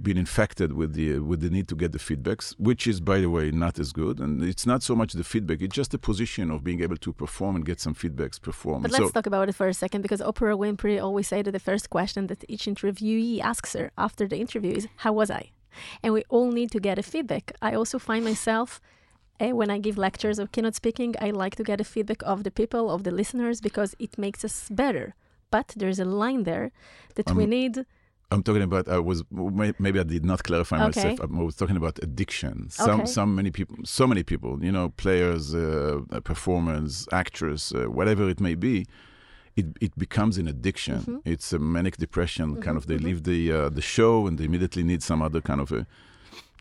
being 0.00 0.18
infected 0.18 0.72
with 0.72 0.92
the 0.94 1.18
with 1.20 1.40
the 1.40 1.50
need 1.50 1.68
to 1.68 1.74
get 1.74 1.92
the 1.92 1.98
feedbacks, 1.98 2.54
which 2.58 2.86
is, 2.86 3.00
by 3.00 3.18
the 3.20 3.30
way, 3.30 3.50
not 3.50 3.78
as 3.78 3.92
good. 3.92 4.20
And 4.20 4.42
it's 4.42 4.66
not 4.66 4.82
so 4.82 4.94
much 4.94 5.12
the 5.12 5.24
feedback; 5.24 5.62
it's 5.62 5.74
just 5.74 5.90
the 5.90 5.98
position 5.98 6.50
of 6.50 6.62
being 6.62 6.82
able 6.82 6.96
to 6.98 7.12
perform 7.12 7.56
and 7.56 7.64
get 7.64 7.80
some 7.80 7.94
feedbacks. 7.94 8.40
Perform. 8.40 8.82
But 8.82 8.92
let's 8.92 9.12
talk 9.12 9.26
about 9.26 9.48
it 9.48 9.54
for 9.54 9.68
a 9.68 9.74
second, 9.74 10.02
because 10.02 10.20
Oprah 10.20 10.58
Winfrey 10.58 11.02
always 11.02 11.28
say 11.28 11.42
that 11.42 11.52
the 11.52 11.58
first 11.60 11.90
question 11.90 12.26
that 12.26 12.44
each 12.48 12.66
interviewee 12.66 13.40
asks 13.40 13.72
her 13.72 13.90
after 13.96 14.28
the 14.28 14.38
interview 14.38 14.72
is, 14.74 14.88
"How 14.96 15.12
was 15.12 15.30
I?" 15.30 15.50
And 16.02 16.12
we 16.12 16.22
all 16.28 16.50
need 16.50 16.70
to 16.72 16.80
get 16.80 16.98
a 16.98 17.02
feedback. 17.02 17.52
I 17.62 17.74
also 17.74 17.98
find 17.98 18.24
myself. 18.24 18.80
Uh, 19.38 19.54
when 19.54 19.68
I 19.68 19.78
give 19.78 19.98
lectures 19.98 20.38
of 20.38 20.50
keynote 20.50 20.74
speaking, 20.74 21.14
I 21.20 21.28
like 21.28 21.56
to 21.56 21.62
get 21.62 21.78
a 21.78 21.84
feedback 21.84 22.22
of 22.22 22.42
the 22.42 22.50
people, 22.50 22.90
of 22.90 23.02
the 23.04 23.10
listeners, 23.10 23.60
because 23.60 23.94
it 23.98 24.16
makes 24.16 24.46
us 24.46 24.66
better 24.70 25.14
but 25.50 25.72
there's 25.76 25.98
a 25.98 26.04
line 26.04 26.42
there 26.44 26.72
that 27.14 27.30
um, 27.30 27.36
we 27.36 27.46
need. 27.46 27.86
I'm 28.30 28.42
talking 28.42 28.62
about. 28.62 28.88
I 28.88 28.98
was 28.98 29.22
maybe 29.30 30.00
I 30.00 30.02
did 30.02 30.24
not 30.24 30.42
clarify 30.42 30.76
okay. 30.76 30.86
myself. 30.86 31.20
I 31.20 31.42
was 31.42 31.56
talking 31.56 31.76
about 31.76 31.98
addiction. 32.02 32.68
Some, 32.70 33.00
okay. 33.02 33.06
some 33.06 33.34
many 33.34 33.50
people, 33.50 33.76
so 33.84 34.06
many 34.06 34.22
people. 34.22 34.64
You 34.64 34.72
know, 34.72 34.88
players, 34.90 35.54
uh, 35.54 36.00
performers, 36.24 37.06
actors, 37.12 37.72
uh, 37.72 37.84
whatever 37.84 38.28
it 38.28 38.40
may 38.40 38.54
be. 38.54 38.86
It, 39.54 39.68
it 39.80 39.98
becomes 39.98 40.36
an 40.36 40.48
addiction. 40.48 40.98
Mm-hmm. 40.98 41.18
It's 41.24 41.50
a 41.50 41.58
manic 41.58 41.96
depression 41.96 42.50
mm-hmm, 42.50 42.60
kind 42.60 42.76
of. 42.76 42.88
They 42.88 42.96
mm-hmm. 42.96 43.06
leave 43.06 43.22
the 43.22 43.52
uh, 43.52 43.68
the 43.70 43.80
show 43.80 44.26
and 44.26 44.38
they 44.38 44.44
immediately 44.44 44.82
need 44.82 45.02
some 45.02 45.22
other 45.22 45.40
kind 45.40 45.62
of 45.62 45.72
a 45.72 45.86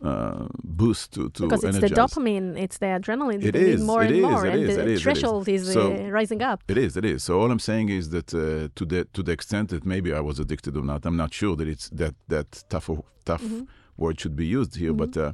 uh, 0.01 0.47
boost 0.63 1.13
to, 1.13 1.29
to 1.29 1.43
because 1.43 1.63
it's 1.63 1.77
energize. 1.77 1.89
the 1.89 2.21
dopamine, 2.21 2.57
it's 2.57 2.77
the 2.77 2.87
adrenaline. 2.87 3.43
It 3.43 3.55
is 3.55 3.81
more 3.81 4.03
it 4.03 4.07
and 4.07 4.15
is, 4.15 4.21
more, 4.21 4.45
and 4.45 4.61
is, 4.61 4.75
the 4.75 4.97
threshold 4.97 5.47
is, 5.47 5.71
so 5.71 5.93
uh, 5.93 6.09
rising 6.09 6.41
up. 6.41 6.63
It 6.67 6.77
is, 6.77 6.97
it 6.97 7.05
is. 7.05 7.23
So 7.23 7.39
all 7.39 7.51
I'm 7.51 7.59
saying 7.59 7.89
is 7.89 8.09
that 8.09 8.33
uh, 8.33 8.69
to 8.75 8.85
the 8.85 9.05
to 9.13 9.23
the 9.23 9.31
extent 9.31 9.69
that 9.69 9.85
maybe 9.85 10.13
I 10.13 10.19
was 10.19 10.39
addicted 10.39 10.75
or 10.75 10.83
not, 10.83 11.05
I'm 11.05 11.17
not 11.17 11.33
sure 11.33 11.55
that 11.55 11.67
it's 11.67 11.89
that 11.89 12.15
that 12.27 12.63
tough 12.69 12.89
tough 13.23 13.41
mm-hmm. 13.41 13.63
word 13.97 14.19
should 14.19 14.35
be 14.35 14.45
used 14.45 14.75
here, 14.75 14.93
mm-hmm. 14.93 15.11
but. 15.11 15.17
Uh, 15.17 15.33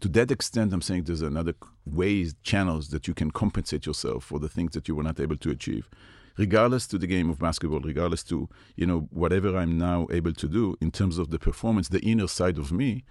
to 0.00 0.08
that 0.08 0.30
extent, 0.30 0.72
I'm 0.72 0.80
saying 0.80 1.02
there's 1.04 1.20
another 1.20 1.52
ways, 1.84 2.34
channels 2.42 2.88
that 2.88 3.06
you 3.06 3.12
can 3.12 3.30
compensate 3.30 3.84
yourself 3.84 4.24
for 4.24 4.38
the 4.38 4.48
things 4.48 4.72
that 4.72 4.88
you 4.88 4.94
were 4.94 5.02
not 5.02 5.20
able 5.20 5.36
to 5.36 5.50
achieve 5.50 5.90
regardless 6.38 6.86
to 6.86 6.96
the 6.96 7.06
game 7.06 7.28
of 7.28 7.38
basketball, 7.38 7.80
regardless 7.80 8.22
to 8.22 8.48
you 8.74 8.86
know 8.86 9.08
whatever 9.10 9.58
I'm 9.58 9.76
now 9.76 10.06
able 10.10 10.32
to 10.32 10.48
do 10.48 10.74
in 10.80 10.90
terms 10.90 11.18
of 11.18 11.28
the 11.28 11.38
performance, 11.38 11.88
the 11.88 12.00
inner 12.00 12.28
side 12.28 12.56
of 12.56 12.72
me 12.72 13.04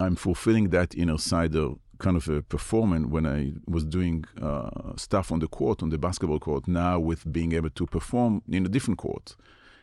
I'm 0.00 0.16
fulfilling 0.16 0.70
that 0.70 0.94
inner 0.94 1.18
side 1.18 1.54
of 1.56 1.78
kind 1.98 2.16
of 2.16 2.28
a 2.28 2.42
performance 2.42 3.06
when 3.08 3.26
I 3.26 3.52
was 3.66 3.84
doing 3.84 4.24
uh, 4.40 4.94
stuff 4.96 5.32
on 5.32 5.40
the 5.40 5.48
court, 5.48 5.82
on 5.82 5.90
the 5.90 5.98
basketball 5.98 6.38
court. 6.38 6.68
Now 6.68 6.98
with 6.98 7.30
being 7.32 7.52
able 7.52 7.70
to 7.70 7.86
perform 7.86 8.42
in 8.48 8.64
a 8.64 8.68
different 8.68 8.98
court, 8.98 9.36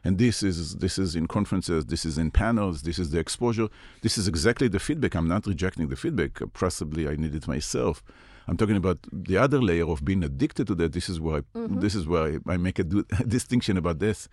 and 0.04 0.18
this 0.18 0.44
is 0.44 0.76
this 0.76 0.98
is 0.98 1.16
in 1.16 1.28
conferences, 1.28 1.88
this 1.88 2.06
is 2.06 2.18
in 2.18 2.32
panels, 2.32 2.84
this 2.84 3.00
is 3.00 3.10
the 3.10 3.20
exposure. 3.20 3.68
This 4.02 4.18
is 4.18 4.28
exactly 4.28 4.68
the 4.68 4.80
feedback. 4.80 5.16
I'm 5.16 5.28
not 5.28 5.46
rejecting 5.48 5.88
the 5.90 5.96
feedback. 5.96 6.40
Possibly 6.54 7.08
I 7.08 7.16
need 7.16 7.36
it 7.36 7.48
myself. 7.48 8.04
I'm 8.48 8.58
talking 8.58 8.78
about 8.78 9.00
the 9.12 9.38
other 9.38 9.60
layer 9.60 9.88
of 9.88 10.06
being 10.06 10.24
addicted 10.24 10.68
to 10.68 10.76
that. 10.76 10.94
This 10.94 11.10
is 11.10 11.20
where 11.20 11.38
I, 11.38 11.42
mm-hmm. 11.58 11.80
this 11.80 11.96
is 11.96 12.06
where 12.06 12.24
I, 12.48 12.54
I 12.54 12.58
make 12.58 12.78
a, 12.78 12.84
do, 12.84 13.04
a 13.20 13.24
distinction 13.24 13.78
about 13.78 13.98
this. 14.00 14.30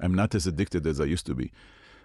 I'm 0.00 0.14
not 0.14 0.34
as 0.34 0.46
addicted 0.46 0.86
as 0.86 0.98
I 1.00 1.04
used 1.04 1.26
to 1.26 1.34
be. 1.34 1.52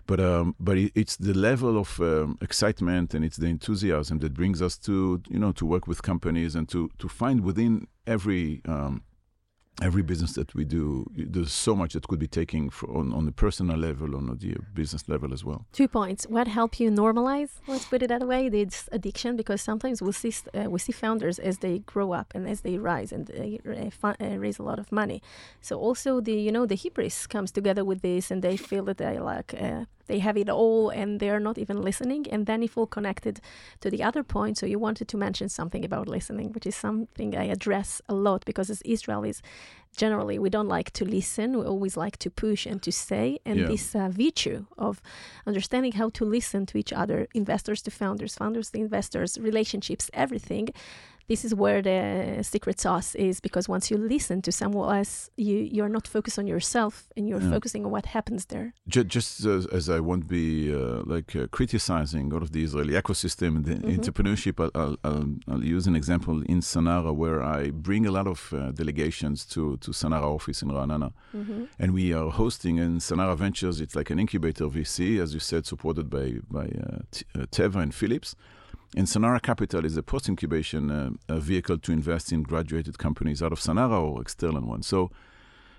But 0.08 0.20
um, 0.20 0.56
but 0.60 0.78
it, 0.78 0.92
it's 0.96 1.16
the 1.18 1.34
level 1.34 1.78
of 1.78 2.00
um, 2.00 2.38
excitement 2.42 3.14
and 3.14 3.26
it's 3.26 3.38
the 3.38 3.48
enthusiasm 3.48 4.20
that 4.20 4.34
brings 4.34 4.62
us 4.62 4.78
to 4.80 5.22
you 5.30 5.40
know 5.40 5.52
to 5.54 5.66
work 5.66 5.88
with 5.88 6.04
companies 6.04 6.56
and 6.56 6.70
to 6.70 6.90
to 7.00 7.08
find 7.10 7.42
within 7.42 7.88
every 8.06 8.62
um, 8.66 9.02
every 9.82 10.02
business 10.02 10.34
that 10.34 10.54
we 10.56 10.64
do, 10.64 11.06
there's 11.16 11.52
so 11.52 11.76
much 11.76 11.94
that 11.94 12.08
could 12.08 12.20
be 12.20 12.28
taken 12.28 12.70
on, 12.88 13.14
on 13.14 13.26
the 13.26 13.32
personal 13.32 13.78
level, 13.78 14.16
on 14.16 14.28
the 14.28 14.56
business 14.74 15.10
level 15.10 15.34
as 15.34 15.44
well. 15.44 15.66
Two 15.74 15.88
points. 15.88 16.26
What 16.30 16.48
help 16.48 16.80
you 16.80 16.90
normalize, 16.90 17.50
let's 17.68 17.86
put 17.86 18.02
it 18.02 18.08
that 18.08 18.26
way, 18.26 18.48
this 18.48 18.88
addiction? 18.92 19.36
Because 19.36 19.62
sometimes 19.62 20.02
we 20.02 20.12
see, 20.14 20.34
uh, 20.54 20.70
we 20.70 20.80
see 20.80 20.94
founders 20.94 21.40
as 21.40 21.58
they 21.60 21.80
grow 21.80 22.14
up 22.14 22.32
and 22.34 22.48
as 22.48 22.62
they 22.62 22.78
rise 22.78 23.12
and 23.12 23.28
they 23.28 23.60
uh, 23.68 24.14
uh, 24.20 24.38
raise 24.38 24.60
a 24.60 24.64
lot 24.64 24.80
of 24.80 24.92
money. 24.92 25.22
So 25.60 25.78
also 25.78 26.22
the, 26.22 26.34
you 26.34 26.52
know, 26.52 26.66
the 26.66 26.76
hubris 26.76 27.28
comes 27.28 27.52
together 27.52 27.84
with 27.84 28.02
this 28.02 28.32
and 28.32 28.42
they 28.42 28.56
feel 28.56 28.86
that 28.86 28.98
they 28.98 29.20
like, 29.20 29.54
uh, 29.60 29.86
they 30.08 30.20
have 30.20 30.38
it 30.38 30.50
all 30.50 30.90
and 30.90 31.20
they're 31.20 31.40
not 31.40 31.58
even 31.58 31.82
listening. 31.82 32.26
And 32.30 32.46
then 32.46 32.64
if 32.64 32.78
all 32.78 32.88
connected 32.88 33.42
to 33.82 33.90
the 33.90 34.04
other 34.04 34.24
point, 34.24 34.58
so 34.58 34.66
you 34.66 34.80
wanted 34.80 35.08
to 35.10 35.18
mention 35.18 35.50
something 35.50 35.84
about 35.84 36.08
listening, 36.08 36.52
which 36.54 36.66
is 36.66 36.76
something 36.76 37.36
I 37.36 37.46
address 37.46 38.02
a 38.08 38.14
lot 38.14 38.46
because 38.46 38.70
as 38.70 38.82
Israelis, 38.84 39.42
generally 39.96 40.38
we 40.38 40.50
don't 40.50 40.68
like 40.68 40.92
to 40.92 41.06
listen. 41.06 41.58
We 41.58 41.66
always 41.66 41.98
like 41.98 42.18
to 42.18 42.30
push 42.30 42.66
and 42.66 42.82
to 42.84 42.92
say. 42.92 43.40
And 43.46 43.60
yeah. 43.60 43.68
this 43.68 43.96
uh, 43.96 44.10
virtue 44.10 44.66
of 44.78 45.02
understanding 45.48 45.94
how 45.94 46.10
to 46.12 46.26
listen 46.26 46.66
to 46.68 46.78
each 46.78 46.94
other, 46.94 47.28
investors 47.34 47.82
to 47.84 47.92
founders, 47.92 48.36
founders 48.36 48.72
to 48.72 48.80
investors, 48.80 49.38
relationships, 49.40 50.10
everything 50.14 50.70
this 51.28 51.44
is 51.44 51.56
where 51.56 51.82
the 51.82 52.44
secret 52.44 52.80
sauce 52.80 53.16
is 53.16 53.40
because 53.40 53.68
once 53.68 53.90
you 53.90 53.98
listen 53.98 54.42
to 54.44 54.52
someone 54.52 54.98
else, 54.98 55.30
you 55.38 55.58
you're 55.58 55.90
not 55.90 56.08
focused 56.08 56.38
on 56.38 56.48
yourself 56.48 56.94
and 57.18 57.28
you're 57.28 57.42
yeah. 57.42 57.50
focusing 57.50 57.86
on 57.86 57.92
what 57.92 58.06
happens 58.06 58.46
there. 58.46 58.74
Just, 58.88 59.08
just 59.08 59.46
as, 59.46 59.66
as, 59.68 59.90
I 59.90 60.00
won't 60.00 60.28
be 60.28 60.74
uh, 60.74 61.02
like 61.06 61.36
uh, 61.36 61.48
criticizing 61.48 62.32
all 62.34 62.44
of 62.44 62.52
the 62.52 62.64
Israeli 62.64 62.94
ecosystem 62.94 63.56
and 63.58 63.66
the 63.66 63.76
mm-hmm. 63.76 64.00
entrepreneurship, 64.00 64.56
I'll, 64.60 64.98
I'll, 65.04 65.28
I'll, 65.48 65.64
use 65.64 65.88
an 65.88 65.96
example 65.96 66.44
in 66.44 66.60
Sanara 66.62 67.14
where 67.16 67.42
I 67.42 67.72
bring 67.72 68.06
a 68.06 68.12
lot 68.12 68.28
of 68.28 68.54
uh, 68.54 68.72
delegations 68.72 69.46
to 69.54 69.78
to 69.78 69.92
Sanara 69.92 70.30
office 70.38 70.62
in 70.62 70.70
Ra'anana, 70.70 71.12
mm-hmm. 71.36 71.66
and 71.80 71.94
we 71.94 72.14
are 72.14 72.30
hosting 72.30 72.78
in 72.78 73.00
Sanara 73.00 73.36
Ventures. 73.36 73.82
It's 73.82 73.96
like 73.96 74.10
an 74.12 74.20
incubator 74.20 74.66
VC, 74.66 75.20
as 75.20 75.34
you 75.34 75.40
said, 75.40 75.66
supported 75.66 76.10
by 76.10 76.28
by 76.50 76.66
uh, 76.66 77.00
T- 77.12 77.26
uh, 77.36 77.46
Teva 77.56 77.82
and 77.82 77.94
Philips 77.94 78.36
and 78.96 79.08
Sanara 79.08 79.42
Capital 79.42 79.86
is 79.86 79.98
a 79.98 80.04
post 80.04 80.30
incubation 80.30 80.92
uh, 81.28 81.40
vehicle 81.40 81.78
to 81.80 81.92
invest 81.92 82.32
in 82.32 82.44
graduated 82.44 82.98
companies 82.98 83.42
out 83.42 83.52
of 83.52 83.60
Sanara 83.60 84.02
or 84.02 84.22
external 84.22 84.62
ones. 84.62 84.88
So 84.88 85.12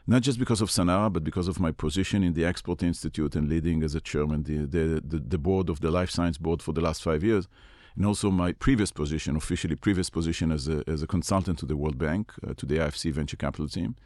not 0.06 0.22
just 0.22 0.38
because 0.38 0.60
of 0.60 0.68
Sanara, 0.68 1.12
but 1.12 1.24
because 1.24 1.48
of 1.48 1.58
my 1.58 1.72
position 1.72 2.22
in 2.22 2.34
the 2.34 2.44
Export 2.44 2.82
Institute 2.82 3.34
and 3.34 3.48
leading 3.48 3.82
as 3.82 3.94
a 3.94 4.00
chairman 4.00 4.44
the, 4.44 4.58
the, 4.58 5.02
the, 5.04 5.18
the 5.18 5.38
board 5.38 5.68
of 5.68 5.80
the 5.80 5.90
Life 5.90 6.10
Science 6.10 6.38
Board 6.38 6.62
for 6.62 6.72
the 6.72 6.80
last 6.80 7.02
five 7.02 7.24
years, 7.24 7.48
and 7.96 8.06
also 8.06 8.30
my 8.30 8.52
previous 8.52 8.92
position, 8.92 9.34
officially 9.34 9.74
previous 9.74 10.10
position 10.10 10.52
as 10.52 10.68
a, 10.68 10.84
as 10.86 11.02
a 11.02 11.06
consultant 11.06 11.58
to 11.58 11.66
the 11.66 11.76
World 11.76 11.98
Bank, 11.98 12.32
uh, 12.46 12.54
to 12.54 12.66
the 12.66 12.76
IFC 12.76 13.12
venture 13.12 13.36
capital 13.36 13.68
team. 13.68 13.96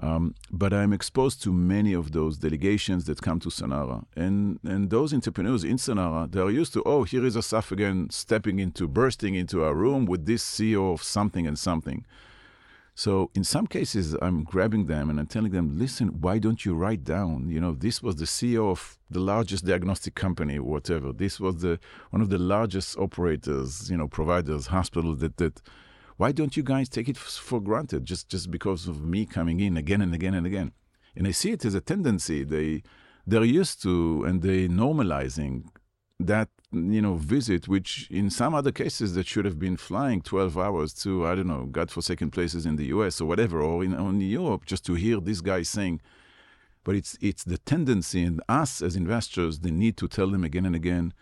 Um, 0.00 0.34
but 0.50 0.72
I'm 0.72 0.92
exposed 0.92 1.42
to 1.44 1.52
many 1.52 1.92
of 1.92 2.12
those 2.12 2.38
delegations 2.38 3.04
that 3.04 3.22
come 3.22 3.38
to 3.40 3.48
Sanara. 3.48 4.04
And, 4.16 4.58
and 4.64 4.90
those 4.90 5.14
entrepreneurs 5.14 5.62
in 5.62 5.76
Sanara, 5.76 6.30
they're 6.30 6.50
used 6.50 6.72
to, 6.72 6.82
oh, 6.84 7.04
here 7.04 7.24
is 7.24 7.36
Assaf 7.36 7.70
again 7.70 8.08
stepping 8.10 8.58
into, 8.58 8.88
bursting 8.88 9.34
into 9.34 9.62
our 9.62 9.74
room 9.74 10.04
with 10.04 10.26
this 10.26 10.44
CEO 10.44 10.92
of 10.92 11.02
something 11.02 11.46
and 11.46 11.58
something. 11.58 12.04
So 12.96 13.30
in 13.34 13.42
some 13.42 13.66
cases, 13.66 14.16
I'm 14.22 14.44
grabbing 14.44 14.86
them 14.86 15.10
and 15.10 15.18
I'm 15.18 15.26
telling 15.26 15.50
them, 15.50 15.78
listen, 15.78 16.20
why 16.20 16.38
don't 16.38 16.64
you 16.64 16.74
write 16.74 17.02
down? 17.02 17.48
You 17.48 17.60
know, 17.60 17.72
this 17.72 18.02
was 18.02 18.16
the 18.16 18.24
CEO 18.24 18.70
of 18.70 18.98
the 19.10 19.18
largest 19.18 19.64
diagnostic 19.64 20.14
company, 20.14 20.60
whatever. 20.60 21.12
This 21.12 21.40
was 21.40 21.56
the 21.56 21.80
one 22.10 22.22
of 22.22 22.30
the 22.30 22.38
largest 22.38 22.96
operators, 22.96 23.90
you 23.90 23.96
know, 23.96 24.06
providers, 24.06 24.68
hospitals. 24.68 25.18
That 25.18 25.36
that. 25.38 25.60
Why 26.16 26.32
don't 26.32 26.56
you 26.56 26.62
guys 26.62 26.88
take 26.88 27.08
it 27.08 27.16
for 27.16 27.60
granted 27.60 28.04
just 28.04 28.28
just 28.28 28.50
because 28.50 28.86
of 28.86 29.04
me 29.04 29.26
coming 29.26 29.60
in 29.60 29.76
again 29.76 30.00
and 30.00 30.14
again 30.14 30.34
and 30.34 30.46
again? 30.46 30.72
And 31.16 31.26
I 31.26 31.32
see 31.32 31.52
it 31.52 31.64
as 31.64 31.74
a 31.74 31.80
tendency. 31.80 32.44
They 32.44 32.82
they're 33.26 33.44
used 33.44 33.82
to 33.82 34.24
and 34.24 34.42
they 34.42 34.68
normalizing 34.68 35.64
that 36.20 36.48
you 36.72 37.02
know 37.02 37.14
visit 37.14 37.66
which 37.68 38.08
in 38.10 38.30
some 38.30 38.54
other 38.54 38.72
cases 38.72 39.14
that 39.14 39.26
should 39.26 39.44
have 39.44 39.58
been 39.58 39.76
flying 39.76 40.20
12 40.20 40.58
hours 40.58 40.92
to 40.94 41.26
i 41.26 41.34
don't 41.34 41.46
know 41.46 41.66
godforsaken 41.66 42.30
places 42.30 42.66
in 42.66 42.76
the 42.76 42.86
us 42.86 43.20
or 43.20 43.26
whatever 43.26 43.60
or 43.60 43.82
in, 43.82 44.20
europe 44.20 44.64
just 44.64 44.84
to 44.84 44.94
hear 44.94 45.20
this 45.20 45.40
guy 45.40 45.62
saying 45.62 46.00
but 46.84 46.94
it's 46.94 47.16
it's 47.20 47.44
the 47.44 47.58
tendency 47.58 48.22
and 48.22 48.40
us 48.48 48.80
as 48.80 48.94
investors 48.96 49.60
the 49.60 49.70
need 49.70 49.96
to 49.96 50.06
tell 50.06 50.28
them 50.28 50.44
again 50.44 50.66
and 50.66 50.76
again 50.76 51.12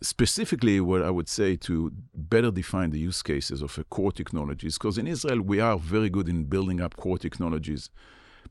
specifically 0.00 0.80
what 0.80 1.02
i 1.02 1.10
would 1.10 1.28
say 1.28 1.56
to 1.56 1.92
better 2.14 2.50
define 2.50 2.90
the 2.90 2.98
use 2.98 3.22
cases 3.22 3.62
of 3.62 3.76
a 3.78 3.84
core 3.84 4.12
technologies 4.12 4.78
because 4.78 4.96
in 4.98 5.06
israel 5.06 5.40
we 5.40 5.60
are 5.60 5.76
very 5.78 6.08
good 6.08 6.28
in 6.28 6.44
building 6.44 6.80
up 6.80 6.96
core 6.96 7.18
technologies 7.18 7.90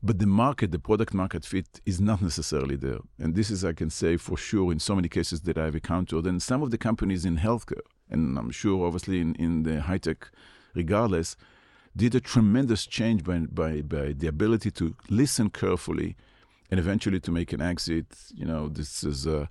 but 0.02 0.18
the 0.18 0.26
market, 0.26 0.70
the 0.70 0.78
product 0.78 1.12
market 1.12 1.44
fit 1.44 1.80
is 1.84 2.00
not 2.00 2.22
necessarily 2.22 2.76
there. 2.76 2.98
And 3.18 3.34
this 3.34 3.50
is, 3.50 3.64
I 3.64 3.72
can 3.72 3.90
say 3.90 4.16
for 4.16 4.36
sure, 4.36 4.70
in 4.70 4.78
so 4.78 4.94
many 4.94 5.08
cases 5.08 5.40
that 5.42 5.58
I've 5.58 5.74
encountered. 5.74 6.26
And 6.26 6.42
some 6.42 6.62
of 6.62 6.70
the 6.70 6.78
companies 6.78 7.24
in 7.24 7.38
healthcare, 7.38 7.82
and 8.08 8.38
I'm 8.38 8.50
sure 8.50 8.86
obviously 8.86 9.20
in, 9.20 9.34
in 9.36 9.64
the 9.64 9.80
high 9.82 9.98
tech 9.98 10.30
regardless, 10.74 11.36
did 11.96 12.14
a 12.14 12.20
tremendous 12.20 12.86
change 12.86 13.24
by, 13.24 13.38
by, 13.38 13.80
by 13.82 14.12
the 14.12 14.28
ability 14.28 14.70
to 14.72 14.94
listen 15.10 15.50
carefully 15.50 16.16
and 16.70 16.78
eventually 16.78 17.18
to 17.18 17.32
make 17.32 17.52
an 17.52 17.60
exit. 17.60 18.06
You 18.32 18.44
know, 18.44 18.68
this 18.68 19.02
is 19.02 19.26
uh, 19.26 19.46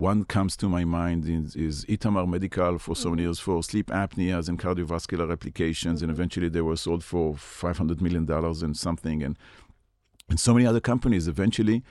one 0.00 0.24
comes 0.24 0.56
to 0.56 0.68
my 0.68 0.84
mind 0.84 1.28
is, 1.28 1.54
is 1.54 1.84
Itamar 1.84 2.26
Medical 2.26 2.78
for 2.78 2.96
so 2.96 3.10
many 3.10 3.22
mm-hmm. 3.22 3.28
years 3.28 3.38
for 3.38 3.62
sleep 3.62 3.88
apneas 3.88 4.48
and 4.48 4.58
cardiovascular 4.58 5.30
applications, 5.30 5.98
mm-hmm. 5.98 6.08
and 6.08 6.16
eventually 6.16 6.48
they 6.48 6.62
were 6.62 6.76
sold 6.76 7.04
for 7.04 7.36
five 7.36 7.76
hundred 7.76 8.00
million 8.00 8.24
dollars 8.24 8.62
and 8.62 8.76
something. 8.76 9.22
And 9.22 9.36
and 10.30 10.40
so 10.40 10.54
many 10.54 10.64
other 10.64 10.80
companies 10.80 11.28
eventually 11.28 11.82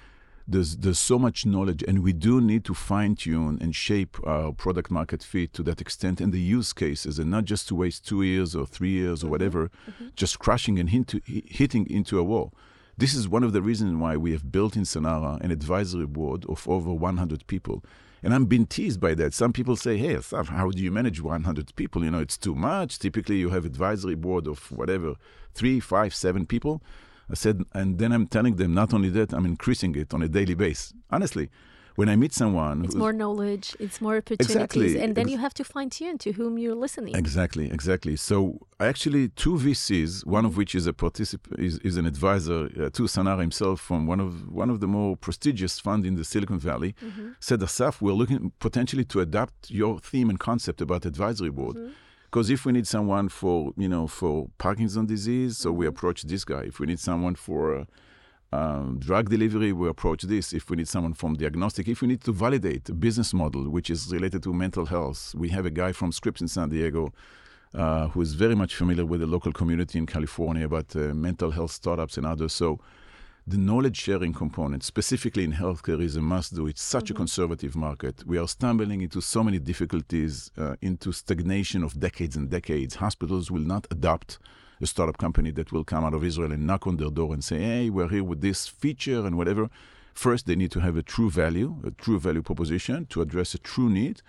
there's 0.48 0.78
there's 0.78 0.98
so 0.98 1.19
much 1.19 1.45
knowledge 1.45 1.84
and 1.88 2.00
we 2.02 2.12
do 2.12 2.41
need 2.41 2.65
to 2.65 2.74
fine 2.74 3.15
tune 3.15 3.60
and 3.62 3.76
shape 3.76 4.17
our 4.26 4.52
product 4.52 4.89
market 4.89 5.22
fit 5.22 5.54
to 5.54 5.62
that 5.62 5.80
extent 5.80 6.19
and 6.19 6.34
the 6.34 6.39
use 6.39 6.74
cases 6.74 7.19
and 7.19 7.30
not 7.30 7.45
just 7.45 7.67
to 7.67 7.76
waste 7.76 8.08
two 8.08 8.24
years 8.24 8.56
or 8.56 8.65
three 8.65 8.89
years 8.89 9.22
or 9.22 9.26
mm-hmm. 9.26 9.32
whatever 9.32 9.69
mm-hmm. 9.88 10.08
just 10.15 10.39
crashing 10.39 10.80
and 10.80 10.89
hitting 10.89 11.86
into 11.88 12.17
a 12.17 12.24
wall 12.24 12.52
this 13.00 13.14
is 13.14 13.30
one 13.30 13.44
of 13.44 13.54
the 13.54 13.62
reasons 13.62 13.96
why 13.96 14.18
we 14.18 14.32
have 14.34 14.52
built 14.52 14.76
in 14.76 14.84
Sanara 14.84 15.40
an 15.42 15.52
advisory 15.52 16.06
board 16.06 16.46
of 16.50 16.68
over 16.68 16.94
100 16.94 17.48
people 17.48 17.84
and 18.22 18.34
I'm 18.34 18.46
being 18.46 18.66
teased 18.66 19.00
by 19.00 19.14
that. 19.16 19.34
Some 19.34 19.54
people 19.54 19.78
say, 19.78 19.98
hey, 19.98 20.20
how 20.32 20.70
do 20.72 20.84
you 20.84 20.92
manage 20.92 21.22
100 21.22 21.74
people? 21.78 22.04
You 22.04 22.12
know, 22.12 22.20
it's 22.20 22.38
too 22.38 22.54
much. 22.54 23.00
Typically, 23.00 23.38
you 23.38 23.50
have 23.52 23.64
advisory 23.64 24.16
board 24.16 24.46
of 24.46 24.72
whatever, 24.72 25.16
three, 25.54 25.80
five, 25.80 26.14
seven 26.14 26.46
people. 26.46 26.84
I 27.32 27.36
said, 27.36 27.64
and 27.74 27.98
then 27.98 28.12
I'm 28.12 28.28
telling 28.28 28.58
them 28.58 28.74
not 28.74 28.94
only 28.94 29.10
that, 29.12 29.34
I'm 29.34 29.46
increasing 29.46 29.96
it 29.96 30.14
on 30.14 30.22
a 30.22 30.28
daily 30.28 30.56
basis. 30.56 30.94
Honestly, 31.10 31.50
when 32.00 32.08
I 32.08 32.16
meet 32.16 32.34
someone, 32.34 32.86
it's 32.86 32.96
more 32.96 33.12
knowledge, 33.12 33.76
it's 33.78 34.00
more 34.00 34.16
opportunities, 34.16 34.56
exactly. 34.56 35.02
and 35.02 35.16
then 35.18 35.28
you 35.28 35.38
have 35.38 35.54
to 35.56 35.66
fine 35.66 35.90
tune 35.90 36.18
to 36.20 36.32
whom 36.32 36.58
you're 36.58 36.80
listening. 36.86 37.14
Exactly, 37.14 37.70
exactly. 37.70 38.16
So 38.16 38.58
actually, 38.80 39.28
two 39.44 39.56
VCs, 39.66 40.26
one 40.26 40.46
of 40.46 40.56
which 40.56 40.76
is 40.76 40.88
a 40.88 40.94
participant, 40.94 41.60
is, 41.60 41.78
is 41.80 41.98
an 41.98 42.06
advisor 42.06 42.60
uh, 42.68 42.90
to 42.98 43.04
Sanara 43.04 43.42
himself 43.42 43.82
from 43.82 44.08
one 44.08 44.22
of 44.22 44.50
one 44.50 44.70
of 44.70 44.80
the 44.80 44.88
more 44.88 45.18
prestigious 45.18 45.78
funds 45.82 46.08
in 46.08 46.16
the 46.16 46.24
Silicon 46.24 46.58
Valley, 46.58 46.96
mm-hmm. 47.04 47.32
said, 47.42 47.60
Assaf, 47.60 48.00
we're 48.00 48.14
looking 48.22 48.54
potentially 48.60 49.04
to 49.04 49.20
adapt 49.20 49.70
your 49.70 50.00
theme 50.00 50.30
and 50.30 50.40
concept 50.40 50.80
about 50.80 51.06
advisory 51.06 51.52
board. 51.52 51.76
Mm-hmm 51.76 51.92
because 52.32 52.52
if 52.52 52.64
we 52.64 52.72
need 52.72 52.86
someone 52.86 53.28
for, 53.28 53.74
you 53.76 53.90
know, 53.90 54.06
for 54.06 54.50
Parkinson 54.60 55.08
disease, 55.08 55.58
so 55.58 55.72
we 55.72 55.86
mm-hmm. 55.86 55.90
approach 55.90 56.22
this 56.22 56.46
guy. 56.46 56.62
If 56.62 56.80
we 56.80 56.86
need 56.86 57.00
someone 57.00 57.34
for 57.34 57.76
uh, 57.76 57.86
um, 58.52 58.98
drug 59.00 59.30
delivery, 59.30 59.72
we 59.74 59.88
approach 59.88 60.24
this. 60.24 60.54
If 60.54 60.70
we 60.70 60.78
need 60.78 60.88
someone 60.88 61.14
from 61.14 61.36
diagnostic, 61.36 61.88
if 61.88 62.02
we 62.02 62.08
need 62.08 62.22
to 62.24 62.32
validate 62.32 62.90
a 62.90 62.94
business 62.94 63.34
model 63.34 63.70
which 63.70 63.90
is 63.90 64.12
related 64.12 64.44
to 64.44 64.54
mental 64.54 64.88
health, 64.88 65.36
we 65.36 65.50
have 65.50 65.66
a 65.66 65.70
guy 65.70 65.92
from 65.92 66.12
Scripps 66.12 66.42
in 66.42 66.48
San 66.48 66.70
Diego 66.70 67.14
uh, 67.74 68.08
who 68.10 68.22
is 68.22 68.34
very 68.34 68.56
much 68.56 68.76
familiar 68.76 69.06
with 69.06 69.20
the 69.20 69.28
local 69.28 69.52
community 69.52 70.00
in 70.00 70.06
California 70.06 70.66
about 70.66 70.96
uh, 70.96 71.14
mental 71.14 71.52
health 71.52 71.72
startups 71.72 72.18
and 72.18 72.26
others. 72.26 72.54
So 72.54 72.80
the 73.46 73.58
knowledge 73.58 73.98
sharing 73.98 74.34
component, 74.34 74.84
specifically 74.84 75.44
in 75.44 75.54
healthcare, 75.54 76.02
is 76.02 76.16
a 76.16 76.22
must 76.22 76.56
do. 76.56 76.68
It's 76.68 76.82
such 76.82 77.06
mm-hmm. 77.06 77.14
a 77.14 77.18
conservative 77.18 77.76
market. 77.76 78.26
We 78.26 78.38
are 78.38 78.48
stumbling 78.48 79.02
into 79.02 79.22
so 79.22 79.44
many 79.44 79.60
difficulties, 79.60 80.52
uh, 80.58 80.76
into 80.82 81.12
stagnation 81.12 81.84
of 81.84 82.00
decades 82.00 82.36
and 82.36 82.50
decades. 82.50 82.96
Hospitals 82.96 83.52
will 83.52 83.62
not 83.62 83.88
adopt 83.92 84.40
a 84.82 84.88
startup 84.88 85.18
company 85.18 85.52
that 85.52 85.72
will 85.72 85.84
come 85.84 86.04
out 86.04 86.13
of 86.13 86.24
Israel 86.24 86.52
and 86.52 86.65
knock 86.65 86.88
on 86.88 86.98
their 86.98 87.10
door 87.10 87.34
and 87.34 87.44
say, 87.44 87.60
hey, 87.60 87.89
we're 87.89 88.08
here 88.08 88.24
with 88.24 88.42
this 88.42 88.68
feature 88.68 89.26
and 89.26 89.38
whatever. 89.38 89.70
First, 90.13 90.48
they 90.48 90.56
need 90.56 90.72
to 90.72 90.80
have 90.80 90.98
a 90.98 91.04
true 91.04 91.30
value, 91.30 91.78
a 91.86 91.92
true 91.92 92.20
value 92.20 92.42
proposition 92.42 93.06
to 93.08 93.22
address 93.22 93.54
a 93.54 93.60
true 93.60 93.89
need, 93.89 94.22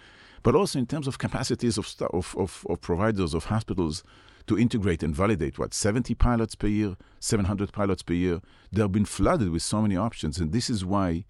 but 0.43 0.55
also 0.55 0.79
in 0.79 0.87
terms 0.87 1.07
of 1.07 1.19
capacities 1.19 1.79
of, 1.79 1.93
of, 2.13 2.35
of, 2.37 2.67
of 2.69 2.81
providers, 2.81 3.35
of 3.35 3.47
hospitals 3.47 4.03
to 4.47 4.59
integrate 4.59 5.03
and 5.03 5.15
validate 5.15 5.59
what 5.59 5.75
70 5.75 6.15
pilots 6.15 6.55
per 6.55 6.67
year, 6.67 6.97
700 7.21 7.73
pilots 7.73 8.03
per 8.03 8.15
year. 8.15 8.41
They've 8.73 8.91
been 8.91 9.05
flooded 9.05 9.51
with 9.51 9.63
so 9.63 9.83
many 9.83 9.97
options, 9.97 10.39
and 10.39 10.53
this 10.53 10.71
is 10.71 10.85
why 10.85 11.25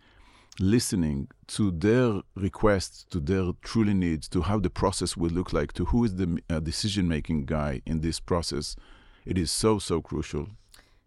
listening 0.59 1.29
to 1.49 1.71
their 1.71 2.23
requests, 2.35 3.05
to 3.11 3.21
their 3.21 3.53
truly 3.63 3.95
needs, 3.95 4.29
to 4.29 4.43
how 4.43 4.59
the 4.59 4.71
process 4.71 5.17
will 5.17 5.31
look 5.31 5.53
like, 5.53 5.73
to 5.75 5.87
who 5.87 6.05
is 6.05 6.17
the 6.17 6.39
uh, 6.49 6.61
decision-making 6.61 7.45
guy 7.45 7.83
in 7.87 8.01
this 8.01 8.21
process, 8.21 8.77
it 9.27 9.39
is 9.39 9.51
so 9.51 9.79
so 9.79 10.01
crucial. 10.01 10.49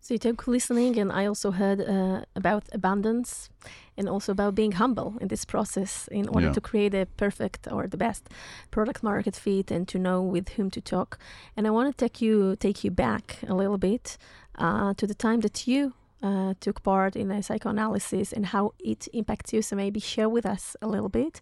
So 0.03 0.13
you 0.13 0.17
took 0.17 0.47
listening, 0.47 0.99
and 0.99 1.13
I 1.13 1.25
also 1.25 1.51
heard 1.51 1.79
uh, 1.79 2.25
about 2.35 2.63
abundance 2.73 3.49
and 3.95 4.09
also 4.09 4.33
about 4.33 4.53
being 4.53 4.73
humble 4.73 5.15
in 5.21 5.29
this 5.29 5.45
process 5.45 6.09
in 6.11 6.27
order 6.27 6.47
yeah. 6.47 6.53
to 6.53 6.59
create 6.59 6.93
a 6.93 7.05
perfect 7.05 7.71
or 7.71 7.87
the 7.87 7.95
best 7.95 8.27
product 8.69 9.01
market 9.01 9.33
fit 9.33 9.71
and 9.71 9.87
to 9.87 9.97
know 9.97 10.21
with 10.21 10.49
whom 10.49 10.69
to 10.71 10.81
talk. 10.81 11.17
And 11.55 11.65
I 11.65 11.69
want 11.69 11.89
to 11.89 12.05
take 12.05 12.21
you 12.21 12.57
take 12.57 12.83
you 12.83 12.91
back 12.91 13.37
a 13.47 13.53
little 13.53 13.77
bit 13.77 14.17
uh, 14.57 14.93
to 14.95 15.07
the 15.07 15.15
time 15.15 15.39
that 15.39 15.67
you 15.67 15.93
uh, 16.21 16.53
took 16.59 16.83
part 16.83 17.15
in 17.15 17.31
a 17.31 17.41
psychoanalysis 17.41 18.33
and 18.33 18.47
how 18.47 18.73
it 18.79 19.07
impacts 19.13 19.53
you. 19.53 19.61
So 19.61 19.77
maybe 19.77 20.01
share 20.01 20.27
with 20.27 20.45
us 20.45 20.75
a 20.81 20.87
little 20.87 21.09
bit. 21.09 21.39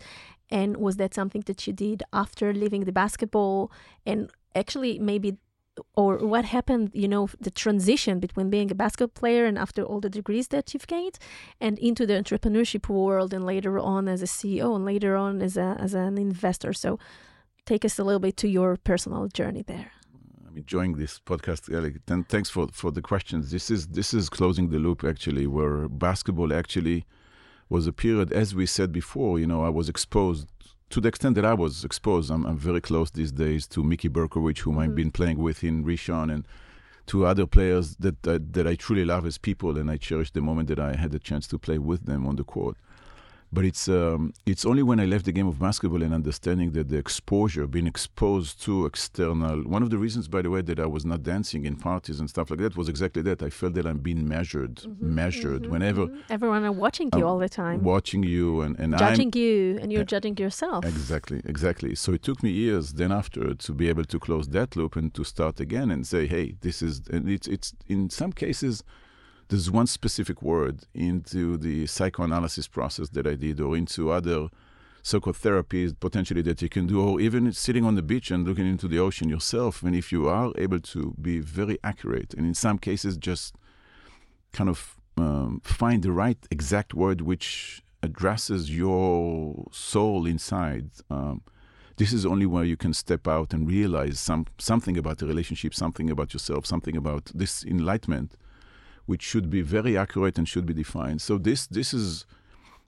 And 0.52 0.78
was 0.78 0.98
that 0.98 1.16
something 1.16 1.44
that 1.48 1.66
you 1.66 1.74
did 1.74 2.04
after 2.14 2.54
leaving 2.54 2.86
the 2.86 2.92
basketball? 2.92 3.72
And 4.06 4.30
actually, 4.54 5.00
maybe 5.00 5.38
or 5.96 6.18
what 6.18 6.46
happened, 6.46 6.92
you 6.94 7.08
know, 7.08 7.30
the 7.40 7.52
transition 7.52 8.20
between 8.20 8.50
being 8.50 8.72
a 8.72 8.76
basketball 8.76 9.20
player 9.20 9.46
and 9.46 9.58
after 9.58 9.84
all 9.84 10.00
the 10.00 10.10
degrees 10.10 10.50
that 10.50 10.74
you've 10.74 10.88
gained 10.88 11.18
and 11.60 11.80
into 11.80 12.06
the 12.06 12.14
entrepreneurship 12.14 12.90
world 12.90 13.34
and 13.34 13.46
later 13.46 13.80
on 13.80 14.08
as 14.08 14.22
a 14.22 14.26
CEO 14.26 14.76
and 14.76 14.86
later 14.86 15.16
on 15.16 15.42
as, 15.42 15.58
a, 15.58 15.78
as 15.80 15.94
an 15.94 16.18
investor. 16.18 16.74
So 16.74 17.00
take 17.66 17.86
us 17.86 17.98
a 18.00 18.04
little 18.04 18.20
bit 18.20 18.38
to 18.38 18.48
your 18.48 18.78
personal 18.78 19.28
journey 19.28 19.64
there. 19.66 19.92
I'm 20.48 20.58
enjoying 20.58 20.98
this 20.98 21.20
podcast, 21.20 21.74
Ellie. 21.74 21.96
And 22.08 22.28
thanks 22.28 22.50
for, 22.50 22.68
for 22.74 22.92
the 22.92 23.02
questions. 23.02 23.52
This 23.52 23.72
is 23.72 23.88
this 23.88 24.14
is 24.14 24.28
closing 24.28 24.70
the 24.70 24.80
loop 24.80 25.06
actually, 25.06 25.48
where 25.48 25.88
basketball 25.88 26.54
actually 26.54 27.06
was 27.70 27.88
a 27.88 27.94
period, 27.94 28.34
as 28.34 28.54
we 28.54 28.66
said 28.66 28.92
before, 28.92 29.40
you 29.40 29.48
know, 29.48 29.64
I 29.64 29.70
was 29.70 29.88
exposed 29.88 30.50
to 30.92 31.02
the 31.02 31.08
extent 31.08 31.36
that 31.36 31.46
I 31.46 31.54
was 31.54 31.84
exposed, 31.84 32.30
I'm, 32.30 32.46
I'm 32.46 32.58
very 32.58 32.82
close 32.82 33.12
these 33.12 33.32
days 33.32 33.66
to 33.68 33.84
Mickey 33.84 34.10
Berkowitz, 34.10 34.60
whom 34.60 34.74
mm-hmm. 34.74 34.82
I've 34.82 34.96
been 34.96 35.12
playing 35.12 35.40
with 35.40 35.64
in 35.64 35.84
Rishon, 35.84 36.32
and 36.34 36.46
to 37.08 37.26
other 37.26 37.46
players 37.46 37.96
that, 37.98 38.22
that, 38.24 38.54
that 38.54 38.68
I 38.68 38.76
truly 38.76 39.06
love 39.06 39.26
as 39.26 39.38
people, 39.38 39.78
and 39.78 39.90
I 39.90 39.98
cherish 39.98 40.32
the 40.32 40.42
moment 40.42 40.68
that 40.70 40.80
I 40.80 40.96
had 40.96 41.12
the 41.12 41.20
chance 41.20 41.48
to 41.48 41.58
play 41.58 41.78
with 41.78 42.06
them 42.06 42.28
on 42.28 42.36
the 42.36 42.44
court. 42.44 42.78
But 43.54 43.66
it's 43.66 43.90
um, 43.90 44.34
it's 44.46 44.66
only 44.66 44.82
when 44.82 45.00
I 45.02 45.06
left 45.06 45.26
the 45.26 45.34
game 45.34 45.48
of 45.48 45.60
basketball 45.60 46.02
and 46.04 46.14
understanding 46.14 46.72
that 46.72 46.88
the 46.88 46.98
exposure, 46.98 47.68
being 47.68 47.86
exposed 47.86 48.64
to 48.64 48.86
external. 48.86 49.64
One 49.64 49.84
of 49.84 49.90
the 49.90 49.98
reasons, 49.98 50.30
by 50.30 50.42
the 50.42 50.50
way, 50.50 50.62
that 50.62 50.80
I 50.80 50.86
was 50.86 51.04
not 51.06 51.24
dancing 51.24 51.66
in 51.66 51.76
parties 51.76 52.22
and 52.22 52.30
stuff 52.30 52.50
like 52.50 52.60
that 52.60 52.78
was 52.78 52.88
exactly 52.88 53.22
that. 53.24 53.44
I 53.44 53.50
felt 53.50 53.74
that 53.74 53.86
I'm 53.86 53.98
being 53.98 54.26
measured, 54.26 54.76
mm-hmm, 54.76 55.16
measured 55.16 55.64
mm-hmm, 55.64 55.72
whenever 55.72 56.08
mm-hmm. 56.08 56.22
everyone 56.30 56.64
are 56.64 56.72
watching 56.72 57.10
you 57.14 57.28
all 57.28 57.40
the 57.40 57.50
time, 57.50 57.84
watching 57.84 58.24
you 58.24 58.62
and 58.62 58.80
and 58.80 58.98
judging 58.98 59.32
I'm, 59.36 59.42
you, 59.42 59.80
and 59.82 59.92
you're 59.92 60.04
uh, 60.04 60.16
judging 60.16 60.38
yourself. 60.38 60.86
Exactly, 60.86 61.42
exactly. 61.44 61.94
So 61.96 62.14
it 62.14 62.24
took 62.24 62.42
me 62.44 62.52
years 62.52 62.94
then 62.94 63.12
after 63.12 63.54
to 63.54 63.74
be 63.74 63.90
able 63.90 64.06
to 64.06 64.18
close 64.18 64.48
that 64.50 64.78
loop 64.78 64.96
and 64.96 65.14
to 65.14 65.26
start 65.26 65.60
again 65.60 65.92
and 65.92 66.08
say, 66.08 66.26
hey, 66.26 66.56
this 66.62 66.82
is. 66.82 67.02
And 67.12 67.30
it's 67.30 67.48
it's 67.48 67.74
in 67.88 68.10
some 68.10 68.32
cases 68.32 68.84
there's 69.52 69.70
one 69.70 69.86
specific 69.86 70.42
word 70.42 70.86
into 70.94 71.58
the 71.58 71.86
psychoanalysis 71.86 72.70
process 72.70 73.10
that 73.10 73.28
I 73.28 73.36
did, 73.36 73.60
or 73.60 73.76
into 73.76 74.10
other 74.10 74.48
psychotherapies 75.04 75.94
potentially 76.00 76.42
that 76.44 76.62
you 76.62 76.70
can 76.70 76.88
do, 76.88 77.02
or 77.02 77.20
even 77.20 77.52
sitting 77.52 77.84
on 77.84 77.96
the 77.96 78.02
beach 78.02 78.32
and 78.32 78.48
looking 78.48 78.66
into 78.66 78.88
the 78.88 78.98
ocean 78.98 79.28
yourself. 79.28 79.84
And 79.84 79.94
if 79.94 80.10
you 80.10 80.30
are 80.30 80.54
able 80.58 80.80
to 80.80 81.14
be 81.22 81.40
very 81.40 81.78
accurate, 81.84 82.34
and 82.34 82.48
in 82.48 82.54
some 82.54 82.78
cases 82.78 83.18
just 83.18 83.56
kind 84.54 84.70
of 84.70 84.96
um, 85.18 85.60
find 85.66 86.02
the 86.02 86.14
right 86.14 86.38
exact 86.50 86.94
word 86.94 87.20
which 87.20 87.84
addresses 88.02 88.76
your 88.76 89.68
soul 89.74 90.26
inside. 90.26 90.92
Um, 91.10 91.42
this 91.98 92.14
is 92.14 92.26
only 92.26 92.46
where 92.46 92.64
you 92.64 92.78
can 92.78 92.94
step 92.94 93.28
out 93.28 93.54
and 93.54 93.68
realize 93.68 94.18
some 94.18 94.46
something 94.58 94.98
about 94.98 95.18
the 95.18 95.28
relationship, 95.28 95.74
something 95.74 96.10
about 96.10 96.34
yourself, 96.34 96.66
something 96.66 96.96
about 96.96 97.32
this 97.36 97.66
enlightenment 97.66 98.38
which 99.06 99.22
should 99.22 99.50
be 99.50 99.62
very 99.62 99.98
accurate 99.98 100.38
and 100.38 100.48
should 100.48 100.66
be 100.66 100.74
defined. 100.74 101.22
So 101.22 101.38
this 101.38 101.68
this 101.68 101.94
is 101.94 102.26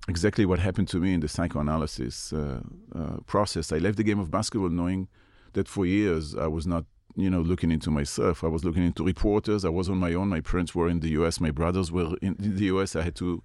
exactly 0.08 0.46
what 0.46 0.60
happened 0.60 0.88
to 0.90 1.00
me 1.00 1.14
in 1.14 1.20
the 1.22 1.28
psychoanalysis 1.28 2.34
uh, 2.34 2.62
uh, 2.94 3.18
process. 3.26 3.72
I 3.72 3.78
left 3.78 3.98
the 3.98 4.04
game 4.04 4.20
of 4.20 4.30
basketball 4.30 4.70
knowing 4.70 5.08
that 5.54 5.68
for 5.68 5.86
years 5.86 6.36
I 6.36 6.48
was 6.48 6.68
not, 6.68 6.86
you 7.16 7.30
know, 7.30 7.42
looking 7.42 7.72
into 7.72 7.90
myself. 7.92 8.44
I 8.44 8.48
was 8.48 8.66
looking 8.66 8.86
into 8.86 9.04
reporters. 9.04 9.64
I 9.66 9.70
was 9.70 9.90
on 9.90 9.98
my 9.98 10.14
own. 10.14 10.30
My 10.30 10.42
parents 10.42 10.76
were 10.76 10.90
in 10.90 11.00
the 11.00 11.10
U.S. 11.10 11.40
My 11.40 11.52
brothers 11.52 11.92
were 11.92 12.16
in 12.22 12.36
the 12.38 12.66
U.S. 12.66 12.96
I 12.96 13.04
had 13.04 13.16
to. 13.16 13.44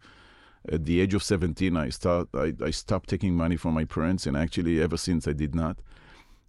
At 0.70 0.85
the 0.85 1.00
age 1.00 1.14
of 1.14 1.22
17, 1.22 1.76
I 1.76 1.88
start. 1.88 2.28
I, 2.35 2.52
I 2.62 2.72
stopped 2.72 3.09
taking 3.09 3.35
money 3.35 3.57
from 3.57 3.74
my 3.74 3.85
parents, 3.85 4.26
and 4.26 4.37
actually, 4.37 4.83
ever 4.83 4.96
since, 4.96 5.26
I 5.28 5.33
did 5.33 5.54
not 5.54 5.78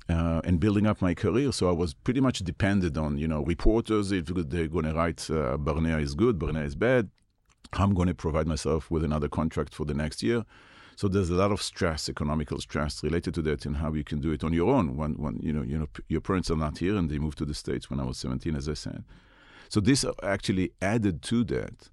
uh, 0.10 0.42
and 0.44 0.60
building 0.60 0.88
up 0.88 1.02
my 1.02 1.14
career. 1.14 1.52
So 1.52 1.70
I 1.70 1.72
was 1.72 1.94
pretty 1.94 2.20
much 2.20 2.40
dependent 2.40 2.98
on, 2.98 3.18
you 3.18 3.28
know, 3.28 3.44
reporters. 3.44 4.12
If 4.12 4.26
they're 4.26 4.68
going 4.68 4.86
to 4.86 4.94
write 4.94 5.30
uh, 5.30 5.58
Barnea 5.58 6.00
is 6.00 6.16
good, 6.16 6.40
Barnea 6.40 6.64
is 6.64 6.76
bad, 6.76 7.10
I'm 7.74 7.94
going 7.94 8.08
to 8.08 8.16
provide 8.16 8.48
myself 8.48 8.90
with 8.90 9.04
another 9.04 9.30
contract 9.30 9.74
for 9.74 9.86
the 9.86 9.94
next 9.94 10.24
year. 10.24 10.46
So 10.96 11.08
there's 11.08 11.30
a 11.30 11.36
lot 11.36 11.52
of 11.52 11.62
stress, 11.62 12.10
economical 12.10 12.60
stress 12.60 13.04
related 13.04 13.34
to 13.36 13.42
that, 13.44 13.66
and 13.66 13.78
how 13.78 13.94
you 13.94 14.04
can 14.04 14.20
do 14.20 14.32
it 14.32 14.44
on 14.44 14.52
your 14.52 14.74
own 14.74 14.98
when, 14.98 15.14
when 15.14 15.38
you 15.42 15.54
know, 15.54 15.62
you 15.62 15.78
know, 15.78 15.88
your 16.10 16.20
parents 16.20 16.52
are 16.52 16.58
not 16.58 16.80
here 16.80 16.98
and 16.98 17.10
they 17.10 17.20
moved 17.20 17.38
to 17.38 17.46
the 17.46 17.54
states 17.54 17.90
when 17.90 18.00
I 18.00 18.04
was 18.04 18.18
17, 18.18 18.54
as 18.56 18.68
I 18.68 18.74
said. 18.74 19.06
So 19.70 19.80
this 19.80 20.04
actually 20.24 20.74
added 20.82 21.22
to 21.24 21.44
that. 21.46 21.90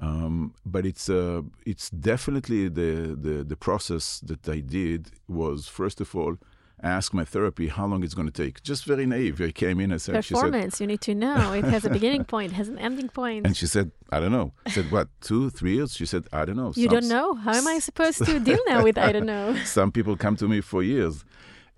Um, 0.00 0.54
but 0.66 0.84
it's 0.84 1.08
uh, 1.08 1.42
it's 1.64 1.88
definitely 1.88 2.68
the, 2.68 3.16
the 3.18 3.44
the 3.44 3.56
process 3.56 4.18
that 4.20 4.48
I 4.48 4.58
did 4.58 5.12
was 5.28 5.68
first 5.68 6.00
of 6.00 6.16
all 6.16 6.38
ask 6.82 7.14
my 7.14 7.24
therapy 7.24 7.68
how 7.68 7.86
long 7.86 8.02
it's 8.02 8.14
going 8.14 8.30
to 8.30 8.32
take. 8.32 8.62
Just 8.62 8.84
very 8.84 9.06
naive. 9.06 9.40
I 9.40 9.52
came 9.52 9.78
in 9.80 9.92
and 9.92 10.00
said, 10.00 10.14
Performance, 10.14 10.76
said, 10.76 10.84
you 10.84 10.86
need 10.88 11.00
to 11.02 11.14
know. 11.14 11.52
It 11.52 11.64
has 11.64 11.84
a 11.84 11.90
beginning 11.90 12.24
point, 12.24 12.52
has 12.52 12.68
an 12.68 12.78
ending 12.78 13.08
point. 13.08 13.46
And 13.46 13.56
she 13.56 13.66
said, 13.66 13.92
I 14.10 14.20
don't 14.20 14.32
know. 14.32 14.52
I 14.66 14.70
said, 14.70 14.90
what, 14.90 15.08
two, 15.20 15.50
three 15.50 15.76
years? 15.76 15.94
She 15.94 16.06
said, 16.06 16.26
I 16.32 16.44
don't 16.44 16.56
know. 16.56 16.72
You 16.74 16.88
Some, 16.88 17.00
don't 17.00 17.08
know? 17.08 17.34
How 17.34 17.54
am 17.54 17.68
I 17.68 17.78
supposed 17.78 18.24
to 18.24 18.40
deal 18.40 18.58
now 18.66 18.82
with 18.82 18.98
I 18.98 19.12
don't 19.12 19.26
know? 19.26 19.56
Some 19.64 19.92
people 19.92 20.16
come 20.16 20.36
to 20.36 20.48
me 20.48 20.60
for 20.60 20.82
years. 20.82 21.24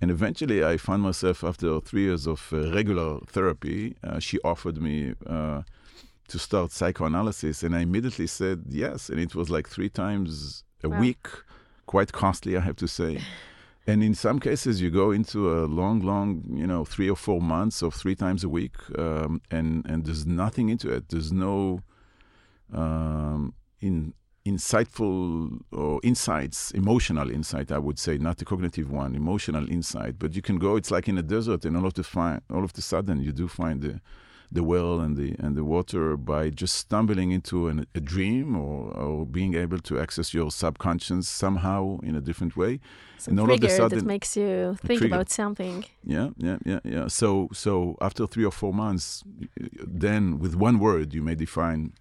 And 0.01 0.11
eventually 0.11 0.65
I 0.65 0.77
found 0.77 1.03
myself 1.03 1.45
after 1.45 1.81
three 1.81 2.03
years 2.03 2.27
of 2.27 2.49
uh, 2.53 2.73
regular 2.73 3.21
therapy, 3.27 3.97
uh, 4.03 4.19
she 4.19 4.39
offered 4.43 4.81
me 4.81 5.15
uh, 5.27 5.63
to 6.29 6.39
start 6.39 6.73
psychoanalysis. 6.73 7.63
And 7.63 7.77
I 7.77 7.81
immediately 7.81 8.27
said 8.27 8.65
yes. 8.69 9.09
And 9.09 9.21
it 9.21 9.35
was 9.35 9.51
like 9.51 9.69
three 9.69 9.89
times 9.91 10.65
a 10.83 10.89
wow. 10.89 11.01
week, 11.01 11.27
quite 11.87 12.13
costly, 12.13 12.57
I 12.57 12.61
have 12.61 12.77
to 12.77 12.89
say. 12.89 13.21
And 13.87 14.03
in 14.03 14.15
some 14.15 14.41
cases, 14.41 14.81
you 14.81 14.91
go 14.91 15.11
into 15.11 15.53
a 15.53 15.67
long, 15.67 16.01
long, 16.01 16.43
you 16.49 16.67
know, 16.67 16.85
three 16.85 17.11
or 17.11 17.17
four 17.17 17.41
months 17.41 17.83
of 17.83 17.93
three 17.95 18.15
times 18.15 18.43
a 18.43 18.49
week, 18.49 18.77
um, 18.99 19.43
and 19.51 19.85
and 19.87 20.07
there's 20.07 20.25
nothing 20.25 20.71
into 20.71 20.91
it. 20.91 21.11
There's 21.11 21.33
no 21.33 21.81
um, 22.73 23.55
in 23.81 24.15
insightful 24.47 25.61
or 25.73 26.01
insights, 26.03 26.71
emotional 26.73 27.31
insight, 27.31 27.73
I 27.73 27.79
would 27.79 27.99
say, 27.99 28.19
not 28.19 28.37
the 28.39 28.45
cognitive 28.45 28.91
one, 28.91 29.15
emotional 29.15 29.69
insight. 29.71 30.19
But 30.19 30.35
you 30.35 30.43
can 30.43 30.59
go. 30.59 30.77
It's 30.77 30.91
like 30.91 31.07
in 31.09 31.19
a 31.19 31.23
desert, 31.23 31.67
and 31.67 31.77
all 31.77 31.87
of 31.87 31.95
the 31.95 32.05
fi- 32.05 32.41
all 32.51 32.65
of 32.65 32.73
the 32.73 32.83
sudden, 32.83 33.23
you 33.23 33.33
do 33.33 33.49
find 33.49 33.83
the 33.83 34.01
the 34.51 34.63
well 34.63 35.01
and 35.01 35.17
the 35.17 35.35
and 35.39 35.57
the 35.57 35.65
water 35.65 36.17
by 36.17 36.51
just 36.51 36.75
stumbling 36.77 37.31
into 37.33 37.69
an, 37.69 37.87
a 37.95 38.01
dream 38.01 38.57
or, 38.57 38.91
or 38.97 39.27
being 39.27 39.55
able 39.55 39.79
to 39.79 39.99
access 39.99 40.33
your 40.33 40.51
subconscious 40.51 41.29
somehow 41.29 41.99
in 42.03 42.15
a 42.15 42.21
different 42.21 42.57
way. 42.57 42.81
Some 43.19 43.33
and 43.33 43.41
all 43.41 43.51
of 43.53 43.63
a 43.63 43.69
sudden, 43.69 43.99
that 43.99 44.05
makes 44.05 44.37
you 44.37 44.77
think 44.85 45.03
about 45.03 45.31
something. 45.31 45.85
Yeah, 46.05 46.31
yeah, 46.37 46.59
yeah, 46.65 46.81
yeah. 46.85 47.09
So 47.09 47.49
so 47.53 47.97
after 48.01 48.27
three 48.27 48.45
or 48.45 48.53
four 48.53 48.73
months, 48.73 49.25
then 49.57 50.39
with 50.39 50.55
one 50.55 50.79
word 50.79 51.15
you 51.15 51.23
may 51.23 51.35
define 51.35 51.93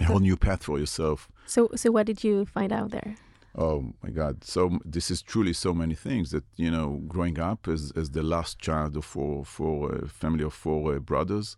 a 0.00 0.04
whole 0.04 0.20
new 0.20 0.36
path 0.36 0.64
for 0.64 0.78
yourself. 0.78 1.28
So 1.46 1.68
so 1.74 1.90
what 1.90 2.06
did 2.06 2.24
you 2.24 2.46
find 2.46 2.72
out 2.72 2.90
there? 2.90 3.16
Oh 3.54 3.92
my 4.02 4.08
God! 4.08 4.44
So 4.44 4.78
this 4.82 5.10
is 5.10 5.20
truly 5.20 5.52
so 5.52 5.74
many 5.74 5.94
things 5.94 6.30
that 6.30 6.44
you 6.56 6.70
know. 6.70 7.02
Growing 7.06 7.38
up 7.38 7.68
as 7.68 7.92
as 7.94 8.10
the 8.10 8.22
last 8.22 8.58
child 8.58 8.96
of 8.96 9.04
four 9.04 9.44
four 9.44 9.94
uh, 9.94 10.08
family 10.08 10.42
of 10.42 10.54
four 10.54 10.94
uh, 10.94 10.98
brothers, 10.98 11.56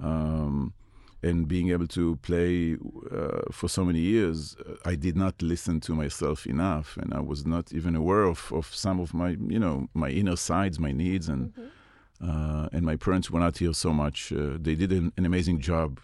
um, 0.00 0.74
and 1.22 1.48
being 1.48 1.70
able 1.70 1.86
to 1.88 2.16
play 2.16 2.76
uh, 3.10 3.40
for 3.50 3.68
so 3.68 3.84
many 3.84 4.00
years, 4.00 4.56
uh, 4.66 4.74
I 4.84 4.94
did 4.94 5.16
not 5.16 5.40
listen 5.42 5.80
to 5.80 5.94
myself 5.94 6.46
enough, 6.46 6.96
and 6.98 7.12
I 7.14 7.20
was 7.20 7.46
not 7.46 7.72
even 7.72 7.96
aware 7.96 8.24
of, 8.24 8.52
of 8.52 8.74
some 8.74 9.00
of 9.00 9.14
my, 9.14 9.30
you 9.30 9.58
know, 9.58 9.88
my 9.94 10.10
inner 10.10 10.36
sides, 10.36 10.78
my 10.78 10.92
needs, 10.92 11.28
and 11.28 11.52
mm-hmm. 11.54 12.30
uh, 12.30 12.68
and 12.72 12.84
my 12.84 12.96
parents 12.96 13.30
were 13.30 13.40
not 13.40 13.58
here 13.58 13.72
so 13.72 13.92
much. 13.92 14.32
Uh, 14.32 14.56
they 14.60 14.74
did 14.74 14.92
an, 14.92 15.12
an, 15.16 15.24
amazing 15.26 15.60
job 15.60 16.00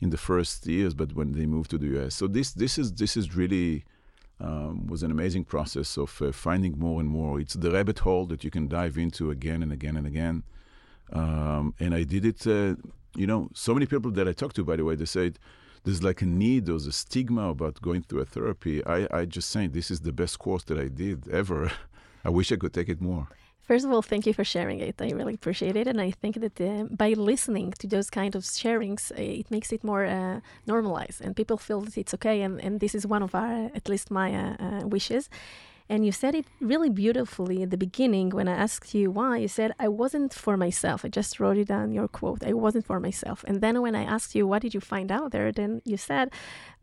in 0.00 0.10
the 0.10 0.16
first 0.16 0.66
years, 0.66 0.94
but 0.94 1.14
when 1.14 1.32
they 1.32 1.46
moved 1.46 1.70
to 1.70 1.78
the 1.78 1.86
U.S., 1.86 2.14
so 2.14 2.26
this 2.26 2.52
this 2.52 2.78
is 2.78 2.92
this 2.92 3.16
is 3.16 3.36
really. 3.36 3.84
Um, 4.42 4.86
was 4.86 5.02
an 5.02 5.10
amazing 5.10 5.44
process 5.44 5.98
of 5.98 6.22
uh, 6.22 6.32
finding 6.32 6.78
more 6.78 6.98
and 6.98 7.10
more. 7.10 7.38
It's 7.38 7.52
the 7.52 7.70
rabbit 7.70 7.98
hole 7.98 8.24
that 8.28 8.42
you 8.42 8.50
can 8.50 8.68
dive 8.68 8.96
into 8.96 9.30
again 9.30 9.62
and 9.62 9.70
again 9.70 9.98
and 9.98 10.06
again. 10.06 10.44
Um, 11.12 11.74
and 11.78 11.94
I 11.94 12.04
did 12.04 12.24
it 12.24 12.46
uh, 12.46 12.76
you 13.14 13.26
know, 13.26 13.50
so 13.54 13.74
many 13.74 13.86
people 13.86 14.10
that 14.12 14.28
I 14.28 14.32
talk 14.32 14.52
to, 14.54 14.64
by 14.64 14.76
the 14.76 14.84
way, 14.84 14.94
they 14.94 15.04
said 15.04 15.38
there's 15.84 16.02
like 16.02 16.22
a 16.22 16.26
need, 16.26 16.66
there's 16.66 16.86
a 16.86 16.92
stigma 16.92 17.50
about 17.50 17.80
going 17.80 18.02
through 18.02 18.20
a 18.20 18.24
therapy. 18.24 18.84
I, 18.86 19.08
I 19.10 19.24
just 19.24 19.50
saying 19.50 19.70
this 19.70 19.90
is 19.90 20.00
the 20.00 20.12
best 20.12 20.38
course 20.38 20.64
that 20.64 20.78
I 20.78 20.88
did 20.88 21.28
ever. 21.28 21.72
I 22.24 22.30
wish 22.30 22.52
I 22.52 22.56
could 22.56 22.74
take 22.74 22.88
it 22.88 23.00
more. 23.00 23.28
First 23.62 23.84
of 23.84 23.92
all, 23.92 24.02
thank 24.02 24.26
you 24.26 24.34
for 24.34 24.42
sharing 24.42 24.80
it. 24.80 25.00
I 25.00 25.10
really 25.10 25.34
appreciate 25.34 25.76
it, 25.76 25.86
and 25.86 26.00
I 26.00 26.10
think 26.10 26.40
that 26.40 26.60
uh, 26.60 26.84
by 26.90 27.10
listening 27.10 27.72
to 27.78 27.86
those 27.86 28.10
kind 28.10 28.34
of 28.34 28.42
sharings, 28.42 29.12
uh, 29.12 29.38
it 29.42 29.48
makes 29.48 29.72
it 29.72 29.84
more 29.84 30.04
uh, 30.04 30.40
normalized, 30.66 31.20
and 31.20 31.36
people 31.36 31.56
feel 31.56 31.80
that 31.82 31.96
it's 31.96 32.12
okay. 32.14 32.42
And, 32.42 32.60
and 32.60 32.80
this 32.80 32.96
is 32.96 33.06
one 33.06 33.22
of 33.22 33.32
our, 33.32 33.70
at 33.72 33.88
least 33.88 34.10
my 34.10 34.34
uh, 34.34 34.56
uh, 34.58 34.88
wishes. 34.88 35.30
And 35.90 36.06
you 36.06 36.12
said 36.12 36.36
it 36.36 36.46
really 36.60 36.88
beautifully 36.88 37.64
at 37.64 37.70
the 37.70 37.76
beginning 37.76 38.30
when 38.30 38.46
I 38.46 38.52
asked 38.52 38.94
you 38.94 39.10
why. 39.10 39.38
You 39.38 39.48
said, 39.48 39.72
I 39.80 39.88
wasn't 39.88 40.32
for 40.32 40.56
myself. 40.56 41.04
I 41.04 41.08
just 41.08 41.40
wrote 41.40 41.58
it 41.58 41.66
down, 41.66 41.90
your 41.90 42.06
quote. 42.06 42.44
I 42.44 42.52
wasn't 42.52 42.86
for 42.86 43.00
myself. 43.00 43.44
And 43.48 43.60
then 43.60 43.82
when 43.82 43.96
I 43.96 44.04
asked 44.04 44.36
you, 44.36 44.46
what 44.46 44.62
did 44.62 44.72
you 44.72 44.80
find 44.80 45.10
out 45.10 45.32
there? 45.32 45.50
Then 45.50 45.82
you 45.84 45.96
said 45.96 46.32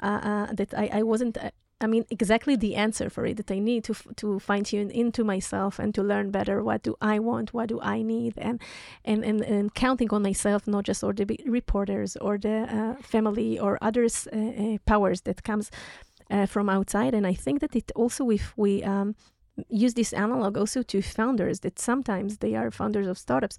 uh, 0.04 0.20
uh, 0.32 0.48
that 0.52 0.74
I, 0.74 0.90
I 1.00 1.04
wasn't. 1.04 1.38
Uh, 1.38 1.52
I 1.80 1.86
mean, 1.86 2.06
exactly 2.10 2.56
the 2.56 2.76
answer 2.76 3.08
for 3.08 3.24
it 3.28 3.38
that 3.38 3.52
I 3.52 3.60
need 3.60 3.84
to 3.84 3.94
to 4.16 4.40
fine 4.40 4.64
tune 4.64 4.90
into 4.90 5.24
myself 5.24 5.78
and 5.80 5.94
to 5.94 6.02
learn 6.02 6.32
better. 6.32 6.64
What 6.64 6.82
do 6.82 6.96
I 7.00 7.20
want? 7.20 7.54
What 7.54 7.70
do 7.70 7.80
I 7.82 8.02
need? 8.02 8.34
And 8.38 8.60
and 9.06 9.24
and, 9.24 9.42
and 9.42 9.74
counting 9.76 10.10
on 10.12 10.24
myself, 10.24 10.68
not 10.68 10.86
just 10.86 11.04
or 11.04 11.14
the 11.14 11.28
reporters 11.46 12.18
or 12.18 12.40
the 12.40 12.66
uh, 12.78 12.96
family 13.04 13.60
or 13.60 13.78
others 13.80 14.28
uh, 14.34 14.38
uh, 14.38 14.78
powers 14.86 15.22
that 15.22 15.44
comes 15.44 15.70
uh, 16.30 16.46
from 16.46 16.70
outside. 16.70 17.14
And 17.14 17.28
I 17.28 17.34
think 17.34 17.60
that 17.62 17.76
it 17.76 17.92
also, 17.96 18.30
if 18.30 18.54
we 18.58 18.84
um, 18.84 19.16
use 19.70 19.94
this 19.94 20.14
analog 20.14 20.58
also 20.58 20.82
to 20.84 21.02
founders, 21.02 21.60
that 21.62 21.80
sometimes 21.80 22.38
they 22.38 22.56
are 22.56 22.72
founders 22.72 23.08
of 23.08 23.18
startups. 23.18 23.58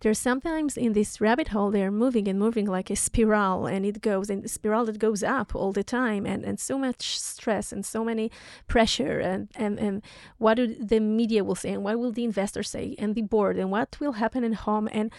They're 0.00 0.12
sometimes 0.12 0.76
in 0.76 0.92
this 0.92 1.20
rabbit 1.22 1.48
hole, 1.48 1.70
they're 1.70 1.90
moving 1.90 2.28
and 2.28 2.38
moving 2.38 2.66
like 2.66 2.90
a 2.90 2.96
spiral, 2.96 3.66
and 3.66 3.86
it 3.86 4.02
goes 4.02 4.28
in 4.28 4.44
a 4.44 4.48
spiral 4.48 4.84
that 4.84 4.98
goes 4.98 5.22
up 5.22 5.54
all 5.54 5.72
the 5.72 5.82
time, 5.82 6.26
and, 6.26 6.44
and 6.44 6.60
so 6.60 6.76
much 6.76 7.18
stress 7.18 7.72
and 7.72 7.82
so 7.84 8.04
many 8.04 8.30
pressure, 8.68 9.18
and, 9.20 9.48
and, 9.56 9.78
and 9.78 10.02
what 10.36 10.56
do 10.58 10.66
the 10.66 11.00
media 11.00 11.42
will 11.42 11.54
say, 11.54 11.70
and 11.70 11.82
what 11.82 11.98
will 11.98 12.12
the 12.12 12.24
investors 12.24 12.68
say, 12.68 12.94
and 12.98 13.14
the 13.14 13.22
board, 13.22 13.56
and 13.56 13.70
what 13.70 13.96
will 13.98 14.12
happen 14.12 14.44
in 14.44 14.52
home. 14.52 14.86
And 14.92 15.10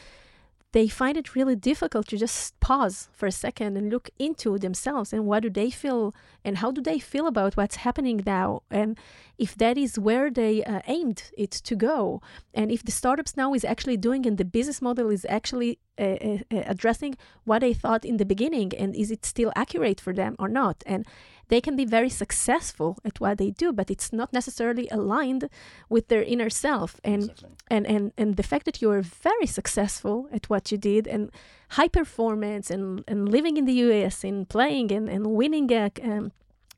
they 0.73 0.87
find 0.87 1.17
it 1.17 1.33
really 1.33 1.55
difficult 1.55 2.07
to 2.07 2.17
just 2.17 2.59
pause 2.59 3.07
for 3.13 3.25
a 3.25 3.31
second 3.31 3.77
and 3.77 3.89
look 3.89 4.09
into 4.19 4.57
themselves 4.57 5.13
and 5.13 5.25
what 5.25 5.43
do 5.43 5.49
they 5.49 5.69
feel 5.69 6.13
and 6.43 6.57
how 6.57 6.71
do 6.71 6.81
they 6.81 6.99
feel 6.99 7.25
about 7.25 7.55
what's 7.55 7.77
happening 7.77 8.21
now? 8.25 8.63
And 8.69 8.97
if 9.37 9.55
that 9.55 9.77
is 9.77 9.97
where 9.97 10.29
they 10.29 10.63
uh, 10.63 10.81
aimed 10.87 11.31
it 11.37 11.51
to 11.51 11.75
go. 11.75 12.21
And 12.53 12.69
if 12.71 12.83
the 12.83 12.91
startups 12.91 13.37
now 13.37 13.53
is 13.53 13.63
actually 13.63 13.97
doing 13.97 14.25
and 14.25 14.37
the 14.37 14.45
business 14.45 14.81
model 14.81 15.09
is 15.09 15.25
actually 15.29 15.79
uh, 15.99 16.03
uh, 16.03 16.37
uh 16.51 16.63
addressing 16.67 17.15
what 17.45 17.59
they 17.59 17.73
thought 17.73 18.05
in 18.05 18.17
the 18.17 18.25
beginning 18.25 18.71
and 18.77 18.95
is 18.95 19.09
it 19.09 19.25
still 19.25 19.51
accurate 19.55 20.01
for 20.01 20.13
them 20.13 20.35
or 20.37 20.49
not? 20.49 20.83
And 20.85 21.05
they 21.49 21.61
can 21.61 21.75
be 21.75 21.85
very 21.85 22.09
successful 22.09 22.97
at 23.05 23.19
what 23.19 23.37
they 23.37 23.51
do, 23.51 23.71
but 23.71 23.89
it's 23.89 24.11
not 24.11 24.33
necessarily 24.33 24.87
aligned 24.91 25.49
with 25.89 26.07
their 26.07 26.23
inner 26.23 26.49
self. 26.49 26.99
And 27.03 27.23
exactly. 27.23 27.49
and, 27.69 27.87
and 27.87 28.11
and 28.17 28.35
the 28.35 28.43
fact 28.43 28.65
that 28.65 28.81
you 28.81 28.91
are 28.91 29.01
very 29.01 29.47
successful 29.47 30.27
at 30.31 30.49
what 30.49 30.71
you 30.71 30.77
did 30.77 31.07
and 31.07 31.31
high 31.71 31.87
performance 31.87 32.71
and, 32.71 33.03
and 33.07 33.29
living 33.29 33.57
in 33.57 33.65
the 33.65 33.73
US 33.73 34.23
and 34.23 34.47
playing 34.47 34.91
and, 34.91 35.09
and 35.09 35.27
winning 35.27 35.71
uh, 35.73 35.89
um, 36.03 36.31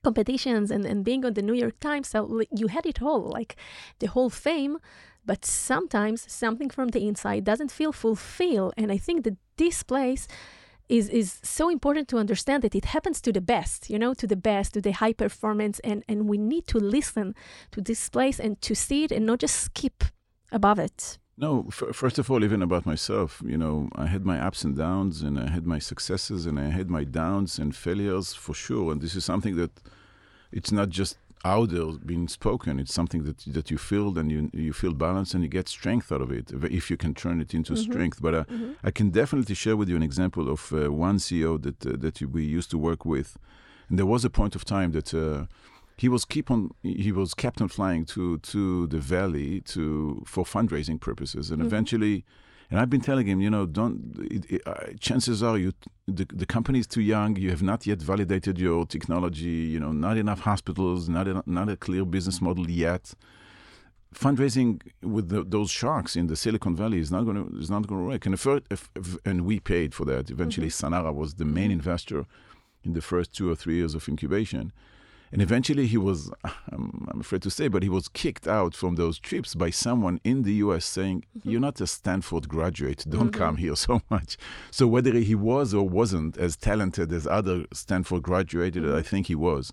competitions 0.03 0.71
and, 0.71 0.86
and 0.86 1.03
being 1.03 1.25
on 1.25 1.34
the 1.34 1.41
New 1.41 1.53
York 1.53 1.79
Times, 1.79 2.08
so 2.10 2.41
you 2.51 2.67
had 2.67 2.86
it 2.86 3.01
all, 3.01 3.21
like 3.21 3.55
the 3.99 4.08
whole 4.08 4.29
fame. 4.29 4.77
But 5.25 5.45
sometimes 5.45 6.25
something 6.32 6.69
from 6.69 6.88
the 6.89 7.08
inside 7.08 7.43
doesn't 7.43 7.71
feel 7.71 7.91
fulfilled. 7.91 8.73
And 8.77 8.91
I 8.91 8.97
think 8.97 9.25
that 9.25 9.38
this 9.58 9.84
place 9.84 10.27
is 10.89 11.08
is 11.10 11.39
so 11.43 11.69
important 11.69 12.08
to 12.10 12.17
understand 12.17 12.63
that 12.63 12.75
it 12.75 12.86
happens 12.86 13.21
to 13.21 13.32
the 13.32 13.41
best, 13.41 13.89
you 13.89 13.99
know, 13.99 14.13
to 14.15 14.28
the 14.28 14.36
best, 14.36 14.73
to 14.73 14.82
the 14.82 14.91
high 14.91 15.13
performance, 15.13 15.80
and 15.84 16.04
and 16.08 16.28
we 16.28 16.38
need 16.38 16.67
to 16.67 16.80
listen 16.80 17.36
to 17.71 17.82
this 17.82 18.10
place 18.10 18.39
and 18.39 18.60
to 18.62 18.75
see 18.75 19.04
it 19.04 19.12
and 19.12 19.25
not 19.25 19.39
just 19.39 19.56
skip 19.56 20.04
above 20.52 20.80
it. 20.80 21.19
No, 21.38 21.65
f- 21.69 21.95
first 21.95 22.19
of 22.19 22.30
all, 22.30 22.43
even 22.43 22.62
about 22.62 22.86
myself, 22.86 23.41
you 23.45 23.58
know, 23.58 23.88
I 23.95 24.08
had 24.08 24.25
my 24.25 24.39
ups 24.47 24.65
and 24.65 24.75
downs, 24.75 25.21
and 25.21 25.39
I 25.39 25.49
had 25.49 25.65
my 25.65 25.80
successes, 25.80 26.45
and 26.45 26.60
I 26.60 26.69
had 26.69 26.89
my 26.89 27.06
downs 27.06 27.60
and 27.60 27.73
failures 27.73 28.34
for 28.34 28.54
sure. 28.54 28.91
And 28.91 28.99
this 29.02 29.15
is 29.15 29.23
something 29.23 29.56
that 29.56 29.71
it's 30.52 30.71
not 30.71 30.89
just 30.89 31.17
out 31.45 31.69
there 31.69 31.91
being 32.06 32.28
spoken. 32.28 32.80
It's 32.80 32.93
something 32.93 33.23
that 33.23 33.39
that 33.54 33.71
you 33.71 33.78
feel 33.78 34.17
and 34.17 34.32
you 34.32 34.49
you 34.54 34.73
feel 34.73 34.93
balanced 34.93 35.34
and 35.34 35.43
you 35.43 35.49
get 35.49 35.67
strength 35.69 36.12
out 36.12 36.21
of 36.21 36.32
it 36.32 36.52
if 36.71 36.89
you 36.89 36.97
can 36.97 37.13
turn 37.13 37.41
it 37.41 37.54
into 37.54 37.73
mm-hmm. 37.73 37.91
strength. 37.91 38.21
But 38.21 38.34
uh, 38.34 38.43
mm-hmm. 38.45 38.71
I 38.84 38.91
can 38.91 39.10
definitely 39.10 39.56
share 39.56 39.78
with 39.78 39.89
you 39.89 39.95
an 39.95 40.04
example 40.04 40.49
of 40.49 40.73
uh, 40.73 40.91
one 40.91 41.17
CEO 41.17 41.62
that 41.62 41.86
uh, 41.86 41.97
that 41.97 42.21
we 42.21 42.43
used 42.43 42.69
to 42.71 42.78
work 42.78 43.06
with, 43.06 43.38
and 43.89 43.97
there 43.97 44.06
was 44.06 44.25
a 44.25 44.30
point 44.30 44.56
of 44.56 44.65
time 44.65 44.91
that. 44.91 45.13
Uh, 45.13 45.45
he 45.97 46.08
was 46.08 46.23
keep 46.23 46.49
on 46.49 46.69
he 46.82 47.12
was 47.12 47.34
kept 47.34 47.60
on 47.60 47.67
flying 47.67 48.06
to 48.06 48.38
to 48.38 48.88
the 48.88 48.99
valley 48.99 49.60
to 49.60 50.23
for 50.25 50.45
fundraising 50.45 50.97
purposes 50.97 51.52
and 51.52 51.60
mm-hmm. 51.60 51.67
eventually 51.67 52.23
and 52.69 52.79
I've 52.79 52.89
been 52.89 53.01
telling 53.01 53.25
him, 53.25 53.41
you 53.41 53.49
know, 53.49 53.65
don't. 53.65 54.15
It, 54.29 54.51
it, 54.51 54.62
uh, 54.67 54.93
chances 54.99 55.41
are 55.41 55.58
you 55.58 55.73
the, 56.08 56.25
the 56.32 56.45
company 56.45 56.79
is 56.79 56.88
too 56.88 57.01
young. 57.01 57.36
You 57.36 57.49
have 57.49 57.63
not 57.63 57.88
yet 57.88 57.99
validated 57.99 58.60
your 58.60 58.86
technology. 58.86 59.67
You 59.73 59.79
know, 59.79 59.91
not 59.91 60.17
enough 60.17 60.41
hospitals. 60.41 61.10
Not 61.10 61.27
a, 61.27 61.43
not 61.47 61.69
a 61.69 61.75
clear 61.75 62.05
business 62.05 62.41
model 62.41 62.69
yet. 62.69 63.13
Fundraising 64.13 64.82
with 65.03 65.29
the, 65.29 65.43
those 65.43 65.69
sharks 65.71 66.15
in 66.15 66.27
the 66.27 66.36
Silicon 66.36 66.75
Valley 66.75 66.99
is 66.99 67.12
not 67.12 67.25
going 67.25 67.38
to 67.43 67.58
is 67.58 67.71
not 67.71 67.88
going 67.88 68.01
to 68.01 68.08
work. 68.08 68.25
And 68.27 68.36
if, 68.36 68.45
if, 68.45 68.89
if, 68.95 69.17
and 69.25 69.45
we 69.45 69.60
paid 69.60 69.95
for 69.95 70.05
that. 70.05 70.29
Eventually, 70.29 70.67
mm-hmm. 70.67 70.93
Sanara 70.93 71.13
was 71.13 71.36
the 71.36 71.45
main 71.45 71.71
investor 71.71 72.25
in 72.84 72.93
the 72.93 73.01
first 73.01 73.36
two 73.36 73.49
or 73.49 73.55
three 73.55 73.77
years 73.77 73.95
of 73.95 74.08
incubation. 74.08 74.71
And 75.31 75.41
eventually 75.41 75.85
he 75.87 75.97
was, 75.97 76.31
I'm, 76.71 77.07
afraid 77.19 77.41
to 77.43 77.51
say, 77.51 77.67
but 77.67 77.83
he 77.83 77.89
was 77.89 78.07
kicked 78.07 78.47
out 78.47 78.75
from 78.75 78.95
those 78.95 79.19
trips 79.19 79.53
by 79.53 79.69
someone 79.69 80.19
in 80.23 80.43
the 80.43 80.53
US 80.55 80.85
saying, 80.85 81.23
mm-hmm. 81.37 81.49
You're 81.49 81.61
not 81.61 81.81
a 81.81 81.87
Stanford 81.87 82.49
graduate, 82.49 83.05
don't 83.07 83.31
mm-hmm. 83.31 83.41
come 83.41 83.57
here 83.57 83.75
so 83.87 84.01
much. 84.09 84.37
So 84.71 84.87
whether 84.87 85.13
he 85.13 85.35
was 85.35 85.73
or 85.73 85.87
wasn't 85.87 86.37
as 86.37 86.55
talented 86.55 87.11
as 87.13 87.27
other 87.27 87.65
Stanford 87.73 88.23
graduated, 88.23 88.83
mm-hmm. 88.83 88.95
I 88.95 89.01
think 89.01 89.27
he 89.27 89.35
was. 89.35 89.71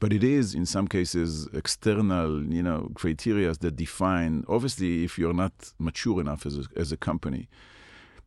But 0.00 0.12
it 0.12 0.24
is, 0.24 0.52
in 0.52 0.66
some 0.66 0.88
cases, 0.88 1.48
external, 1.54 2.42
you 2.44 2.62
know, 2.62 2.90
criteria 2.94 3.52
that 3.54 3.76
define, 3.76 4.44
obviously, 4.48 5.04
if 5.04 5.16
you're 5.16 5.32
not 5.32 5.52
mature 5.78 6.20
enough 6.20 6.44
as 6.44 6.58
a, 6.58 6.64
as 6.76 6.90
a 6.90 6.96
company, 6.96 7.48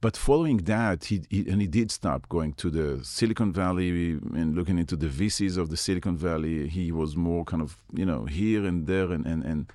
but 0.01 0.17
following 0.17 0.57
that, 0.57 1.05
he, 1.05 1.23
he, 1.29 1.49
and 1.49 1.61
he 1.61 1.67
did 1.67 1.89
stop 1.91 2.29
going 2.29 2.53
to 2.53 2.69
the 2.69 3.03
Silicon 3.03 3.51
Valley 3.51 4.11
and 4.11 4.55
looking 4.55 4.77
into 4.77 4.95
the 4.95 5.07
VCs 5.07 5.57
of 5.57 5.69
the 5.69 5.77
Silicon 5.77 6.17
Valley. 6.17 6.67
He 6.67 6.91
was 6.91 7.15
more 7.15 7.43
kind 7.45 7.61
of 7.61 7.77
you 7.93 8.05
know 8.05 8.25
here 8.25 8.65
and 8.65 8.87
there 8.87 9.11
and 9.11 9.25
and, 9.25 9.43
and 9.43 9.71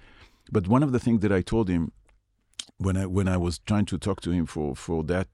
but 0.52 0.68
one 0.68 0.82
of 0.82 0.92
the 0.92 0.98
things 0.98 1.20
that 1.20 1.32
I 1.32 1.42
told 1.42 1.68
him 1.68 1.92
when 2.78 2.96
I 2.96 3.06
when 3.06 3.28
I 3.28 3.36
was 3.36 3.58
trying 3.58 3.86
to 3.86 3.98
talk 3.98 4.20
to 4.22 4.30
him 4.30 4.46
for 4.46 4.76
for 4.76 5.02
that 5.04 5.28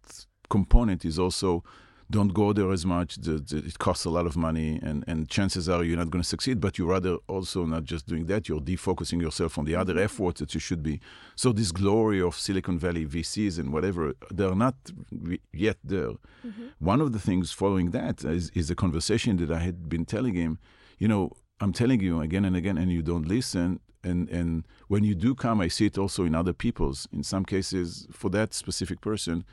component 0.48 1.04
is 1.04 1.18
also 1.18 1.64
don't 2.10 2.32
go 2.32 2.52
there 2.52 2.70
as 2.70 2.86
much. 2.86 3.16
The, 3.16 3.38
the, 3.38 3.58
it 3.58 3.78
costs 3.78 4.04
a 4.04 4.10
lot 4.10 4.26
of 4.26 4.36
money, 4.36 4.78
and, 4.82 5.04
and 5.08 5.28
chances 5.28 5.68
are 5.68 5.82
you're 5.82 5.96
not 5.96 6.10
going 6.10 6.22
to 6.22 6.28
succeed. 6.28 6.60
But 6.60 6.78
you 6.78 6.86
rather 6.86 7.16
also 7.26 7.64
not 7.64 7.84
just 7.84 8.06
doing 8.06 8.26
that, 8.26 8.48
you're 8.48 8.60
defocusing 8.60 9.20
yourself 9.20 9.58
on 9.58 9.64
the 9.64 9.74
other 9.74 9.94
mm-hmm. 9.94 10.04
efforts 10.04 10.40
that 10.40 10.54
you 10.54 10.60
should 10.60 10.82
be. 10.82 11.00
So 11.34 11.52
this 11.52 11.72
glory 11.72 12.20
of 12.20 12.36
Silicon 12.36 12.78
Valley 12.78 13.06
VCs 13.06 13.58
and 13.58 13.72
whatever, 13.72 14.14
they're 14.30 14.54
not 14.54 14.76
yet 15.52 15.78
there. 15.82 16.12
Mm-hmm. 16.46 16.66
One 16.78 17.00
of 17.00 17.12
the 17.12 17.18
things 17.18 17.50
following 17.50 17.90
that 17.90 18.24
is, 18.24 18.50
is 18.50 18.70
a 18.70 18.76
conversation 18.76 19.36
that 19.38 19.50
I 19.50 19.58
had 19.58 19.88
been 19.88 20.04
telling 20.04 20.34
him. 20.34 20.58
You 20.98 21.08
know, 21.08 21.32
I'm 21.60 21.72
telling 21.72 22.00
you 22.00 22.20
again 22.20 22.44
and 22.44 22.54
again, 22.54 22.78
and 22.78 22.92
you 22.92 23.02
don't 23.02 23.26
listen. 23.26 23.80
And 24.04 24.28
and 24.28 24.64
when 24.86 25.02
you 25.02 25.16
do 25.16 25.34
come, 25.34 25.60
I 25.60 25.66
see 25.66 25.86
it 25.86 25.98
also 25.98 26.24
in 26.24 26.34
other 26.36 26.52
people's. 26.52 27.08
In 27.12 27.24
some 27.24 27.44
cases, 27.44 28.06
for 28.12 28.30
that 28.30 28.54
specific 28.54 29.00
person, 29.00 29.44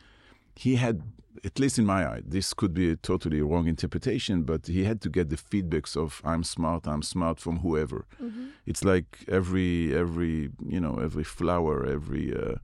he 0.55 0.75
had 0.75 1.01
at 1.45 1.59
least 1.59 1.77
in 1.77 1.85
my 1.85 2.05
eye, 2.07 2.21
this 2.25 2.53
could 2.53 2.73
be 2.73 2.91
a 2.91 2.95
totally 2.95 3.41
wrong 3.41 3.67
interpretation, 3.67 4.43
but 4.43 4.67
he 4.67 4.85
had 4.85 5.01
to 5.01 5.09
get 5.09 5.29
the 5.29 5.35
feedbacks 5.35 5.97
of 5.97 6.21
"I'm 6.23 6.43
smart, 6.43 6.87
I'm 6.87 7.01
smart" 7.01 7.39
from 7.39 7.59
whoever. 7.59 8.05
Mm-hmm. 8.21 8.45
It's 8.65 8.83
like 8.83 9.17
every 9.27 9.93
every 9.95 10.51
you 10.65 10.79
know 10.79 10.99
every 10.99 11.25
flower, 11.25 11.85
every 11.85 12.33
uh, 12.33 12.55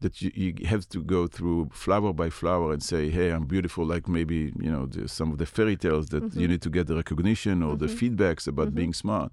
that 0.00 0.20
you, 0.20 0.30
you 0.34 0.66
have 0.66 0.88
to 0.90 1.02
go 1.02 1.26
through 1.26 1.70
flower 1.72 2.12
by 2.12 2.28
flower 2.28 2.72
and 2.72 2.82
say, 2.82 3.08
"Hey, 3.10 3.30
I'm 3.30 3.46
beautiful." 3.46 3.86
Like 3.86 4.06
maybe 4.08 4.52
you 4.58 4.70
know 4.70 4.86
the, 4.86 5.08
some 5.08 5.32
of 5.32 5.38
the 5.38 5.46
fairy 5.46 5.76
tales 5.76 6.08
that 6.08 6.22
mm-hmm. 6.22 6.40
you 6.40 6.48
need 6.48 6.62
to 6.62 6.70
get 6.70 6.88
the 6.88 6.96
recognition 6.96 7.62
or 7.62 7.74
mm-hmm. 7.74 7.86
the 7.86 7.92
feedbacks 7.92 8.46
about 8.46 8.68
mm-hmm. 8.68 8.76
being 8.76 8.94
smart. 8.94 9.32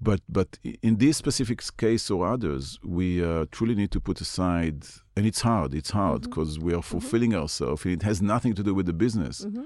But 0.00 0.20
but 0.28 0.58
in 0.82 0.96
this 0.96 1.16
specific 1.16 1.60
case 1.76 2.10
or 2.10 2.26
others, 2.26 2.78
we 2.84 3.24
uh, 3.24 3.46
truly 3.50 3.74
need 3.74 3.90
to 3.90 4.00
put 4.00 4.20
aside, 4.20 4.84
and 5.16 5.26
it's 5.26 5.40
hard. 5.40 5.74
It's 5.74 5.90
hard 5.90 6.22
because 6.22 6.56
mm-hmm. 6.56 6.66
we 6.66 6.72
are 6.72 6.76
mm-hmm. 6.76 6.82
fulfilling 6.82 7.30
mm-hmm. 7.30 7.42
ourselves. 7.42 7.84
It 7.84 8.02
has 8.02 8.22
nothing 8.22 8.54
to 8.54 8.62
do 8.62 8.74
with 8.74 8.86
the 8.86 8.92
business. 8.92 9.44
Mm-hmm. 9.44 9.64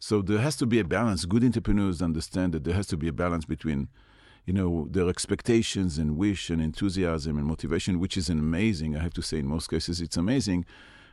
So 0.00 0.22
there 0.22 0.38
has 0.38 0.56
to 0.56 0.66
be 0.66 0.78
a 0.80 0.84
balance. 0.84 1.24
Good 1.24 1.44
entrepreneurs 1.44 2.02
understand 2.02 2.54
that 2.54 2.64
there 2.64 2.74
has 2.74 2.86
to 2.88 2.96
be 2.96 3.08
a 3.08 3.12
balance 3.12 3.44
between, 3.44 3.88
you 4.46 4.52
know, 4.52 4.88
their 4.90 5.08
expectations 5.08 5.98
and 5.98 6.16
wish 6.16 6.50
and 6.50 6.62
enthusiasm 6.62 7.36
and 7.36 7.46
motivation, 7.46 7.98
which 7.98 8.16
is 8.16 8.28
amazing. 8.28 8.96
I 8.96 9.02
have 9.02 9.14
to 9.14 9.22
say, 9.22 9.38
in 9.38 9.46
most 9.46 9.68
cases, 9.68 10.00
it's 10.00 10.16
amazing. 10.16 10.64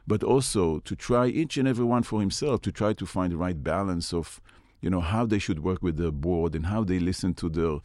But 0.08 0.24
also 0.24 0.80
to 0.80 0.96
try 0.96 1.28
each 1.28 1.58
and 1.58 1.68
every 1.68 1.86
one 1.86 2.04
for 2.04 2.20
himself 2.20 2.62
to 2.62 2.72
try 2.72 2.94
to 2.94 3.06
find 3.08 3.34
the 3.34 3.38
right 3.38 3.64
balance 3.64 4.14
of, 4.14 4.40
you 4.82 4.90
know, 4.92 5.02
how 5.02 5.26
they 5.26 5.40
should 5.40 5.64
work 5.64 5.82
with 5.82 5.98
the 5.98 6.12
board 6.12 6.54
and 6.54 6.68
how 6.68 6.84
they 6.84 7.00
listen 7.00 7.34
to 7.36 7.50
their 7.50 7.80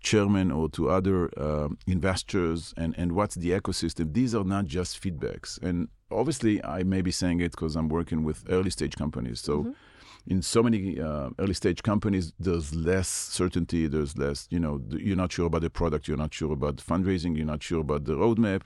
chairman 0.00 0.50
or 0.50 0.68
to 0.70 0.90
other 0.90 1.30
uh, 1.38 1.68
investors 1.86 2.74
and, 2.76 2.94
and 2.98 3.12
what's 3.12 3.34
the 3.34 3.50
ecosystem. 3.50 4.12
These 4.12 4.34
are 4.34 4.44
not 4.44 4.66
just 4.66 5.00
feedbacks. 5.00 5.60
And 5.62 5.88
obviously, 6.10 6.62
I 6.64 6.82
may 6.82 7.02
be 7.02 7.10
saying 7.10 7.40
it 7.40 7.52
because 7.52 7.76
I'm 7.76 7.88
working 7.88 8.24
with 8.24 8.44
early 8.48 8.70
stage 8.70 8.96
companies. 8.96 9.40
So, 9.40 9.58
mm-hmm. 9.58 9.70
in 10.26 10.42
so 10.42 10.62
many 10.62 11.00
uh, 11.00 11.30
early 11.38 11.54
stage 11.54 11.82
companies, 11.82 12.32
there's 12.38 12.74
less 12.74 13.08
certainty. 13.08 13.86
There's 13.86 14.16
less, 14.16 14.46
you 14.50 14.58
know, 14.58 14.80
you're 14.90 15.16
not 15.16 15.32
sure 15.32 15.46
about 15.46 15.62
the 15.62 15.70
product, 15.70 16.08
you're 16.08 16.16
not 16.16 16.34
sure 16.34 16.52
about 16.52 16.76
fundraising, 16.76 17.36
you're 17.36 17.46
not 17.46 17.62
sure 17.62 17.80
about 17.80 18.04
the 18.04 18.14
roadmap, 18.14 18.62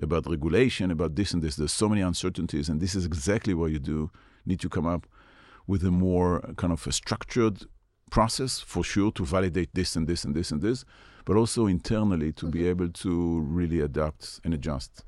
about 0.00 0.28
regulation, 0.28 0.90
about 0.90 1.14
this 1.14 1.32
and 1.32 1.42
this. 1.42 1.56
There's 1.56 1.72
so 1.72 1.88
many 1.88 2.00
uncertainties. 2.00 2.68
And 2.68 2.80
this 2.80 2.94
is 2.94 3.06
exactly 3.06 3.54
what 3.54 3.70
you 3.70 3.78
do 3.78 4.10
need 4.44 4.60
to 4.60 4.68
come 4.68 4.86
up 4.86 5.06
with 5.66 5.84
a 5.84 5.92
more 5.92 6.40
kind 6.56 6.72
of 6.72 6.86
a 6.86 6.92
structured 6.92 7.66
process 8.12 8.60
for 8.60 8.84
sure 8.84 9.10
to 9.10 9.24
validate 9.24 9.70
this 9.72 9.96
and 9.96 10.06
this 10.06 10.24
and 10.24 10.34
this 10.36 10.52
and 10.52 10.60
this, 10.60 10.84
but 11.24 11.34
also 11.36 11.66
internally 11.66 12.30
to 12.32 12.44
mm-hmm. 12.44 12.58
be 12.58 12.68
able 12.68 12.90
to 12.90 13.40
really 13.58 13.80
adapt 13.80 14.40
and 14.44 14.52
adjust. 14.54 15.02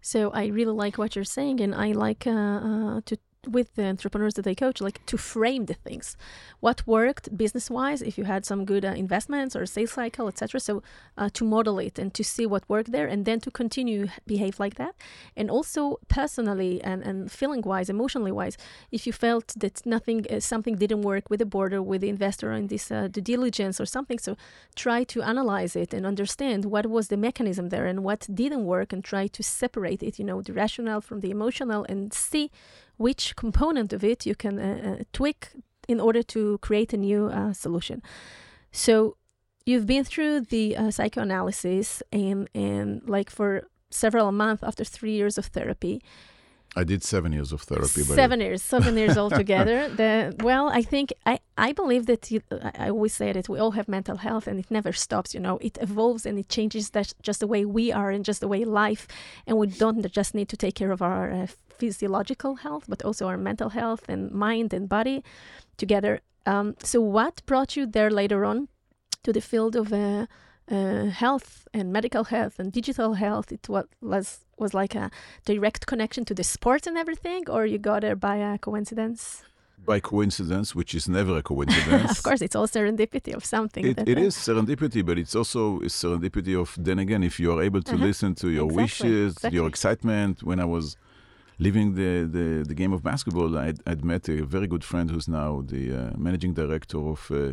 So 0.00 0.30
I 0.30 0.46
really 0.46 0.72
like 0.72 0.96
what 0.96 1.14
you're 1.14 1.34
saying, 1.38 1.60
and 1.60 1.74
I 1.74 1.92
like 1.92 2.26
uh, 2.26 2.30
uh, 2.30 3.00
to 3.04 3.18
with 3.48 3.74
the 3.74 3.84
entrepreneurs 3.84 4.34
that 4.34 4.46
I 4.46 4.54
coach, 4.54 4.80
like 4.80 5.04
to 5.06 5.16
frame 5.16 5.66
the 5.66 5.74
things, 5.74 6.16
what 6.60 6.86
worked 6.86 7.36
business 7.36 7.70
wise, 7.70 8.02
if 8.02 8.18
you 8.18 8.24
had 8.24 8.44
some 8.44 8.64
good 8.64 8.84
uh, 8.84 8.88
investments 8.88 9.56
or 9.56 9.66
sales 9.66 9.92
cycle, 9.92 10.28
etc. 10.28 10.60
So 10.60 10.82
uh, 11.16 11.28
to 11.34 11.44
model 11.44 11.78
it 11.78 11.98
and 11.98 12.12
to 12.14 12.22
see 12.24 12.46
what 12.46 12.68
worked 12.68 12.92
there, 12.92 13.06
and 13.06 13.24
then 13.24 13.40
to 13.40 13.50
continue 13.50 14.08
behave 14.26 14.60
like 14.60 14.74
that, 14.76 14.94
and 15.36 15.50
also 15.50 15.98
personally 16.08 16.82
and 16.82 17.02
and 17.02 17.30
feeling 17.30 17.62
wise, 17.62 17.88
emotionally 17.88 18.32
wise, 18.32 18.56
if 18.90 19.06
you 19.06 19.12
felt 19.12 19.54
that 19.56 19.84
nothing, 19.86 20.26
uh, 20.30 20.40
something 20.40 20.76
didn't 20.76 21.02
work 21.02 21.30
with 21.30 21.40
the 21.40 21.46
board 21.46 21.72
or 21.72 21.82
with 21.82 22.00
the 22.02 22.08
investor 22.08 22.52
in 22.52 22.66
this 22.68 22.90
uh, 22.90 23.08
due 23.08 23.20
diligence 23.20 23.80
or 23.80 23.86
something, 23.86 24.18
so 24.18 24.36
try 24.74 25.04
to 25.04 25.22
analyze 25.22 25.74
it 25.74 25.94
and 25.94 26.04
understand 26.06 26.64
what 26.64 26.86
was 26.86 27.08
the 27.08 27.16
mechanism 27.16 27.68
there 27.70 27.86
and 27.86 28.04
what 28.04 28.26
didn't 28.32 28.64
work, 28.64 28.92
and 28.92 29.02
try 29.04 29.26
to 29.26 29.42
separate 29.42 30.02
it, 30.02 30.18
you 30.18 30.24
know, 30.24 30.42
the 30.42 30.52
rational 30.52 31.00
from 31.00 31.20
the 31.20 31.30
emotional, 31.30 31.84
and 31.88 32.12
see 32.12 32.50
which 32.98 33.34
component 33.36 33.92
of 33.92 34.04
it 34.04 34.26
you 34.26 34.34
can 34.34 34.58
uh, 34.58 34.98
uh, 35.00 35.04
tweak 35.12 35.48
in 35.88 36.00
order 36.00 36.22
to 36.22 36.58
create 36.58 36.92
a 36.92 36.96
new 36.96 37.26
uh, 37.26 37.52
solution. 37.52 38.02
So 38.70 39.16
you've 39.64 39.86
been 39.86 40.04
through 40.04 40.42
the 40.42 40.76
uh, 40.76 40.90
psychoanalysis 40.90 42.02
and 42.12 42.48
and 42.54 43.02
like 43.08 43.30
for 43.30 43.62
several 43.90 44.30
months 44.32 44.62
after 44.62 44.84
three 44.84 45.12
years 45.12 45.38
of 45.38 45.46
therapy. 45.46 46.02
I 46.76 46.84
did 46.84 47.02
seven 47.02 47.32
years 47.32 47.52
of 47.52 47.62
therapy. 47.62 48.02
Seven 48.02 48.40
years, 48.40 48.62
seven 48.62 48.96
years 48.96 49.16
altogether. 49.22 49.88
the, 49.88 50.36
well, 50.40 50.68
I 50.68 50.82
think 50.82 51.12
I, 51.26 51.40
I 51.56 51.72
believe 51.72 52.06
that 52.06 52.30
you, 52.30 52.42
I 52.74 52.90
always 52.90 53.14
say 53.14 53.32
that 53.32 53.48
we 53.48 53.58
all 53.58 53.72
have 53.72 53.88
mental 53.88 54.18
health 54.18 54.46
and 54.46 54.60
it 54.60 54.70
never 54.70 54.92
stops. 54.92 55.34
You 55.34 55.40
know, 55.40 55.58
it 55.58 55.78
evolves 55.80 56.26
and 56.26 56.38
it 56.38 56.48
changes. 56.48 56.90
That's 56.90 57.14
just 57.22 57.40
the 57.40 57.46
way 57.46 57.64
we 57.64 57.90
are 57.90 58.10
and 58.10 58.24
just 58.24 58.40
the 58.40 58.48
way 58.48 58.64
life. 58.64 59.08
And 59.46 59.56
we 59.58 59.66
don't 59.66 60.08
just 60.12 60.34
need 60.34 60.48
to 60.50 60.56
take 60.56 60.74
care 60.74 60.92
of 60.92 61.02
our 61.02 61.32
uh, 61.32 61.46
physiological 61.78 62.56
health, 62.56 62.84
but 62.88 63.02
also 63.02 63.26
our 63.26 63.38
mental 63.38 63.70
health 63.70 64.04
and 64.08 64.30
mind 64.30 64.72
and 64.72 64.88
body 64.88 65.24
together. 65.76 66.20
Um, 66.46 66.76
so, 66.82 67.00
what 67.00 67.42
brought 67.46 67.76
you 67.76 67.86
there 67.86 68.10
later 68.10 68.44
on 68.44 68.68
to 69.22 69.32
the 69.32 69.40
field 69.40 69.76
of 69.76 69.92
uh, 69.92 70.26
uh, 70.70 71.06
health 71.06 71.66
and 71.74 71.92
medical 71.92 72.24
health 72.24 72.58
and 72.58 72.72
digital 72.72 73.14
health? 73.14 73.52
It 73.52 73.68
was, 74.00 74.46
was 74.60 74.74
like 74.74 74.94
a 74.94 75.10
direct 75.44 75.86
connection 75.86 76.24
to 76.26 76.34
the 76.34 76.44
sport 76.44 76.86
and 76.86 76.96
everything, 76.96 77.48
or 77.48 77.66
you 77.66 77.78
got 77.78 78.02
there 78.02 78.16
by 78.16 78.36
a 78.36 78.58
coincidence? 78.58 79.42
by 79.88 80.00
coincidence, 80.00 80.74
which 80.74 80.94
is 80.94 81.08
never 81.08 81.38
a 81.38 81.42
coincidence. 81.42 82.10
of 82.18 82.22
course, 82.22 82.42
it's 82.42 82.54
all 82.54 82.68
serendipity 82.68 83.34
of 83.34 83.44
something. 83.44 83.86
It, 83.86 83.98
it 84.06 84.18
uh, 84.18 84.26
is 84.28 84.36
serendipity, 84.36 85.04
but 85.04 85.18
it's 85.18 85.34
also 85.34 85.80
serendipity 85.80 86.54
of 86.60 86.76
then 86.78 86.98
again, 86.98 87.22
if 87.22 87.40
you 87.40 87.52
are 87.54 87.62
able 87.62 87.82
to 87.82 87.94
uh-huh. 87.94 88.04
listen 88.04 88.34
to 88.36 88.50
your 88.50 88.66
exactly. 88.66 88.82
wishes, 88.82 89.32
exactly. 89.32 89.56
your 89.56 89.66
excitement. 89.66 90.42
When 90.42 90.60
I 90.60 90.66
was 90.66 90.96
leaving 91.58 91.94
the, 91.94 92.28
the, 92.36 92.64
the 92.68 92.74
game 92.74 92.92
of 92.92 93.02
basketball, 93.02 93.56
I'd, 93.56 93.80
I'd, 93.86 94.04
met 94.04 94.28
a 94.28 94.44
very 94.44 94.66
good 94.66 94.84
friend 94.84 95.10
who's 95.10 95.26
now 95.26 95.62
the 95.66 95.84
uh, 95.92 96.10
managing 96.16 96.52
director 96.54 96.98
of 96.98 97.30
uh, 97.30 97.52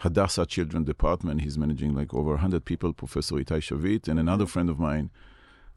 Hadassah 0.00 0.46
Children 0.46 0.84
Department. 0.84 1.40
He's 1.40 1.58
managing 1.58 1.94
like 1.94 2.12
over 2.14 2.30
100 2.30 2.64
people, 2.64 2.92
Professor 2.92 3.36
Itai 3.36 3.60
Shavit, 3.60 4.06
and 4.06 4.18
another 4.20 4.46
friend 4.46 4.68
of 4.70 4.78
mine, 4.78 5.10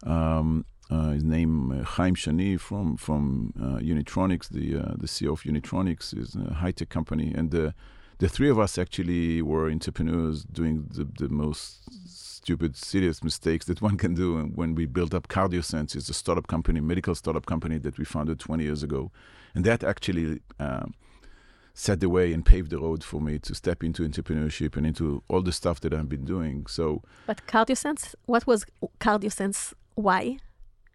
um, 0.06 0.66
uh, 0.90 1.12
his 1.12 1.24
name 1.24 1.72
uh, 1.72 1.84
Chaim 1.84 2.16
Shani 2.16 2.60
from 2.60 2.98
from 2.98 3.54
uh, 3.60 3.80
Unitronics, 3.80 4.50
the 4.50 4.78
uh, 4.78 4.94
the 4.98 5.08
CEO 5.08 5.32
of 5.32 5.44
Unitronics, 5.44 6.18
is 6.18 6.36
a 6.36 6.56
high 6.56 6.72
tech 6.72 6.90
company, 6.90 7.34
and 7.34 7.52
the 7.52 7.74
the 8.20 8.30
three 8.30 8.50
of 8.50 8.60
us 8.60 8.78
actually 8.78 9.42
were 9.42 9.70
entrepreneurs 9.70 10.44
doing 10.44 10.88
the, 10.94 11.06
the 11.18 11.30
most 11.30 11.82
stupid, 12.08 12.76
serious 12.76 13.24
mistakes 13.24 13.66
that 13.66 13.82
one 13.82 13.98
can 13.98 14.14
do 14.14 14.38
And 14.38 14.56
when 14.56 14.76
we 14.76 14.86
built 14.86 15.14
up 15.14 15.28
CardioSense. 15.28 15.96
It's 15.96 16.10
a 16.10 16.14
startup 16.14 16.48
company, 16.48 16.80
medical 16.82 17.16
startup 17.16 17.46
company 17.46 17.78
that 17.80 17.98
we 17.98 18.06
founded 18.06 18.40
20 18.40 18.64
years 18.64 18.84
ago. 18.84 19.12
And 19.56 19.64
that 19.66 19.84
actually 19.84 20.42
uh, 20.60 20.86
set 21.74 22.00
the 22.00 22.10
way 22.10 22.34
and 22.34 22.46
paved 22.46 22.70
the 22.70 22.80
road 22.80 23.04
for 23.04 23.22
me 23.22 23.40
to 23.40 23.56
step 23.56 23.84
into 23.84 24.08
entrepreneurship 24.08 24.76
and 24.78 24.86
into 24.86 25.24
all 25.28 25.42
the 25.42 25.52
stuff 25.52 25.80
that 25.82 25.94
I've 25.94 26.10
been 26.10 26.26
doing. 26.26 26.66
So, 26.68 27.02
But 27.26 27.46
CardioSense, 27.48 28.14
what 28.26 28.46
was 28.46 28.66
CardioSense? 29.00 29.74
Why? 29.96 30.38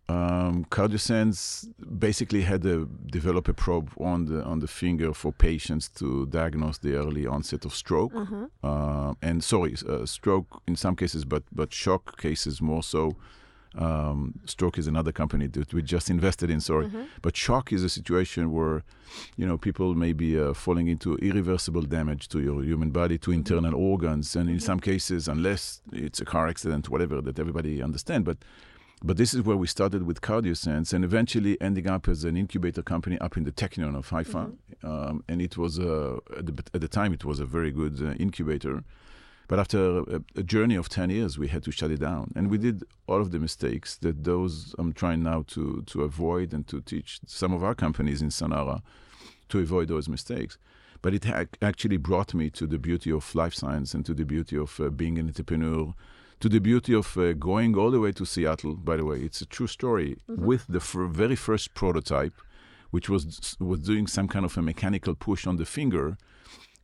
um, 0.08 0.64
CardioSense 0.70 1.68
basically 1.98 2.42
had 2.42 2.62
to 2.62 2.88
develop 3.06 3.46
a 3.48 3.52
probe 3.52 3.90
on 4.00 4.24
the 4.24 4.42
on 4.42 4.60
the 4.60 4.66
finger 4.66 5.12
for 5.12 5.32
patients 5.32 5.88
to 5.88 6.26
diagnose 6.26 6.78
the 6.78 6.94
early 6.94 7.26
onset 7.26 7.64
of 7.64 7.74
stroke, 7.74 8.12
uh-huh. 8.14 8.46
uh, 8.62 9.14
and 9.20 9.44
sorry, 9.44 9.74
uh, 9.86 10.06
stroke 10.06 10.62
in 10.66 10.76
some 10.76 10.96
cases, 10.96 11.24
but 11.24 11.42
but 11.52 11.72
shock 11.72 12.18
cases 12.20 12.62
more 12.62 12.82
so. 12.82 13.16
Um, 13.74 14.40
stroke 14.46 14.78
is 14.78 14.86
another 14.86 15.12
company 15.12 15.46
that 15.46 15.74
we 15.74 15.82
just 15.82 16.08
invested 16.08 16.48
in. 16.48 16.60
Sorry, 16.60 16.86
uh-huh. 16.86 17.04
but 17.20 17.36
shock 17.36 17.70
is 17.70 17.84
a 17.84 17.90
situation 17.90 18.50
where, 18.50 18.82
you 19.36 19.46
know, 19.46 19.58
people 19.58 19.94
may 19.94 20.14
be 20.14 20.40
uh, 20.40 20.54
falling 20.54 20.88
into 20.88 21.16
irreversible 21.16 21.82
damage 21.82 22.28
to 22.28 22.40
your 22.40 22.64
human 22.64 22.90
body, 22.90 23.18
to 23.18 23.30
mm-hmm. 23.30 23.40
internal 23.40 23.74
organs, 23.74 24.34
and 24.34 24.48
in 24.48 24.56
mm-hmm. 24.56 24.64
some 24.64 24.80
cases, 24.80 25.28
unless 25.28 25.82
it's 25.92 26.18
a 26.18 26.24
car 26.24 26.48
accident, 26.48 26.88
whatever 26.88 27.20
that 27.20 27.38
everybody 27.38 27.82
understand, 27.82 28.24
but 28.24 28.38
but 29.02 29.16
this 29.16 29.32
is 29.32 29.42
where 29.42 29.56
we 29.56 29.66
started 29.66 30.02
with 30.04 30.20
CardioSense 30.20 30.92
and 30.92 31.04
eventually 31.04 31.60
ending 31.60 31.88
up 31.88 32.08
as 32.08 32.24
an 32.24 32.36
incubator 32.36 32.82
company 32.82 33.18
up 33.18 33.36
in 33.36 33.44
the 33.44 33.52
Technion 33.52 33.96
of 33.96 34.08
Haifa. 34.08 34.50
Mm-hmm. 34.50 34.86
Um, 34.86 35.24
and 35.28 35.40
it 35.40 35.56
was, 35.56 35.78
uh, 35.78 36.18
at, 36.36 36.46
the, 36.46 36.64
at, 36.74 36.80
the, 36.80 36.88
time, 36.88 37.12
it 37.12 37.24
was 37.24 37.38
a 37.38 37.44
very 37.44 37.70
good 37.70 38.02
uh, 38.02 38.12
incubator. 38.14 38.82
But 39.46 39.58
after 39.60 40.00
a, 40.00 40.22
a, 40.36 40.42
journey 40.42 40.74
of 40.74 40.88
10 40.88 41.10
years, 41.10 41.38
we 41.38 41.48
had 41.48 41.62
to 41.64 41.70
shut 41.70 41.90
it 41.90 42.00
down. 42.00 42.32
And 42.36 42.50
we 42.50 42.58
did 42.58 42.84
all 43.06 43.20
of 43.20 43.30
the 43.30 43.38
mistakes 43.38 43.96
that 43.98 44.24
those 44.24 44.74
I'm 44.78 44.92
trying 44.92 45.22
now 45.22 45.44
to, 45.48 45.82
to 45.86 46.02
avoid 46.02 46.52
and 46.52 46.66
to 46.68 46.80
teach 46.80 47.20
some 47.26 47.52
of 47.52 47.62
our 47.62 47.74
companies 47.74 48.20
in 48.20 48.28
Sanara 48.28 48.82
to 49.48 49.58
avoid 49.60 49.88
those 49.88 50.08
mistakes. 50.08 50.58
But 51.00 51.14
it 51.14 51.24
ha- 51.24 51.44
actually 51.62 51.96
brought 51.96 52.34
me 52.34 52.50
to 52.50 52.66
the 52.66 52.78
beauty 52.78 53.12
of 53.12 53.34
life 53.34 53.54
science 53.54 53.94
and 53.94 54.04
to 54.06 54.12
the 54.12 54.24
beauty 54.24 54.56
of 54.56 54.78
uh, 54.80 54.90
being 54.90 55.18
an 55.18 55.28
entrepreneur 55.28 55.94
to 56.40 56.48
the 56.48 56.60
beauty 56.60 56.94
of 56.94 57.16
uh, 57.16 57.32
going 57.32 57.76
all 57.76 57.90
the 57.90 58.00
way 58.00 58.12
to 58.12 58.24
Seattle. 58.24 58.74
By 58.74 58.96
the 58.96 59.04
way, 59.04 59.18
it's 59.18 59.40
a 59.40 59.46
true 59.46 59.66
story 59.66 60.16
mm-hmm. 60.28 60.44
with 60.44 60.66
the 60.68 60.78
f- 60.78 61.10
very 61.10 61.36
first 61.36 61.74
prototype, 61.74 62.34
which 62.90 63.08
was 63.08 63.56
was 63.58 63.80
doing 63.80 64.06
some 64.06 64.28
kind 64.28 64.44
of 64.44 64.56
a 64.56 64.62
mechanical 64.62 65.14
push 65.14 65.46
on 65.46 65.56
the 65.56 65.64
finger, 65.64 66.16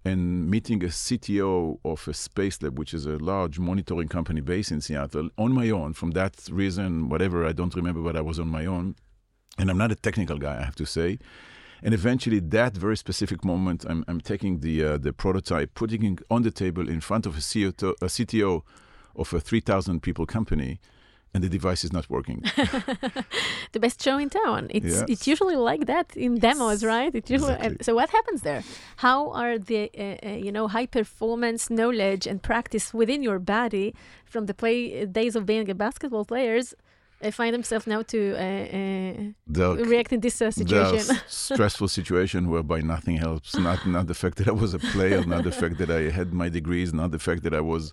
and 0.05 0.51
meeting 0.51 0.83
a 0.83 0.89
CTO 0.89 1.79
of 1.85 2.09
a 2.09 2.15
space 2.15 2.61
lab, 2.63 2.79
which 2.79 2.93
is 2.93 3.07
a 3.07 3.17
large 3.19 3.59
monitoring 3.59 4.09
company 4.09 4.41
based 4.41 4.73
in 4.73 4.81
Seattle, 4.81 5.31
on 5.39 5.53
my 5.53 5.71
own. 5.71 5.93
From 5.93 6.11
that 6.13 6.49
reason, 6.51 7.09
whatever 7.09 7.47
I 7.47 7.53
don't 7.53 7.75
remember, 7.75 8.03
but 8.03 8.17
I 8.17 8.21
was 8.21 8.39
on 8.41 8.49
my 8.49 8.67
own, 8.67 8.97
and 9.59 9.71
I'm 9.71 9.79
not 9.79 9.93
a 9.93 9.97
technical 9.97 10.39
guy, 10.39 10.59
I 10.61 10.65
have 10.65 10.77
to 10.77 10.87
say. 10.87 11.19
And 11.83 11.93
eventually, 11.93 12.41
that 12.41 12.77
very 12.77 12.97
specific 12.97 13.45
moment, 13.45 13.85
I'm, 13.87 14.05
I'm 14.09 14.21
taking 14.21 14.61
the 14.61 14.85
uh, 14.85 14.99
the 14.99 15.13
prototype, 15.13 15.75
putting 15.75 16.03
it 16.05 16.23
on 16.31 16.43
the 16.43 16.51
table 16.51 16.89
in 16.89 17.01
front 17.01 17.27
of 17.27 17.37
a 17.37 17.41
CTO, 17.41 17.95
a 18.01 18.07
CTO 18.07 18.63
of 19.17 19.33
a 19.33 19.41
3,000 19.41 20.01
people 20.03 20.27
company 20.27 20.81
and 21.35 21.43
the 21.43 21.49
device 21.49 21.83
is 21.85 21.93
not 21.93 22.09
working. 22.09 22.43
the 23.73 23.81
best 23.81 24.01
show 24.01 24.17
in 24.19 24.31
town. 24.31 24.69
It's 24.71 24.95
yes. 24.95 25.05
it's 25.09 25.27
usually 25.27 25.57
like 25.57 25.87
that 25.87 26.17
in 26.17 26.39
demos, 26.39 26.85
right? 26.85 27.13
It 27.13 27.29
usually, 27.29 27.55
exactly. 27.55 27.83
so 27.83 27.95
what 27.97 28.11
happens 28.11 28.43
there? 28.43 28.63
How 28.99 29.31
are 29.33 29.59
the 29.59 29.91
uh, 29.99 30.29
uh, 30.29 30.37
you 30.47 30.53
know 30.53 30.69
high 30.69 30.87
performance 30.87 31.69
knowledge 31.69 32.25
and 32.31 32.41
practice 32.41 32.95
within 32.95 33.23
your 33.23 33.41
body 33.41 33.95
from 34.25 34.47
the 34.47 34.55
play 34.55 35.05
days 35.07 35.35
of 35.35 35.45
being 35.45 35.69
a 35.69 35.75
basketball 35.75 36.25
players? 36.25 36.75
Uh, 37.23 37.31
find 37.31 37.55
themselves 37.55 37.87
now 37.87 38.03
to 38.03 38.35
uh, 38.37 38.41
uh, 38.79 39.77
react 39.85 40.13
in 40.13 40.21
this 40.21 40.43
uh, 40.43 40.51
situation. 40.51 41.17
stressful 41.27 41.89
situation 41.89 42.51
whereby 42.51 42.81
nothing 42.81 43.17
helps. 43.17 43.57
Not 43.57 43.87
not 43.87 44.07
the 44.07 44.15
fact 44.23 44.37
that 44.39 44.49
I 44.49 44.53
was 44.53 44.75
a 44.75 44.79
player, 44.79 45.25
not 45.25 45.45
the 45.45 45.53
fact 45.63 45.79
that 45.79 45.91
I 45.91 46.11
had 46.11 46.33
my 46.33 46.49
degrees, 46.49 46.93
not 46.93 47.11
the 47.13 47.19
fact 47.19 47.43
that 47.45 47.55
I 47.55 47.61
was 47.61 47.93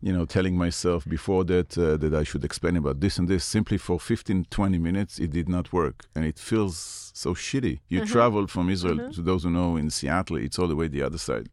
you 0.00 0.12
know, 0.12 0.24
telling 0.24 0.56
myself 0.56 1.04
before 1.06 1.44
that 1.44 1.76
uh, 1.76 1.96
that 1.96 2.14
I 2.14 2.22
should 2.22 2.44
explain 2.44 2.76
about 2.76 3.00
this 3.00 3.18
and 3.18 3.26
this. 3.26 3.44
Simply 3.44 3.78
for 3.78 3.98
15, 3.98 4.46
20 4.50 4.78
minutes, 4.78 5.18
it 5.18 5.30
did 5.30 5.48
not 5.48 5.72
work, 5.72 6.06
and 6.14 6.24
it 6.24 6.38
feels 6.38 7.10
so 7.14 7.34
shitty. 7.34 7.80
You 7.88 8.02
uh-huh. 8.02 8.12
travel 8.12 8.46
from 8.46 8.70
Israel 8.70 9.00
uh-huh. 9.00 9.12
to 9.12 9.22
those 9.22 9.42
who 9.42 9.50
know 9.50 9.76
in 9.76 9.90
Seattle, 9.90 10.36
it's 10.36 10.58
all 10.58 10.68
the 10.68 10.76
way 10.76 10.88
the 10.88 11.02
other 11.02 11.18
side, 11.18 11.48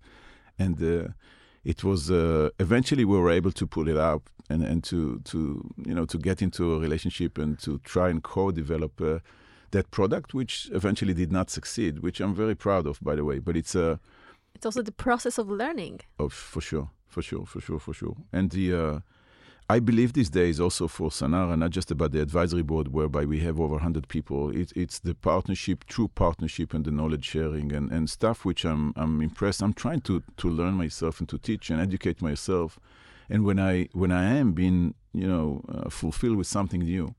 and 0.59 0.81
uh, 0.81 1.09
it 1.63 1.83
was 1.83 2.11
uh, 2.11 2.49
eventually 2.59 3.03
we 3.03 3.17
were 3.17 3.31
able 3.31 3.51
to 3.51 3.65
pull 3.65 3.87
it 3.89 3.97
out 3.97 4.23
and 4.49 4.63
and 4.63 4.83
to 4.83 5.19
to 5.25 5.37
you 5.83 5.95
know 5.95 6.05
to 6.05 6.17
get 6.19 6.41
into 6.41 6.73
a 6.73 6.79
relationship 6.79 7.39
and 7.39 7.57
to 7.59 7.79
try 7.79 8.09
and 8.09 8.23
co-develop. 8.23 9.01
Uh, 9.01 9.19
that 9.71 9.91
product, 9.91 10.33
which 10.33 10.69
eventually 10.71 11.13
did 11.13 11.33
not 11.33 11.49
succeed, 11.49 11.99
which 11.99 12.21
I'm 12.21 12.33
very 12.33 12.55
proud 12.55 12.87
of, 12.87 12.97
by 13.01 13.13
the 13.15 13.25
way. 13.25 13.39
But 13.39 13.57
it's 13.57 13.75
a, 13.75 13.99
it's 14.53 14.65
also 14.65 14.81
the 14.81 14.93
process 14.93 15.37
of 15.37 15.49
learning. 15.49 15.99
Oh, 16.17 16.29
for 16.29 16.61
sure 16.61 16.91
for 17.07 17.21
sure, 17.21 17.45
for 17.45 17.61
sure, 17.61 17.79
for 17.79 17.93
sure. 17.93 18.15
And 18.31 18.51
the 18.51 18.73
uh, 18.73 18.99
I 19.67 19.79
believe 19.79 20.13
these 20.13 20.29
days 20.29 20.59
also 20.59 20.87
for 20.87 21.09
Sanara, 21.09 21.57
not 21.57 21.71
just 21.71 21.89
about 21.89 22.11
the 22.11 22.21
advisory 22.21 22.61
board 22.61 22.93
whereby 22.93 23.25
we 23.25 23.39
have 23.39 23.59
over 23.59 23.73
100 23.73 24.07
people. 24.07 24.55
It, 24.55 24.71
it's 24.75 24.99
the 24.99 25.15
partnership, 25.15 25.85
true 25.85 26.07
partnership, 26.07 26.71
and 26.71 26.85
the 26.85 26.91
knowledge 26.91 27.25
sharing 27.25 27.73
and, 27.73 27.91
and 27.91 28.07
stuff 28.07 28.45
which 28.45 28.63
I'm 28.63 28.93
I'm 28.95 29.21
impressed. 29.21 29.63
I'm 29.63 29.73
trying 29.73 30.01
to 30.01 30.21
to 30.37 30.49
learn 30.49 30.75
myself 30.75 31.19
and 31.19 31.27
to 31.29 31.39
teach 31.39 31.71
and 31.71 31.81
educate 31.81 32.21
myself. 32.21 32.79
And 33.27 33.43
when 33.43 33.59
I 33.59 33.89
when 33.93 34.11
I 34.11 34.37
am 34.37 34.53
being 34.53 34.93
you 35.13 35.27
know 35.27 35.63
uh, 35.67 35.89
fulfilled 35.89 36.37
with 36.37 36.47
something 36.47 36.81
new, 36.81 37.15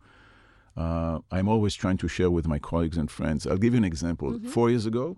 uh, 0.77 1.19
I'm 1.33 1.49
always 1.49 1.75
trying 1.75 1.97
to 1.99 2.09
share 2.09 2.31
with 2.31 2.47
my 2.47 2.61
colleagues 2.61 2.97
and 2.97 3.11
friends. 3.11 3.45
I'll 3.45 3.57
give 3.57 3.75
you 3.75 3.79
an 3.79 3.85
example. 3.85 4.33
Mm-hmm. 4.33 4.49
Four 4.49 4.71
years 4.71 4.87
ago, 4.87 5.17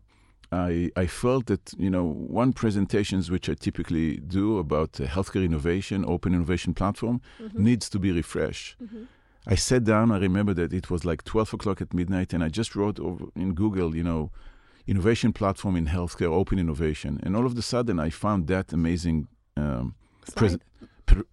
I, 0.50 0.90
I 0.96 1.06
felt 1.06 1.46
that 1.46 1.74
you 1.78 1.90
know 1.90 2.04
one 2.04 2.52
presentations 2.52 3.30
which 3.30 3.48
I 3.48 3.54
typically 3.54 4.16
do 4.16 4.58
about 4.58 4.92
healthcare 4.92 5.44
innovation, 5.44 6.04
open 6.06 6.34
innovation 6.34 6.74
platform, 6.74 7.20
mm-hmm. 7.40 7.62
needs 7.62 7.88
to 7.90 7.98
be 7.98 8.12
refreshed. 8.12 8.76
Mm-hmm. 8.82 9.04
I 9.46 9.54
sat 9.54 9.84
down. 9.84 10.10
I 10.10 10.18
remember 10.18 10.54
that 10.54 10.72
it 10.72 10.90
was 10.90 11.04
like 11.04 11.24
12 11.24 11.54
o'clock 11.54 11.80
at 11.80 11.94
midnight, 11.94 12.32
and 12.32 12.42
I 12.42 12.48
just 12.48 12.74
wrote 12.76 12.98
over 12.98 13.26
in 13.34 13.54
Google, 13.54 13.94
you 13.94 14.02
know, 14.02 14.30
innovation 14.86 15.32
platform 15.32 15.76
in 15.76 15.86
healthcare, 15.86 16.32
open 16.32 16.58
innovation, 16.58 17.20
and 17.22 17.36
all 17.36 17.46
of 17.46 17.56
a 17.56 17.62
sudden 17.62 18.00
I 18.00 18.10
found 18.10 18.46
that 18.48 18.72
amazing 18.72 19.28
um, 19.56 19.94
pre- 20.34 20.58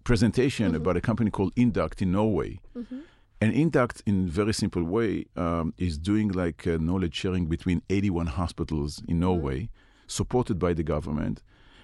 presentation 0.04 0.68
mm-hmm. 0.68 0.76
about 0.76 0.96
a 0.96 1.00
company 1.00 1.30
called 1.30 1.52
Induct 1.56 2.02
in 2.02 2.12
Norway. 2.12 2.60
Mm-hmm. 2.76 3.00
And 3.40 3.52
Induct, 3.52 4.02
in 4.06 4.28
very 4.28 4.54
simple 4.54 4.82
way, 4.82 5.26
um, 5.36 5.74
is 5.76 5.98
doing 5.98 6.28
like 6.28 6.66
uh, 6.66 6.78
knowledge 6.80 7.14
sharing 7.14 7.46
between 7.46 7.82
81 7.90 8.28
hospitals 8.28 9.00
in 9.00 9.04
mm-hmm. 9.04 9.20
Norway, 9.20 9.68
supported 10.06 10.58
by 10.58 10.72
the 10.72 10.82
government. 10.82 11.42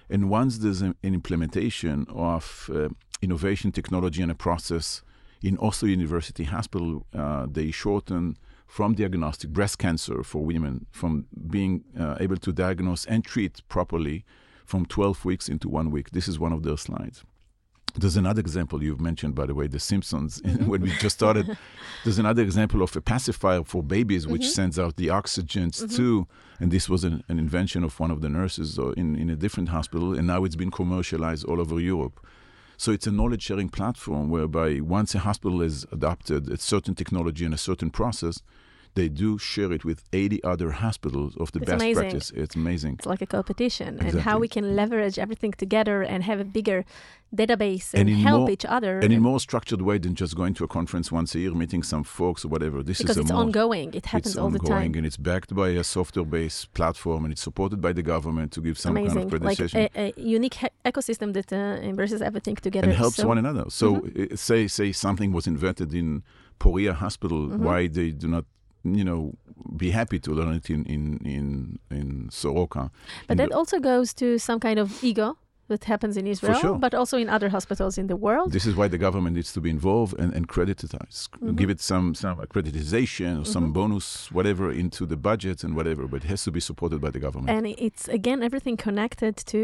And 0.09 0.29
once 0.29 0.57
there's 0.57 0.81
an, 0.81 0.95
an 1.03 1.13
implementation 1.13 2.07
of 2.09 2.69
uh, 2.73 2.89
innovation 3.21 3.71
technology 3.71 4.21
and 4.21 4.31
a 4.31 4.35
process 4.35 5.03
in 5.43 5.57
Oslo 5.59 5.89
University 5.89 6.45
Hospital, 6.45 7.05
uh, 7.13 7.45
they 7.49 7.69
shorten 7.69 8.37
from 8.65 8.95
diagnostic 8.95 9.51
breast 9.51 9.77
cancer 9.77 10.23
for 10.23 10.43
women 10.43 10.87
from 10.91 11.27
being 11.49 11.83
uh, 11.99 12.17
able 12.19 12.37
to 12.37 12.51
diagnose 12.51 13.05
and 13.05 13.23
treat 13.23 13.61
properly 13.69 14.25
from 14.65 14.85
12 14.85 15.25
weeks 15.25 15.47
into 15.47 15.69
one 15.69 15.91
week. 15.91 16.09
This 16.11 16.27
is 16.27 16.39
one 16.39 16.53
of 16.53 16.63
their 16.63 16.77
slides. 16.77 17.23
There's 17.95 18.17
another 18.17 18.39
example 18.39 18.81
you've 18.81 19.01
mentioned, 19.01 19.35
by 19.35 19.45
the 19.45 19.53
way, 19.53 19.67
The 19.67 19.79
Simpsons, 19.79 20.41
when 20.65 20.81
we 20.81 20.89
just 20.97 21.15
started. 21.15 21.57
There's 22.03 22.17
another 22.17 22.41
example 22.41 22.81
of 22.81 22.95
a 22.95 23.01
pacifier 23.01 23.63
for 23.63 23.83
babies, 23.83 24.27
which 24.27 24.41
mm-hmm. 24.41 24.49
sends 24.49 24.79
out 24.79 24.95
the 24.95 25.07
oxygens 25.07 25.83
mm-hmm. 25.83 25.95
too. 25.95 26.27
And 26.59 26.71
this 26.71 26.89
was 26.89 27.03
an, 27.03 27.23
an, 27.27 27.37
invention 27.37 27.83
of 27.83 27.99
one 27.99 28.09
of 28.09 28.21
the 28.21 28.29
nurses 28.29 28.79
uh, 28.79 28.91
in, 28.91 29.15
in 29.15 29.29
a 29.29 29.35
different 29.35 29.69
hospital, 29.69 30.17
and 30.17 30.25
now 30.25 30.43
it's 30.43 30.55
been 30.55 30.71
commercialized 30.71 31.45
all 31.45 31.61
over 31.61 31.79
Europe. 31.79 32.19
So 32.77 32.91
it's 32.91 33.05
a 33.05 33.11
knowledge 33.11 33.43
sharing 33.43 33.69
platform 33.69 34.29
whereby 34.29 34.79
once 34.79 35.13
a 35.13 35.19
hospital 35.19 35.61
has 35.61 35.85
adopted 35.91 36.49
a 36.49 36.57
certain 36.57 36.95
technology 36.95 37.45
and 37.45 37.53
a 37.53 37.57
certain 37.57 37.91
process, 37.91 38.41
they 38.95 39.09
do 39.09 39.37
share 39.37 39.71
it 39.71 39.83
with 39.83 40.03
80 40.13 40.43
other 40.43 40.71
hospitals 40.71 41.35
of 41.37 41.51
the 41.51 41.59
it's 41.59 41.69
best 41.69 41.81
amazing. 41.81 42.01
practice. 42.01 42.31
It's 42.31 42.55
amazing. 42.55 42.93
It's 42.99 43.05
like 43.05 43.21
a 43.21 43.25
competition, 43.25 43.95
exactly. 43.95 44.09
and 44.09 44.21
how 44.21 44.37
we 44.39 44.47
can 44.47 44.75
leverage 44.75 45.17
everything 45.17 45.51
together 45.53 46.03
and 46.03 46.23
have 46.23 46.39
a 46.39 46.45
bigger 46.45 46.85
database 47.35 47.93
and, 47.93 48.07
and 48.07 48.19
help 48.19 48.41
more, 48.41 48.51
each 48.51 48.65
other. 48.65 48.99
And 48.99 49.11
in 49.11 49.19
a 49.19 49.21
more 49.21 49.39
structured 49.39 49.81
way 49.81 49.97
than 49.97 50.13
just 50.13 50.35
going 50.35 50.53
to 50.55 50.63
a 50.63 50.67
conference 50.67 51.11
once 51.11 51.33
a 51.33 51.39
year, 51.39 51.51
meeting 51.51 51.81
some 51.81 52.03
folks 52.03 52.45
or 52.45 52.49
whatever. 52.49 52.83
This 52.83 52.99
because 52.99 53.17
is 53.17 53.23
it's 53.23 53.31
more, 53.31 53.41
ongoing. 53.41 53.93
It 53.93 54.05
happens 54.05 54.37
all 54.37 54.49
the 54.49 54.59
time. 54.59 54.93
and 54.93 55.05
it's 55.05 55.17
backed 55.17 55.55
by 55.55 55.69
a 55.69 55.83
software-based 55.83 56.73
platform, 56.73 57.25
and 57.25 57.31
it's 57.31 57.41
supported 57.41 57.81
by 57.81 57.93
the 57.93 58.03
government 58.03 58.51
to 58.53 58.61
give 58.61 58.77
some 58.77 58.95
amazing. 58.95 59.29
kind 59.29 59.33
of 59.33 59.41
accreditation. 59.41 59.73
Like 59.73 59.97
a, 59.97 60.13
a 60.17 60.21
unique 60.21 60.57
ecosystem 60.85 61.33
that 61.33 61.51
uh, 61.51 61.81
embraces 61.81 62.21
everything 62.21 62.55
together 62.57 62.89
and 62.89 62.97
helps 62.97 63.17
so 63.17 63.27
one 63.27 63.39
another. 63.39 63.65
So, 63.69 63.95
mm-hmm. 63.95 64.35
say 64.35 64.67
say 64.67 64.91
something 64.91 65.31
was 65.31 65.47
invented 65.47 65.93
in 65.93 66.23
Poriya 66.59 66.93
Hospital, 66.93 67.47
mm-hmm. 67.47 67.63
why 67.63 67.87
they 67.87 68.11
do 68.11 68.27
not 68.27 68.45
you 68.83 69.03
know, 69.03 69.33
be 69.77 69.91
happy 69.91 70.19
to 70.19 70.31
learn 70.31 70.55
it 70.55 70.69
in 70.69 70.85
in 70.85 71.19
in, 71.25 71.79
in 71.89 72.29
Soroka. 72.31 72.91
But 73.27 73.37
that 73.37 73.51
also 73.51 73.79
goes 73.79 74.13
to 74.15 74.37
some 74.37 74.59
kind 74.59 74.79
of 74.79 75.03
ego 75.03 75.37
that 75.73 75.83
happens 75.93 76.15
in 76.21 76.25
Israel, 76.35 76.59
sure. 76.65 76.77
but 76.85 76.93
also 76.99 77.15
in 77.23 77.27
other 77.37 77.49
hospitals 77.57 77.93
in 78.01 78.07
the 78.13 78.19
world. 78.25 78.47
This 78.57 78.67
is 78.69 78.75
why 78.79 78.87
the 78.95 79.01
government 79.07 79.33
needs 79.39 79.51
to 79.57 79.61
be 79.65 79.69
involved 79.77 80.13
and, 80.21 80.29
and 80.37 80.43
credit 80.55 80.77
it, 80.85 80.91
mm-hmm. 80.91 81.55
give 81.61 81.69
it 81.75 81.81
some 81.91 82.07
some 82.23 82.37
accreditation 82.45 83.31
or 83.39 83.43
mm-hmm. 83.43 83.55
some 83.55 83.67
bonus, 83.79 84.07
whatever, 84.37 84.65
into 84.83 85.01
the 85.11 85.19
budget 85.29 85.57
and 85.65 85.71
whatever. 85.79 86.03
But 86.11 86.17
it 86.23 86.29
has 86.33 86.41
to 86.47 86.51
be 86.57 86.63
supported 86.69 86.99
by 87.05 87.11
the 87.15 87.21
government. 87.27 87.49
And 87.57 87.63
it's 87.87 88.03
again 88.19 88.39
everything 88.49 88.75
connected 88.87 89.33
to 89.53 89.61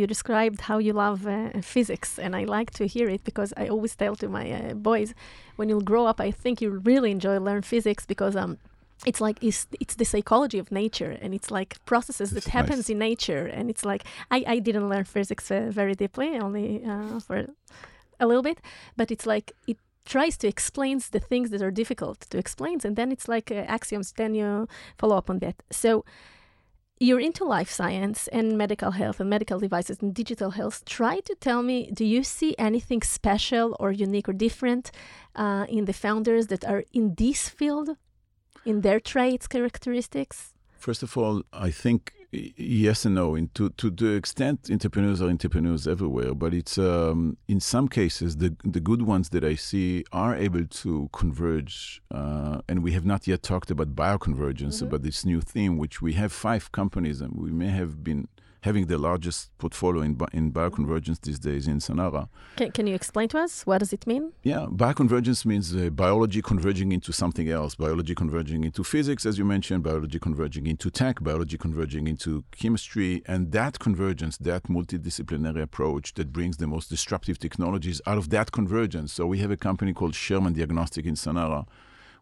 you 0.00 0.04
described 0.14 0.58
how 0.70 0.78
you 0.86 0.92
love 1.06 1.18
uh, 1.26 1.60
physics, 1.74 2.08
and 2.24 2.32
I 2.40 2.42
like 2.58 2.70
to 2.78 2.84
hear 2.94 3.08
it 3.16 3.22
because 3.30 3.50
I 3.62 3.64
always 3.74 3.94
tell 4.02 4.14
to 4.22 4.28
my 4.38 4.46
uh, 4.58 4.74
boys, 4.90 5.08
when 5.56 5.66
you'll 5.68 5.88
grow 5.92 6.04
up, 6.10 6.18
I 6.28 6.30
think 6.42 6.54
you'll 6.60 6.82
really 6.92 7.10
enjoy 7.18 7.36
learn 7.38 7.62
physics 7.74 8.04
because 8.12 8.34
um 8.44 8.52
it's 9.04 9.20
like 9.20 9.42
it's, 9.42 9.66
it's 9.80 9.96
the 9.96 10.04
psychology 10.04 10.58
of 10.58 10.70
nature 10.70 11.16
and 11.20 11.34
it's 11.34 11.50
like 11.50 11.84
processes 11.84 12.30
that 12.30 12.46
nice. 12.46 12.52
happens 12.52 12.90
in 12.90 12.98
nature 12.98 13.46
and 13.46 13.70
it's 13.70 13.84
like 13.84 14.04
i, 14.30 14.44
I 14.46 14.58
didn't 14.58 14.88
learn 14.88 15.04
physics 15.04 15.50
uh, 15.50 15.68
very 15.70 15.94
deeply 15.94 16.38
only 16.38 16.84
uh, 16.84 17.20
for 17.20 17.46
a 18.20 18.26
little 18.26 18.42
bit 18.42 18.60
but 18.96 19.10
it's 19.10 19.26
like 19.26 19.52
it 19.66 19.78
tries 20.04 20.36
to 20.36 20.48
explain 20.48 21.00
the 21.12 21.20
things 21.20 21.50
that 21.50 21.62
are 21.62 21.70
difficult 21.70 22.20
to 22.30 22.38
explain 22.38 22.78
and 22.84 22.96
then 22.96 23.12
it's 23.12 23.28
like 23.28 23.50
uh, 23.50 23.54
axioms 23.54 24.12
then 24.12 24.34
you 24.34 24.68
follow 24.98 25.16
up 25.16 25.30
on 25.30 25.38
that 25.40 25.56
so 25.70 26.04
you're 27.02 27.20
into 27.20 27.44
life 27.44 27.68
science 27.68 28.28
and 28.28 28.56
medical 28.56 28.92
health 28.92 29.18
and 29.18 29.28
medical 29.28 29.58
devices 29.58 30.00
and 30.00 30.14
digital 30.14 30.52
health. 30.52 30.84
Try 30.84 31.18
to 31.20 31.34
tell 31.34 31.60
me 31.60 31.90
do 31.92 32.04
you 32.04 32.22
see 32.22 32.54
anything 32.58 33.02
special 33.02 33.76
or 33.80 33.90
unique 33.90 34.28
or 34.28 34.32
different 34.32 34.92
uh, 35.34 35.66
in 35.68 35.86
the 35.86 35.92
founders 35.92 36.46
that 36.46 36.64
are 36.64 36.84
in 36.92 37.14
this 37.16 37.48
field 37.48 37.96
in 38.64 38.80
their 38.82 39.00
traits, 39.00 39.46
characteristics? 39.46 40.54
First 40.78 41.02
of 41.02 41.16
all, 41.16 41.42
I 41.52 41.70
think 41.70 42.12
yes 42.32 43.04
and 43.04 43.14
no. 43.14 43.34
In 43.34 43.48
to, 43.54 43.70
to 43.70 43.90
the 43.90 44.14
extent 44.14 44.68
entrepreneurs 44.70 45.20
are 45.20 45.28
entrepreneurs 45.28 45.86
everywhere, 45.86 46.34
but 46.34 46.54
it's 46.54 46.78
um, 46.78 47.36
in 47.46 47.60
some 47.60 47.88
cases 47.88 48.38
the 48.38 48.56
the 48.64 48.80
good 48.80 49.02
ones 49.02 49.28
that 49.30 49.44
I 49.44 49.54
see 49.54 50.04
are 50.12 50.34
able 50.34 50.64
to 50.64 51.08
converge, 51.12 52.02
uh, 52.10 52.62
and 52.68 52.82
we 52.82 52.92
have 52.92 53.04
not 53.04 53.26
yet 53.26 53.42
talked 53.42 53.70
about 53.70 53.94
bioconvergence, 53.94 54.76
mm-hmm. 54.76 54.86
about 54.86 55.02
this 55.02 55.24
new 55.24 55.40
theme, 55.40 55.76
which 55.76 56.00
we 56.00 56.14
have 56.14 56.32
five 56.32 56.72
companies, 56.72 57.20
and 57.20 57.34
we 57.34 57.50
may 57.50 57.68
have 57.68 58.02
been 58.02 58.28
having 58.62 58.86
the 58.86 58.96
largest 58.96 59.50
portfolio 59.58 60.02
in, 60.02 60.16
in 60.32 60.52
bioconvergence 60.52 61.20
these 61.20 61.40
days 61.40 61.66
in 61.66 61.78
Sanara. 61.78 62.28
Can, 62.56 62.70
can 62.70 62.86
you 62.86 62.94
explain 62.94 63.28
to 63.30 63.38
us? 63.38 63.66
What 63.66 63.78
does 63.78 63.92
it 63.92 64.06
mean? 64.06 64.32
Yeah, 64.44 64.66
bioconvergence 64.70 65.44
means 65.44 65.74
uh, 65.74 65.90
biology 65.90 66.40
converging 66.40 66.92
into 66.92 67.12
something 67.12 67.48
else, 67.50 67.74
biology 67.74 68.14
converging 68.14 68.62
into 68.62 68.84
physics, 68.84 69.26
as 69.26 69.36
you 69.36 69.44
mentioned, 69.44 69.82
biology 69.82 70.20
converging 70.20 70.68
into 70.68 70.90
tech, 70.90 71.20
biology 71.22 71.58
converging 71.58 72.06
into 72.06 72.44
chemistry. 72.52 73.22
And 73.26 73.50
that 73.50 73.80
convergence, 73.80 74.36
that 74.38 74.64
multidisciplinary 74.64 75.62
approach 75.62 76.14
that 76.14 76.32
brings 76.32 76.58
the 76.58 76.68
most 76.68 76.88
disruptive 76.88 77.40
technologies 77.40 78.00
out 78.06 78.16
of 78.16 78.30
that 78.30 78.52
convergence. 78.52 79.12
So 79.12 79.26
we 79.26 79.38
have 79.38 79.50
a 79.50 79.56
company 79.56 79.92
called 79.92 80.14
Sherman 80.14 80.52
Diagnostic 80.52 81.04
in 81.04 81.14
Sanara, 81.16 81.66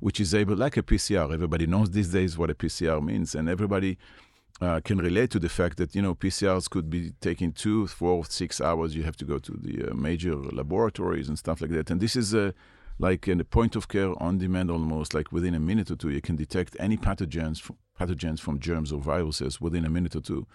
which 0.00 0.18
is 0.18 0.34
able, 0.34 0.56
like 0.56 0.78
a 0.78 0.82
PCR, 0.82 1.34
everybody 1.34 1.66
knows 1.66 1.90
these 1.90 2.08
days 2.08 2.38
what 2.38 2.48
a 2.48 2.54
PCR 2.54 3.02
means, 3.04 3.34
and 3.34 3.46
everybody 3.46 3.98
uh, 4.60 4.80
can 4.84 4.98
relate 4.98 5.30
to 5.30 5.38
the 5.38 5.48
fact 5.48 5.76
that 5.78 5.94
you 5.94 6.02
know 6.02 6.14
PCRs 6.14 6.68
could 6.68 6.90
be 6.90 7.12
taking 7.20 7.52
two, 7.52 7.86
four, 7.86 8.24
six 8.26 8.60
hours. 8.60 8.94
You 8.94 9.02
have 9.04 9.16
to 9.16 9.24
go 9.24 9.38
to 9.38 9.52
the 9.52 9.90
uh, 9.90 9.94
major 9.94 10.36
laboratories 10.36 11.28
and 11.28 11.38
stuff 11.38 11.60
like 11.60 11.70
that. 11.70 11.90
And 11.90 12.00
this 12.00 12.16
is 12.16 12.34
a 12.34 12.54
like 12.98 13.26
in 13.26 13.40
a 13.40 13.44
point 13.44 13.76
of 13.76 13.88
care 13.88 14.12
on 14.22 14.36
demand 14.38 14.70
almost 14.70 15.14
like 15.14 15.32
within 15.32 15.54
a 15.54 15.60
minute 15.60 15.90
or 15.90 15.96
two 15.96 16.10
you 16.10 16.20
can 16.20 16.36
detect 16.36 16.76
any 16.78 16.98
pathogens 16.98 17.70
pathogens 17.98 18.38
from 18.40 18.58
germs 18.60 18.92
or 18.92 19.00
viruses 19.00 19.58
within 19.58 19.86
a 19.86 19.90
minute 19.90 20.14
or 20.14 20.20
two 20.20 20.46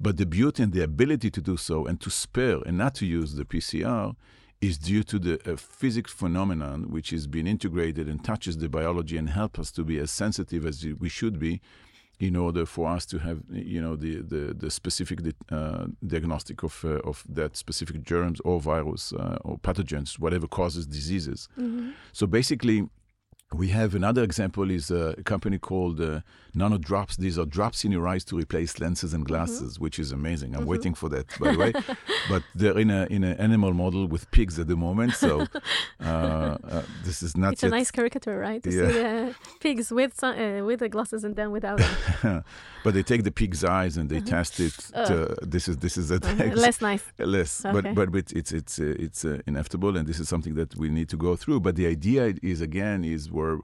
but 0.00 0.16
the 0.16 0.26
beauty 0.26 0.62
and 0.62 0.72
the 0.72 0.82
ability 0.82 1.30
to 1.30 1.40
do 1.40 1.56
so 1.56 1.86
and 1.86 2.00
to 2.00 2.10
spare 2.10 2.58
and 2.66 2.76
not 2.76 2.94
to 2.94 3.06
use 3.06 3.34
the 3.34 3.44
PCR 3.44 4.14
is 4.60 4.78
due 4.78 5.02
to 5.02 5.18
the 5.18 5.52
uh, 5.52 5.56
physics 5.56 6.12
phenomenon 6.12 6.90
which 6.90 7.12
is 7.12 7.26
being 7.26 7.46
integrated 7.46 8.08
and 8.08 8.24
touches 8.24 8.58
the 8.58 8.68
biology 8.68 9.16
and 9.16 9.30
help 9.30 9.58
us 9.58 9.70
to 9.70 9.84
be 9.84 9.98
as 9.98 10.10
sensitive 10.10 10.66
as 10.66 10.84
we 10.98 11.08
should 11.08 11.38
be 11.38 11.60
in 12.18 12.34
order 12.34 12.64
for 12.64 12.88
us 12.88 13.04
to 13.06 13.18
have 13.18 13.42
you 13.50 13.80
know 13.80 13.94
the 13.96 14.22
the, 14.22 14.54
the 14.54 14.70
specific 14.70 15.20
uh, 15.50 15.86
diagnostic 16.06 16.62
of 16.62 16.84
uh, 16.84 16.98
of 17.00 17.24
that 17.28 17.56
specific 17.56 18.02
germs 18.02 18.40
or 18.40 18.60
virus 18.60 19.12
uh, 19.12 19.38
or 19.44 19.58
pathogens 19.58 20.18
whatever 20.18 20.46
causes 20.46 20.86
diseases 20.86 21.48
mm-hmm. 21.58 21.90
so 22.12 22.26
basically 22.26 22.88
we 23.54 23.68
have 23.68 23.94
another 23.94 24.24
example 24.24 24.70
is 24.70 24.90
a 24.90 25.14
company 25.24 25.58
called 25.58 26.00
uh, 26.00 26.20
Nano 26.54 26.78
Drops. 26.78 27.16
These 27.16 27.38
are 27.38 27.44
drops 27.44 27.84
in 27.84 27.92
your 27.92 28.08
eyes 28.08 28.24
to 28.24 28.36
replace 28.36 28.80
lenses 28.80 29.14
and 29.14 29.24
glasses, 29.24 29.74
mm-hmm. 29.74 29.84
which 29.84 29.98
is 30.00 30.10
amazing. 30.10 30.54
I'm 30.54 30.62
mm-hmm. 30.62 30.70
waiting 30.70 30.94
for 30.94 31.08
that, 31.10 31.26
by 31.38 31.52
the 31.52 31.58
way. 31.58 31.72
but 32.28 32.42
they're 32.56 32.78
in 32.78 32.90
a 32.90 33.06
in 33.08 33.22
an 33.22 33.36
animal 33.38 33.72
model 33.72 34.08
with 34.08 34.28
pigs 34.32 34.58
at 34.58 34.66
the 34.66 34.76
moment, 34.76 35.12
so 35.14 35.46
uh, 36.00 36.04
uh, 36.04 36.82
this 37.04 37.22
is 37.22 37.36
not. 37.36 37.52
It's 37.52 37.62
yet. 37.62 37.72
a 37.72 37.76
nice 37.76 37.90
caricature, 37.92 38.36
right? 38.36 38.60
To 38.64 38.70
yeah. 38.70 38.90
see 38.90 39.04
uh, 39.04 39.32
pigs 39.60 39.92
with 39.92 40.22
uh, 40.24 40.62
with 40.64 40.80
the 40.80 40.88
glasses 40.88 41.22
and 41.22 41.36
then 41.36 41.52
without 41.52 41.78
them. 41.78 42.44
but 42.84 42.94
they 42.94 43.04
take 43.04 43.22
the 43.22 43.32
pig's 43.32 43.62
eyes 43.62 43.96
and 43.96 44.10
they 44.10 44.18
uh-huh. 44.18 44.26
test 44.26 44.58
it. 44.58 44.74
To, 45.06 45.36
this 45.42 45.68
is 45.68 45.76
this 45.76 45.96
is 45.96 46.10
a 46.10 46.16
uh-huh. 46.16 46.54
less 46.54 46.80
nice. 46.80 47.04
Less, 47.18 47.64
okay. 47.64 47.92
but 47.92 48.10
but 48.10 48.32
it's 48.32 48.50
it's 48.50 48.80
it's 48.80 49.24
inevitable, 49.24 49.96
and 49.96 50.08
this 50.08 50.18
is 50.18 50.28
something 50.28 50.54
that 50.56 50.74
we 50.76 50.88
need 50.88 51.08
to 51.10 51.16
go 51.16 51.36
through. 51.36 51.60
But 51.60 51.76
the 51.76 51.86
idea 51.86 52.34
is 52.42 52.60
again 52.60 53.04
is 53.04 53.30
where 53.36 53.56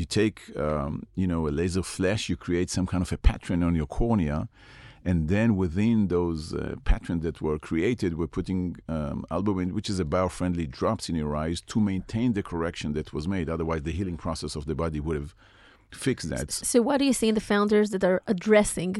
you 0.00 0.06
take 0.20 0.38
um, 0.66 0.92
you 1.20 1.26
know 1.32 1.40
a 1.50 1.52
laser 1.60 1.82
flash, 1.96 2.22
you 2.30 2.36
create 2.46 2.68
some 2.76 2.86
kind 2.92 3.02
of 3.06 3.10
a 3.12 3.18
pattern 3.30 3.60
on 3.68 3.72
your 3.80 3.88
cornea, 3.98 4.38
And 5.10 5.18
then 5.34 5.48
within 5.64 5.96
those 6.16 6.40
uh, 6.52 6.60
patterns 6.90 7.22
that 7.26 7.36
were 7.46 7.58
created, 7.70 8.10
we're 8.20 8.34
putting 8.40 8.62
um, 8.96 9.18
albumin, 9.36 9.68
which 9.76 9.88
is 9.92 9.98
a 10.00 10.04
bio-friendly 10.04 10.66
drops 10.80 11.04
in 11.10 11.14
your 11.22 11.32
eyes 11.44 11.58
to 11.72 11.76
maintain 11.92 12.28
the 12.38 12.42
correction 12.52 12.88
that 12.98 13.08
was 13.16 13.24
made. 13.34 13.46
Otherwise, 13.56 13.82
the 13.88 13.92
healing 13.98 14.18
process 14.26 14.52
of 14.58 14.64
the 14.70 14.74
body 14.82 15.00
would 15.06 15.16
have 15.22 15.32
fixed 16.06 16.28
that. 16.34 16.48
So, 16.72 16.76
what 16.86 16.96
do 17.00 17.04
you 17.10 17.16
see 17.20 17.28
in 17.32 17.34
the 17.40 17.46
founders 17.52 17.88
that 17.94 18.04
are 18.10 18.20
addressing 18.26 18.92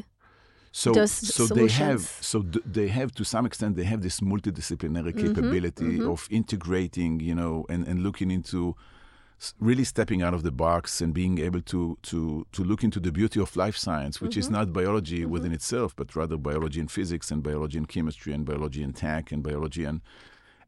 so, 0.72 0.92
those 0.92 1.12
so 1.12 1.46
solutions? 1.46 1.78
they 1.78 1.84
have 1.90 2.02
so 2.32 2.38
th- 2.42 2.64
they 2.78 2.88
have 2.88 3.10
to 3.18 3.24
some 3.24 3.44
extent 3.50 3.70
they 3.76 3.84
have 3.94 4.02
this 4.08 4.20
multidisciplinary 4.20 5.12
Mm-hmm, 5.12 5.26
capability 5.26 6.00
of 6.12 6.26
integrating 6.30 7.12
you 7.20 7.34
know 7.34 7.54
and, 7.72 7.86
and 7.90 8.02
looking 8.06 8.30
into 8.30 8.60
really 9.60 9.84
stepping 9.84 10.20
out 10.22 10.34
of 10.34 10.42
the 10.42 10.50
box 10.50 11.00
and 11.00 11.14
being 11.14 11.38
able 11.38 11.60
to 11.62 11.96
to 12.02 12.46
to 12.52 12.64
look 12.64 12.82
into 12.82 13.00
the 13.00 13.12
beauty 13.12 13.40
of 13.40 13.56
life 13.56 13.76
science 13.76 14.20
which 14.20 14.32
Mm-hmm. 14.32 14.40
is 14.40 14.50
not 14.50 14.72
biology 14.72 15.24
within 15.24 15.52
itself 15.52 15.94
but 15.94 16.16
rather 16.16 16.36
biology 16.36 16.80
and 16.80 16.90
physics 16.90 17.30
and 17.30 17.42
biology 17.42 17.78
and 17.78 17.88
chemistry 17.88 18.32
and 18.32 18.44
biology 18.44 18.82
and 18.82 18.94
tech 18.96 19.32
and 19.32 19.42
biology 19.42 19.84
and 19.84 20.00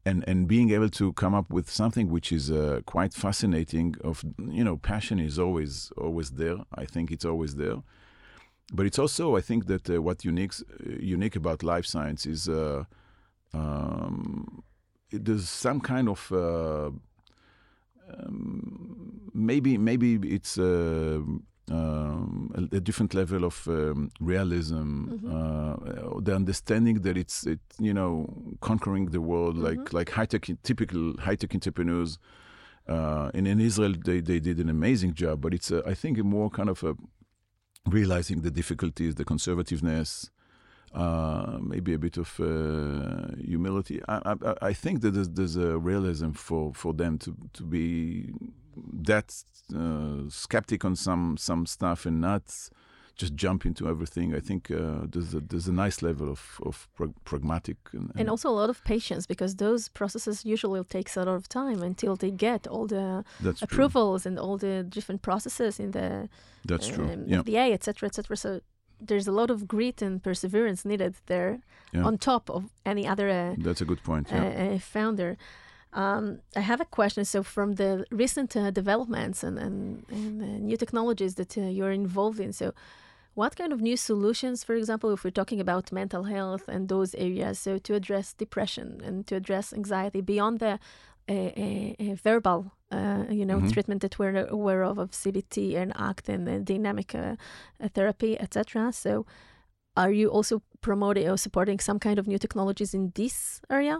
and 0.05 0.23
and 0.27 0.47
being 0.47 0.71
able 0.71 0.89
to 0.89 1.13
come 1.13 1.33
up 1.39 1.47
with 1.51 1.69
something 1.69 2.09
which 2.09 2.31
is 2.31 2.49
uh, 2.49 2.81
quite 2.85 3.13
fascinating 3.13 3.95
of 4.03 4.23
you 4.59 4.63
know 4.63 4.77
passion 4.77 5.19
is 5.19 5.37
always 5.37 5.91
always 5.97 6.29
there. 6.31 6.57
I 6.73 6.85
think 6.85 7.11
it's 7.11 7.25
always 7.25 7.55
there. 7.55 7.77
But 8.73 8.85
it's 8.87 8.97
also 8.97 9.35
I 9.35 9.41
think 9.41 9.67
that 9.67 9.89
uh, 9.89 10.01
what 10.01 10.25
unique 10.25 10.53
uh, 10.59 10.97
unique 11.17 11.35
about 11.35 11.61
life 11.61 11.85
science 11.85 12.25
is 12.25 12.47
uh, 12.49 12.83
um, 13.53 14.63
there's 15.11 15.47
some 15.49 15.79
kind 15.81 16.07
of 16.09 16.31
uh, 16.31 16.89
um, 18.17 19.29
maybe 19.33 19.77
maybe 19.77 20.15
it's 20.23 20.57
uh, 20.57 21.21
um, 21.71 22.51
a, 22.55 22.77
a 22.77 22.79
different 22.79 23.13
level 23.13 23.43
of 23.45 23.67
um, 23.67 24.11
realism, 24.19 25.13
uh, 25.27 26.19
the 26.21 26.35
understanding 26.35 27.01
that 27.01 27.17
it's 27.17 27.45
it 27.45 27.59
you 27.79 27.93
know 27.93 28.27
conquering 28.61 29.05
the 29.11 29.21
world 29.21 29.57
like 29.57 29.93
like 29.93 30.09
high 30.11 30.25
tech 30.25 30.47
typical 30.63 31.15
high 31.19 31.35
tech 31.35 31.53
entrepreneurs. 31.53 32.17
Uh, 32.87 33.29
and 33.35 33.47
in 33.47 33.61
Israel, 33.61 33.93
they, 34.03 34.19
they 34.19 34.39
did 34.39 34.59
an 34.59 34.67
amazing 34.67 35.13
job, 35.13 35.39
but 35.39 35.53
it's 35.53 35.71
a, 35.71 35.83
I 35.85 35.93
think 35.93 36.17
a 36.17 36.23
more 36.23 36.49
kind 36.49 36.67
of 36.67 36.83
a 36.83 36.95
realizing 37.87 38.41
the 38.41 38.51
difficulties, 38.51 39.15
the 39.15 39.23
conservativeness, 39.23 40.29
uh, 40.93 41.57
maybe 41.61 41.93
a 41.93 41.97
bit 41.97 42.17
of 42.17 42.39
uh, 42.39 43.33
humility. 43.37 44.01
I, 44.07 44.35
I, 44.43 44.55
I 44.69 44.73
think 44.73 45.01
that 45.01 45.11
there's, 45.11 45.29
there's, 45.29 45.55
a 45.55 45.77
realism 45.77 46.31
for, 46.31 46.73
for 46.73 46.93
them 46.93 47.17
to, 47.19 47.35
to 47.53 47.63
be 47.63 48.33
that 48.93 49.33
uh, 49.75 50.29
skeptic 50.29 50.83
on 50.85 50.95
some 50.95 51.37
some 51.37 51.65
stuff 51.65 52.05
and 52.05 52.19
not 52.21 52.43
just 53.15 53.35
jump 53.35 53.65
into 53.65 53.87
everything. 53.87 54.33
I 54.33 54.39
think 54.39 54.71
uh, 54.71 55.05
there's 55.11 55.33
a, 55.33 55.39
there's 55.39 55.67
a 55.67 55.73
nice 55.73 56.01
level 56.01 56.29
of 56.29 56.59
of 56.65 56.87
pragmatic 57.23 57.77
and, 57.93 58.11
and 58.15 58.29
also 58.29 58.49
a 58.49 58.57
lot 58.61 58.69
of 58.69 58.83
patience 58.83 59.27
because 59.27 59.55
those 59.55 59.89
processes 59.89 60.45
usually 60.45 60.83
takes 60.83 61.17
a 61.17 61.23
lot 61.23 61.35
of 61.35 61.47
time 61.47 61.81
until 61.83 62.15
they 62.15 62.31
get 62.31 62.67
all 62.67 62.87
the 62.87 63.23
that's 63.41 63.59
true. 63.59 63.65
approvals 63.65 64.25
and 64.25 64.39
all 64.39 64.57
the 64.57 64.83
different 64.83 65.21
processes 65.21 65.79
in 65.79 65.91
the 65.91 66.29
That's 66.65 66.87
true. 66.87 67.05
um, 67.05 67.25
Yeah. 67.27 67.43
FDA, 67.43 67.73
etc., 67.73 68.07
etc. 68.07 68.37
So 68.37 68.61
there's 69.07 69.27
a 69.27 69.31
lot 69.31 69.49
of 69.49 69.67
grit 69.67 70.01
and 70.01 70.21
perseverance 70.23 70.85
needed 70.85 71.13
there 71.25 71.59
Yeah. 71.93 72.05
on 72.07 72.17
top 72.17 72.49
of 72.49 72.61
any 72.85 73.03
other 73.11 73.27
uh, 73.29 73.55
That's 73.67 73.81
a 73.81 73.85
good 73.85 74.01
point. 74.03 74.27
Yeah. 74.31 74.43
uh, 74.43 74.75
uh, 74.75 74.79
founder. 74.79 75.31
Um, 75.93 76.39
I 76.55 76.61
have 76.61 76.79
a 76.81 76.85
question. 76.85 77.25
So, 77.25 77.43
from 77.43 77.69
the 77.81 78.05
recent 78.11 78.55
uh, 78.55 78.71
developments 78.71 79.43
and, 79.43 79.57
and, 79.59 80.05
and 80.09 80.41
uh, 80.41 80.45
new 80.69 80.77
technologies 80.77 81.33
that 81.35 81.57
uh, 81.57 81.61
you're 81.77 81.91
involved 81.91 82.39
in, 82.39 82.53
so 82.53 82.73
what 83.33 83.55
kind 83.55 83.71
of 83.73 83.79
new 83.81 83.97
solutions, 83.97 84.63
for 84.63 84.75
example, 84.75 85.09
if 85.13 85.23
we're 85.23 85.31
talking 85.41 85.59
about 85.61 85.91
mental 85.91 86.23
health 86.35 86.67
and 86.67 86.87
those 86.87 87.13
areas, 87.15 87.59
so 87.59 87.77
to 87.77 87.93
address 87.93 88.33
depression 88.33 89.01
and 89.05 89.25
to 89.27 89.35
address 89.35 89.73
anxiety 89.73 90.21
beyond 90.21 90.59
the 90.59 90.79
verbal, 91.27 92.71
uh, 92.91 93.25
you 93.29 93.45
know, 93.45 93.59
Mhm. 93.59 93.71
treatment 93.71 94.01
that 94.01 94.17
we're 94.19 94.47
aware 94.47 94.83
of 94.83 94.97
of 94.97 95.11
CBT 95.13 95.75
and 95.75 95.91
ACT 95.95 96.29
and 96.29 96.47
uh, 96.49 96.59
dynamic 96.59 97.15
uh, 97.15 97.35
uh, 97.79 97.87
therapy, 97.93 98.39
etc. 98.39 98.91
So, 98.91 99.25
are 99.95 100.11
you 100.11 100.29
also 100.29 100.61
promoting 100.81 101.29
or 101.29 101.37
supporting 101.37 101.79
some 101.79 101.99
kind 101.99 102.19
of 102.19 102.27
new 102.27 102.37
technologies 102.39 102.93
in 102.93 103.11
this 103.15 103.61
area? 103.69 103.99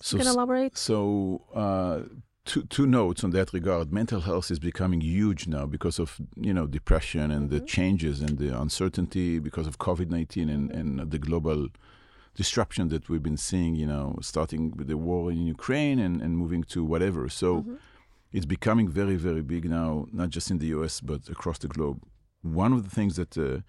So 0.00 0.16
you 0.16 0.24
can 0.24 0.32
elaborate? 0.34 0.76
So, 0.76 1.42
uh, 1.54 2.00
two, 2.44 2.62
two 2.64 2.86
notes 2.86 3.24
on 3.24 3.30
that 3.30 3.52
regard. 3.52 3.92
Mental 3.92 4.20
health 4.20 4.50
is 4.50 4.58
becoming 4.58 5.00
huge 5.00 5.46
now 5.46 5.66
because 5.66 5.98
of 6.02 6.20
you 6.36 6.52
know 6.52 6.66
depression 6.66 7.30
and 7.30 7.50
the 7.50 7.60
changes 7.60 8.20
and 8.20 8.38
the 8.38 8.50
uncertainty 8.60 9.38
because 9.40 9.66
of 9.66 9.78
COVID 9.78 10.10
nineteen 10.10 10.48
and, 10.50 10.70
and 10.70 11.10
the 11.10 11.18
global 11.18 11.68
disruption 12.34 12.88
that 12.88 13.08
we've 13.08 13.22
been 13.22 13.36
seeing. 13.36 13.74
You 13.74 13.86
know, 13.86 14.18
starting 14.20 14.72
with 14.76 14.88
the 14.88 14.96
war 14.96 15.30
in 15.30 15.46
Ukraine 15.46 15.98
and, 15.98 16.20
and 16.22 16.36
moving 16.36 16.62
to 16.64 16.84
whatever. 16.84 17.28
So, 17.28 17.64
it's 18.32 18.46
becoming 18.46 18.88
very 18.88 19.16
very 19.16 19.42
big 19.42 19.64
now, 19.68 20.06
not 20.12 20.30
just 20.30 20.50
in 20.50 20.58
the 20.58 20.66
U.S. 20.76 21.00
but 21.00 21.28
across 21.28 21.58
the 21.58 21.68
globe. 21.68 22.02
One 22.42 22.72
of 22.72 22.84
the 22.84 22.90
things 22.90 23.16
that 23.16 23.38
uh, 23.38 23.60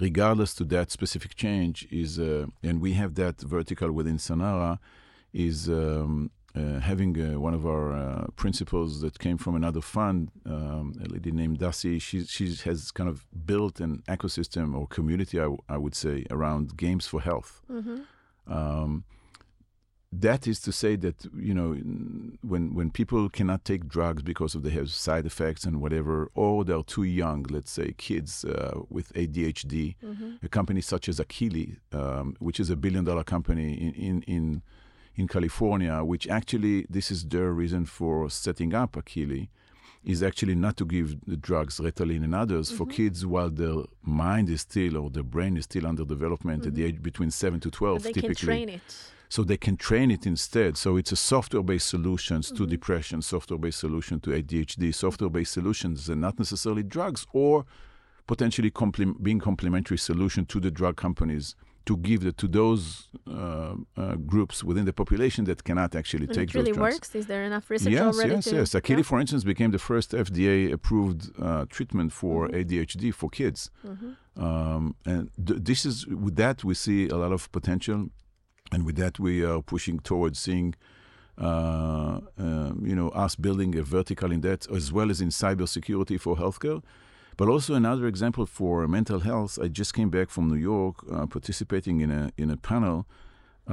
regardless 0.00 0.54
to 0.54 0.64
that 0.64 0.90
specific 0.90 1.34
change 1.34 1.86
is 1.90 2.18
uh, 2.18 2.46
and 2.62 2.80
we 2.80 2.92
have 2.94 3.14
that 3.14 3.40
vertical 3.40 3.92
within 3.92 4.18
Sanara 4.18 4.78
is 5.32 5.68
um, 5.68 6.30
uh, 6.56 6.80
having 6.80 7.16
uh, 7.20 7.38
one 7.38 7.54
of 7.54 7.64
our 7.64 7.92
uh, 7.92 8.26
principals 8.36 9.00
that 9.02 9.18
came 9.18 9.38
from 9.38 9.54
another 9.54 9.80
fund, 9.80 10.30
um, 10.46 10.94
a 11.04 11.08
lady 11.08 11.30
named 11.30 11.58
Dasi. 11.60 12.00
She 12.00 12.24
she 12.24 12.46
has 12.64 12.90
kind 12.90 13.08
of 13.08 13.26
built 13.46 13.80
an 13.80 14.02
ecosystem 14.08 14.74
or 14.74 14.86
community, 14.88 15.38
I, 15.38 15.42
w- 15.44 15.62
I 15.68 15.76
would 15.76 15.94
say, 15.94 16.24
around 16.30 16.76
games 16.76 17.06
for 17.06 17.20
health. 17.20 17.62
Um, 18.46 19.04
that 20.12 20.48
is 20.48 20.58
to 20.62 20.72
say 20.72 20.96
that 20.96 21.24
you 21.36 21.54
know 21.54 21.70
when 22.42 22.74
when 22.74 22.90
people 22.90 23.28
cannot 23.28 23.64
take 23.64 23.86
drugs 23.86 24.22
because 24.24 24.56
of 24.56 24.64
they 24.64 24.70
have 24.70 24.90
side 24.90 25.24
effects 25.24 25.64
and 25.64 25.80
whatever, 25.80 26.30
or 26.34 26.64
they're 26.64 26.82
too 26.82 27.04
young, 27.04 27.44
let's 27.48 27.70
say 27.70 27.94
kids 27.96 28.44
uh, 28.44 28.80
with 28.88 29.12
ADHD, 29.14 29.94
a 30.42 30.48
company 30.48 30.80
such 30.80 31.08
as 31.08 31.20
Akili, 31.20 31.76
um, 31.92 32.34
which 32.40 32.58
is 32.58 32.70
a 32.70 32.76
billion 32.76 33.04
dollar 33.04 33.22
company 33.22 33.74
in 33.74 33.92
in, 33.94 34.22
in 34.22 34.62
in 35.16 35.28
California, 35.28 36.02
which 36.04 36.28
actually 36.28 36.86
this 36.88 37.10
is 37.10 37.24
their 37.24 37.52
reason 37.52 37.84
for 37.84 38.30
setting 38.30 38.74
up 38.74 38.92
Akili, 38.92 39.48
is 40.02 40.22
actually 40.22 40.54
not 40.54 40.76
to 40.78 40.84
give 40.86 41.08
the 41.26 41.36
drugs 41.36 41.78
Ritalin 41.78 42.24
and 42.24 42.34
others 42.34 42.70
for 42.70 42.86
kids 42.86 43.26
while 43.26 43.50
their 43.50 43.74
mind 44.02 44.48
is 44.48 44.62
still 44.62 44.96
or 44.96 45.10
their 45.10 45.22
brain 45.22 45.56
is 45.58 45.64
still 45.64 45.86
under 45.86 46.04
development 46.06 46.64
at 46.64 46.74
the 46.74 46.84
age 46.84 47.02
between 47.02 47.30
seven 47.30 47.60
to 47.60 47.70
twelve. 47.70 47.98
But 47.98 48.04
they 48.04 48.12
typically 48.12 48.34
can 48.36 48.46
train 48.46 48.68
it. 48.70 48.80
so 49.28 49.44
they 49.44 49.58
can 49.58 49.76
train 49.76 50.10
it 50.10 50.26
instead. 50.26 50.78
So 50.78 50.96
it's 50.96 51.12
a 51.12 51.16
software-based 51.16 51.86
solutions 51.86 52.46
Mm-hmm. 52.46 52.64
to 52.64 52.66
depression, 52.66 53.20
software-based 53.20 53.78
solution 53.78 54.20
to 54.20 54.30
ADHD, 54.30 54.94
software-based 54.94 55.52
solutions, 55.52 56.08
and 56.08 56.20
not 56.22 56.38
necessarily 56.38 56.82
drugs, 56.82 57.26
or 57.34 57.66
potentially 58.26 58.70
complement, 58.70 59.22
being 59.22 59.38
complementary 59.38 59.98
solution 59.98 60.46
to 60.46 60.60
the 60.60 60.70
drug 60.70 60.96
companies 60.96 61.56
to 61.90 61.96
give 62.08 62.22
to 62.42 62.46
those 62.60 62.84
uh, 63.26 63.74
uh, 63.96 64.14
groups 64.32 64.56
within 64.68 64.84
the 64.90 64.92
population 65.02 65.42
that 65.50 65.58
cannot 65.68 65.90
actually 66.00 66.26
And 66.30 66.34
take 66.38 66.48
it 66.50 66.54
really 66.54 66.70
those 66.72 66.76
drugs. 66.80 66.94
works. 66.96 67.14
Is 67.20 67.26
there 67.32 67.42
enough 67.50 67.66
research 67.74 67.92
Yes, 67.98 68.14
already 68.14 68.34
yes, 68.36 68.44
to? 68.50 68.56
yes. 68.60 68.68
Akili, 68.78 68.98
yeah? 69.02 69.10
for 69.10 69.18
instance, 69.22 69.42
became 69.54 69.70
the 69.78 69.84
first 69.90 70.08
FDA-approved 70.26 71.22
uh, 71.30 71.64
treatment 71.76 72.10
for 72.20 72.36
Mm-hmm. 72.40 72.58
ADHD 72.60 73.04
for 73.20 73.28
kids, 73.40 73.60
um, 74.46 74.84
and 75.12 75.22
th- 75.46 75.60
this 75.70 75.80
is 75.90 75.96
with 76.24 76.36
that 76.44 76.56
we 76.68 76.74
see 76.84 77.00
a 77.16 77.16
lot 77.24 77.32
of 77.38 77.42
potential, 77.58 78.00
and 78.72 78.80
with 78.86 78.96
that 79.02 79.14
we 79.26 79.32
are 79.50 79.60
pushing 79.74 79.96
towards 80.10 80.36
seeing, 80.46 80.68
uh, 81.38 82.20
um, 82.44 82.74
you 82.90 82.94
know, 82.98 83.08
us 83.24 83.32
building 83.46 83.70
a 83.82 83.82
vertical 83.82 84.30
in 84.36 84.40
that 84.48 84.60
as 84.78 84.92
well 84.96 85.08
as 85.10 85.18
in 85.20 85.30
cybersecurity 85.30 86.16
for 86.24 86.36
healthcare. 86.36 86.80
But 87.40 87.48
also 87.48 87.74
another 87.74 88.06
example 88.06 88.44
for 88.44 88.86
mental 88.86 89.20
health. 89.20 89.58
I 89.64 89.68
just 89.80 89.94
came 89.94 90.10
back 90.10 90.28
from 90.34 90.44
New 90.52 90.60
York, 90.72 90.96
uh, 91.10 91.26
participating 91.36 91.96
in 92.04 92.10
a 92.10 92.22
in 92.42 92.50
a 92.50 92.56
panel, 92.70 92.98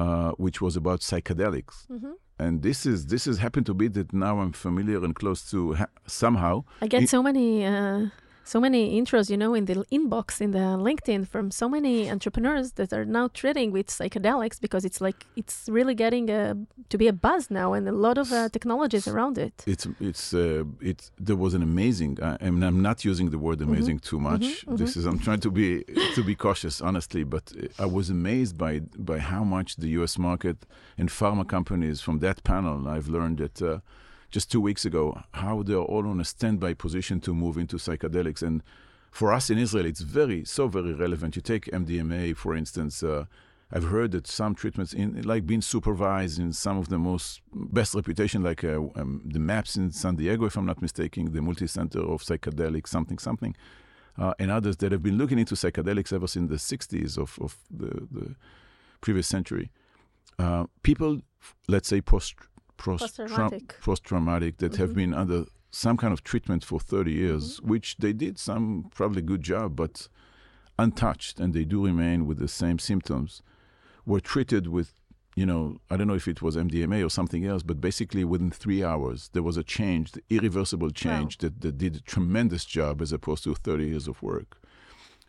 uh, 0.01 0.31
which 0.43 0.57
was 0.65 0.77
about 0.77 0.99
psychedelics. 1.01 1.75
Mm-hmm. 1.91 2.13
And 2.43 2.61
this 2.67 2.85
is 2.85 2.99
this 3.13 3.25
has 3.25 3.37
happened 3.39 3.65
to 3.65 3.73
be 3.73 3.87
that 3.89 4.13
now 4.13 4.39
I'm 4.43 4.53
familiar 4.53 4.99
and 5.05 5.13
close 5.21 5.41
to 5.51 5.59
ha- 5.79 5.93
somehow. 6.05 6.55
I 6.81 6.87
get 6.87 7.03
It- 7.03 7.09
so 7.09 7.21
many, 7.21 7.65
uh, 7.65 8.07
so 8.47 8.61
many 8.61 8.99
intros, 8.99 9.29
you 9.29 9.37
know, 9.37 9.53
in 9.53 9.65
the 9.65 9.75
inbox 9.91 10.39
in 10.39 10.51
the 10.51 10.65
LinkedIn 10.87 11.27
from 11.27 11.51
so 11.51 11.67
many 11.67 12.09
entrepreneurs 12.09 12.71
that 12.73 12.93
are 12.93 13.03
now 13.03 13.27
trading 13.33 13.71
with 13.71 13.87
psychedelics 13.87 14.57
because 14.61 14.85
it's 14.85 15.01
like 15.01 15.25
it's 15.35 15.67
really 15.67 15.93
getting 15.93 16.29
a, 16.29 16.55
to 16.89 16.97
be 16.97 17.07
a 17.07 17.13
buzz 17.13 17.51
now, 17.51 17.73
and 17.73 17.87
a 17.89 17.91
lot 17.91 18.17
of 18.17 18.31
uh, 18.31 18.47
technologies 18.49 19.05
around 19.07 19.37
it. 19.37 19.55
It's 19.67 19.85
it's 19.99 20.33
uh, 20.33 20.63
it's 20.79 21.11
there 21.19 21.35
was 21.35 21.53
an 21.53 21.61
amazing. 21.61 22.21
Uh, 22.21 22.37
I 22.39 22.49
mean, 22.49 22.63
I'm 22.63 22.81
not 22.81 23.03
using 23.03 23.31
the 23.31 23.37
word 23.37 23.59
amazing 23.61 23.99
too 23.99 24.19
much. 24.19 24.65
This 24.81 24.95
is 24.95 25.05
I'm 25.05 25.19
trying 25.19 25.41
to 25.41 25.51
be 25.51 25.83
to 26.15 26.23
be 26.23 26.35
cautious, 26.35 26.79
honestly. 26.79 27.23
But 27.25 27.45
uh, 27.51 27.83
I 27.83 27.85
was 27.97 28.09
amazed 28.09 28.57
by 28.57 28.79
by 29.09 29.19
how 29.19 29.43
much 29.43 29.75
the 29.75 29.89
U.S. 29.99 30.17
market 30.17 30.57
and 30.97 31.09
pharma 31.09 31.45
companies 31.45 31.99
from 31.99 32.19
that 32.19 32.43
panel. 32.43 32.87
I've 32.87 33.09
learned 33.09 33.39
that. 33.39 33.61
Uh, 33.61 33.79
just 34.29 34.51
two 34.51 34.61
weeks 34.61 34.85
ago, 34.85 35.21
how 35.33 35.63
they're 35.63 35.77
all 35.77 36.07
on 36.07 36.19
a 36.19 36.25
standby 36.25 36.73
position 36.73 37.19
to 37.21 37.33
move 37.33 37.57
into 37.57 37.77
psychedelics, 37.77 38.41
and 38.41 38.61
for 39.11 39.33
us 39.33 39.49
in 39.49 39.57
Israel, 39.57 39.85
it's 39.85 40.01
very, 40.01 40.45
so 40.45 40.67
very 40.67 40.93
relevant. 40.93 41.35
You 41.35 41.41
take 41.41 41.65
MDMA, 41.65 42.35
for 42.35 42.55
instance. 42.55 43.01
Uh, 43.01 43.25
I've 43.71 43.85
heard 43.85 44.11
that 44.11 44.27
some 44.27 44.55
treatments, 44.55 44.93
in 44.93 45.21
like 45.23 45.45
being 45.45 45.61
supervised 45.61 46.39
in 46.39 46.53
some 46.53 46.77
of 46.77 46.87
the 46.87 46.97
most 46.97 47.41
best 47.53 47.95
reputation, 47.95 48.41
like 48.41 48.63
uh, 48.63 48.79
um, 48.95 49.21
the 49.25 49.39
MAPS 49.39 49.75
in 49.75 49.91
San 49.91 50.15
Diego, 50.15 50.45
if 50.45 50.55
I'm 50.55 50.65
not 50.65 50.81
mistaken, 50.81 51.33
the 51.33 51.41
Multi 51.41 51.67
Center 51.67 51.99
of 51.99 52.21
Psychedelic 52.21 52.87
something 52.87 53.17
something, 53.17 53.55
uh, 54.17 54.33
and 54.39 54.51
others 54.51 54.77
that 54.77 54.93
have 54.93 55.03
been 55.03 55.17
looking 55.17 55.37
into 55.37 55.55
psychedelics 55.55 56.13
ever 56.13 56.27
since 56.27 56.49
the 56.49 56.77
60s 56.77 57.17
of, 57.17 57.37
of 57.41 57.57
the, 57.69 58.07
the 58.09 58.35
previous 59.01 59.27
century. 59.27 59.69
Uh, 60.39 60.65
people, 60.83 61.21
let's 61.67 61.89
say 61.89 61.99
post 61.99 62.35
post-traumatic, 62.77 63.75
post-traumatic 63.81 64.57
that 64.57 64.73
mm-hmm. 64.73 64.81
have 64.81 64.95
been 64.95 65.13
under 65.13 65.45
some 65.71 65.97
kind 65.97 66.13
of 66.13 66.23
treatment 66.23 66.63
for 66.63 66.79
30 66.79 67.11
years, 67.11 67.57
mm-hmm. 67.57 67.69
which 67.69 67.97
they 67.97 68.13
did 68.13 68.39
some 68.39 68.89
probably 68.93 69.21
good 69.21 69.41
job, 69.41 69.75
but 69.75 70.07
untouched, 70.79 71.39
and 71.39 71.53
they 71.53 71.65
do 71.65 71.85
remain 71.85 72.25
with 72.25 72.37
the 72.39 72.47
same 72.47 72.79
symptoms 72.79 73.41
were 74.07 74.21
treated 74.21 74.67
with, 74.67 74.93
you 75.35 75.45
know, 75.45 75.77
I 75.91 75.97
don't 75.97 76.07
know 76.07 76.15
if 76.15 76.27
it 76.27 76.41
was 76.41 76.55
MDMA 76.55 77.05
or 77.05 77.09
something 77.09 77.45
else, 77.45 77.61
but 77.61 77.81
basically 77.81 78.23
within 78.23 78.49
three 78.49 78.83
hours, 78.83 79.29
there 79.33 79.43
was 79.43 79.57
a 79.57 79.63
change, 79.63 80.13
the 80.13 80.23
irreversible 80.29 80.91
change 80.91 81.37
wow. 81.37 81.49
that, 81.49 81.61
that 81.61 81.77
did 81.77 81.97
a 81.97 81.99
tremendous 81.99 82.63
job 82.63 83.01
as 83.01 83.11
opposed 83.11 83.43
to 83.43 83.53
30 83.53 83.85
years 83.85 84.07
of 84.07 84.23
work. 84.23 84.57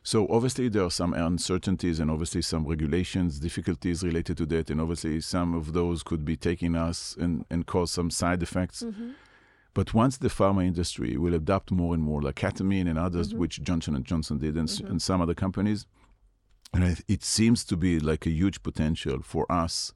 So 0.03 0.26
obviously 0.28 0.68
there 0.68 0.84
are 0.84 0.90
some 0.90 1.12
uncertainties 1.12 2.01
and 2.01 2.11
obviously 2.11 2.42
some 2.42 2.66
regulations, 2.66 3.40
difficulties 3.40 4.03
related 4.03 4.36
to 4.38 4.46
that, 4.46 4.70
and 4.70 4.80
obviously 4.80 5.20
some 5.20 5.55
of 5.55 5.72
those 5.72 6.03
could 6.03 6.24
be 6.24 6.36
taking 6.36 6.76
us 6.76 7.16
and, 7.20 7.44
and 7.51 7.66
cause 7.66 7.90
some 7.90 8.11
side 8.11 8.42
effects. 8.42 8.82
Mm-hmm. 8.82 9.11
But 9.74 9.94
once 9.94 10.16
the 10.16 10.28
pharma 10.28 10.66
industry 10.66 11.16
will 11.16 11.34
adopt 11.34 11.70
more 11.70 11.94
and 11.94 12.03
more, 12.03 12.22
like 12.22 12.36
ketamine 12.36 12.88
and 12.88 12.99
others, 12.99 13.28
mm-hmm. 13.28 13.38
which 13.38 13.62
Johnson 13.62 13.94
and 13.94 14.05
Johnson 14.05 14.38
did, 14.38 14.57
and, 14.57 14.68
mm-hmm. 14.68 14.86
and 14.86 15.03
some 15.03 15.20
other 15.20 15.34
companies, 15.34 15.86
and 16.72 17.03
it 17.07 17.22
seems 17.22 17.64
to 17.64 17.76
be 17.76 18.01
like 18.01 18.26
a 18.26 18.30
huge 18.30 18.62
potential 18.62 19.20
for 19.22 19.51
us 19.51 19.92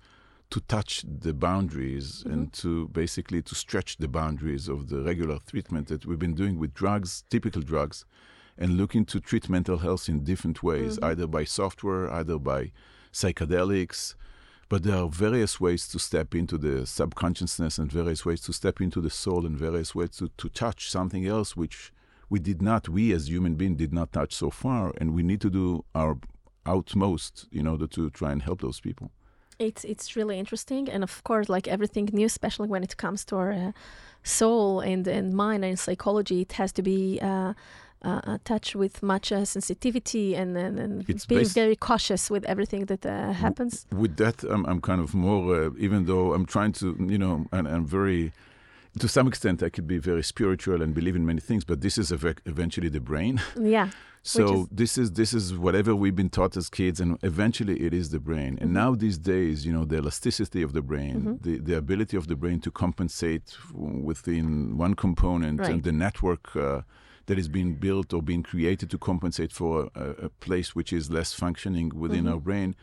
to 0.51 0.61
touch 0.61 1.05
the 1.07 1.33
boundaries 1.33 2.21
mm-hmm. 2.21 2.33
and 2.33 2.53
to 2.53 2.89
basically 2.89 3.43
to 3.43 3.55
stretch 3.55 3.97
the 3.97 4.09
boundaries 4.09 4.69
of 4.69 4.89
the 4.89 5.01
regular 5.01 5.39
treatment 5.47 5.89
that 5.89 6.05
we've 6.07 6.19
been 6.19 6.35
doing 6.35 6.59
with 6.59 6.75
drugs, 6.75 7.25
typical 7.31 7.63
drugs, 7.63 8.05
and 8.63 8.77
looking 8.77 9.05
to 9.05 9.19
treat 9.19 9.49
mental 9.49 9.79
health 9.79 10.09
in 10.09 10.23
different 10.23 10.63
ways, 10.63 10.95
mm-hmm. 10.95 11.11
either 11.11 11.27
by 11.27 11.43
software, 11.43 12.09
either 12.13 12.39
by 12.39 12.71
psychedelics. 13.13 14.15
But 14.69 14.85
there 14.85 14.99
are 15.03 15.09
various 15.09 15.61
ways 15.61 15.89
to 15.89 15.99
step 15.99 16.33
into 16.33 16.57
the 16.57 16.87
subconsciousness 16.87 17.77
and 17.77 17.91
various 17.91 18.25
ways 18.25 18.41
to 18.43 18.53
step 18.53 18.81
into 18.81 19.01
the 19.01 19.11
soul 19.11 19.45
and 19.45 19.59
various 19.59 19.97
ways 19.97 20.11
to, 20.19 20.31
to 20.39 20.49
touch 20.49 20.91
something 20.91 21.27
else 21.27 21.57
which 21.57 21.93
we 22.31 22.39
did 22.39 22.63
not, 22.63 22.89
we 22.89 23.13
as 23.13 23.29
human 23.29 23.57
beings 23.57 23.79
did 23.79 23.93
not 23.93 24.13
touch 24.13 24.33
so 24.33 24.49
far. 24.49 24.93
And 24.99 25.13
we 25.13 25.25
need 25.25 25.41
to 25.41 25.51
do 25.51 25.85
our 25.95 26.19
utmost 26.65 27.49
in 27.51 27.67
order 27.67 27.89
to 27.89 28.11
try 28.11 28.31
and 28.31 28.43
help 28.43 28.61
those 28.61 28.81
people. 28.81 29.11
It's 29.59 29.85
it's 29.85 30.17
really 30.17 30.39
interesting, 30.39 30.89
and 30.89 31.03
of 31.05 31.23
course, 31.25 31.49
like 31.49 31.69
everything 31.69 32.09
new, 32.13 32.27
especially 32.27 32.69
when 32.69 32.83
it 32.83 32.97
comes 32.97 33.25
to 33.27 33.37
our 33.37 33.53
uh, 33.53 33.73
soul 34.23 34.81
and 34.81 35.07
and 35.07 35.35
mind 35.35 35.65
and 35.65 35.79
psychology, 35.79 36.41
it 36.41 36.53
has 36.53 36.73
to 36.73 36.83
be. 36.83 37.19
Uh, 37.21 37.53
uh, 38.05 38.39
touched 38.45 38.75
with 38.75 39.03
much 39.03 39.33
uh, 39.33 39.45
sensitivity 39.45 40.35
and, 40.35 40.57
and, 40.57 40.79
and 40.79 41.27
being 41.29 41.47
very 41.47 41.77
cautious 41.77 42.31
with 42.31 42.45
everything 42.45 42.87
that 42.87 43.07
uh, 43.07 43.33
happens. 43.33 43.87
With 43.93 44.17
that, 44.17 44.43
I'm, 44.45 44.65
I'm 44.67 44.81
kind 44.81 45.01
of 45.01 45.15
more, 45.15 45.55
uh, 45.55 45.71
even 45.79 46.07
though 46.07 46.33
I'm 46.33 46.47
trying 46.47 46.73
to, 46.75 46.97
you 47.09 47.19
know, 47.19 47.47
and 47.53 47.69
I'm 47.69 47.87
very, 47.87 48.33
to 48.99 49.09
some 49.09 49.27
extent, 49.27 49.63
I 49.63 49.69
could 49.69 49.87
be 49.87 49.99
very 49.99 50.23
spiritual 50.23 50.83
and 50.83 50.95
believe 50.95 51.17
in 51.17 51.25
many 51.25 51.41
things, 51.41 51.65
but 51.65 51.81
this 51.81 51.99
is 51.99 52.13
ev- 52.13 52.37
eventually 52.47 52.89
the 52.89 53.01
brain. 53.01 53.41
Yeah. 53.61 53.91
So 54.25 54.63
is 54.63 54.69
this 54.71 54.99
is 54.99 55.13
this 55.13 55.35
is 55.35 55.59
whatever 55.59 55.97
we've 55.97 56.15
been 56.15 56.31
taught 56.31 56.57
as 56.57 56.69
kids, 56.69 57.01
and 57.01 57.19
eventually 57.25 57.81
it 57.81 57.93
is 57.93 58.11
the 58.11 58.21
brain. 58.21 58.57
And 58.61 58.71
mm-hmm. 58.71 58.75
now 58.75 58.95
these 58.95 59.19
days, 59.19 59.67
you 59.67 59.73
know, 59.73 59.85
the 59.85 59.97
elasticity 59.97 60.63
of 60.63 60.75
the 60.75 60.81
brain, 60.83 61.17
mm-hmm. 61.17 61.35
the 61.41 61.59
the 61.59 61.77
ability 61.77 62.17
of 62.17 62.29
the 62.29 62.37
brain 62.37 62.61
to 62.61 62.71
compensate 62.71 63.57
within 63.75 64.79
one 64.79 64.95
component, 64.95 65.59
right. 65.59 65.71
and 65.71 65.83
the 65.83 65.91
network. 65.91 66.55
That 67.27 67.39
is 67.39 67.49
being 67.49 67.75
built 67.75 68.13
or 68.13 68.23
being 68.23 68.43
created 68.43 68.91
to 68.91 68.99
compensate 68.99 69.53
for 69.53 69.91
a, 69.95 70.11
a 70.27 70.29
place 70.29 70.75
which 70.75 70.93
is 70.93 71.11
less 71.11 71.33
functioning 71.33 71.93
within 71.95 72.25
mm-hmm. 72.25 72.35
our 72.35 72.41
brain 72.41 72.75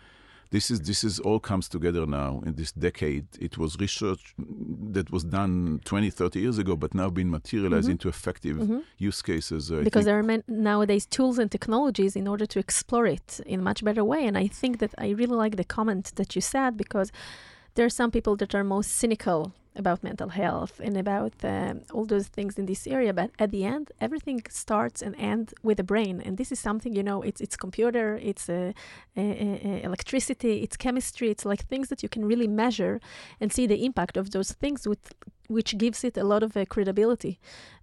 this 0.51 0.71
is 0.71 0.81
this 0.81 1.03
is 1.03 1.19
all 1.19 1.39
comes 1.39 1.67
together 1.69 2.05
now 2.05 2.41
in 2.45 2.55
this 2.55 2.71
decade 2.71 3.27
it 3.39 3.57
was 3.57 3.77
research 3.79 4.33
that 4.37 5.11
was 5.11 5.23
done 5.23 5.79
20 5.85 6.09
30 6.09 6.39
years 6.39 6.57
ago 6.57 6.75
but 6.75 6.93
now 6.93 7.09
being 7.09 7.29
materialized 7.29 7.85
mm-hmm. 7.85 7.91
into 7.91 8.09
effective 8.09 8.57
mm-hmm. 8.57 8.79
use 8.97 9.21
cases 9.21 9.71
uh, 9.71 9.81
because 9.83 10.05
there 10.05 10.19
are 10.19 10.43
nowadays 10.47 11.05
tools 11.05 11.37
and 11.37 11.51
technologies 11.51 12.15
in 12.15 12.27
order 12.27 12.45
to 12.45 12.59
explore 12.59 13.05
it 13.05 13.39
in 13.45 13.59
a 13.59 13.63
much 13.63 13.83
better 13.83 14.03
way 14.03 14.25
and 14.25 14.37
i 14.37 14.47
think 14.47 14.79
that 14.79 14.93
i 14.97 15.09
really 15.09 15.35
like 15.35 15.55
the 15.55 15.63
comment 15.63 16.11
that 16.15 16.35
you 16.35 16.41
said 16.41 16.75
because 16.77 17.11
there 17.75 17.85
are 17.85 17.89
some 18.01 18.11
people 18.11 18.35
that 18.35 18.55
are 18.55 18.63
most 18.63 18.91
cynical 18.91 19.53
about 19.79 20.03
mental 20.03 20.29
health 20.29 20.79
and 20.79 20.95
about 20.97 21.33
um, 21.43 21.81
all 21.93 22.05
those 22.05 22.27
things 22.27 22.57
in 22.59 22.65
this 22.65 22.85
area 22.85 23.13
but 23.13 23.31
at 23.39 23.51
the 23.51 23.63
end 23.63 23.91
everything 23.99 24.41
starts 24.49 25.01
and 25.01 25.15
ends 25.17 25.53
with 25.63 25.77
the 25.77 25.83
brain 25.83 26.21
and 26.25 26.37
this 26.37 26.51
is 26.51 26.59
something 26.59 26.93
you 26.95 27.03
know 27.03 27.21
it's 27.21 27.41
it's 27.41 27.55
computer 27.55 28.19
it's 28.21 28.49
uh, 28.49 28.71
uh, 29.17 29.21
electricity 29.89 30.61
it's 30.63 30.77
chemistry 30.77 31.29
it's 31.29 31.45
like 31.45 31.61
things 31.65 31.87
that 31.89 32.03
you 32.03 32.09
can 32.09 32.23
really 32.25 32.47
measure 32.47 32.99
and 33.39 33.51
see 33.51 33.65
the 33.65 33.85
impact 33.85 34.17
of 34.17 34.31
those 34.31 34.51
things 34.51 34.87
with 34.87 35.13
which 35.49 35.77
gives 35.77 36.03
it 36.03 36.15
a 36.15 36.23
lot 36.23 36.43
of 36.43 36.55
uh, 36.55 36.63
credibility 36.65 37.39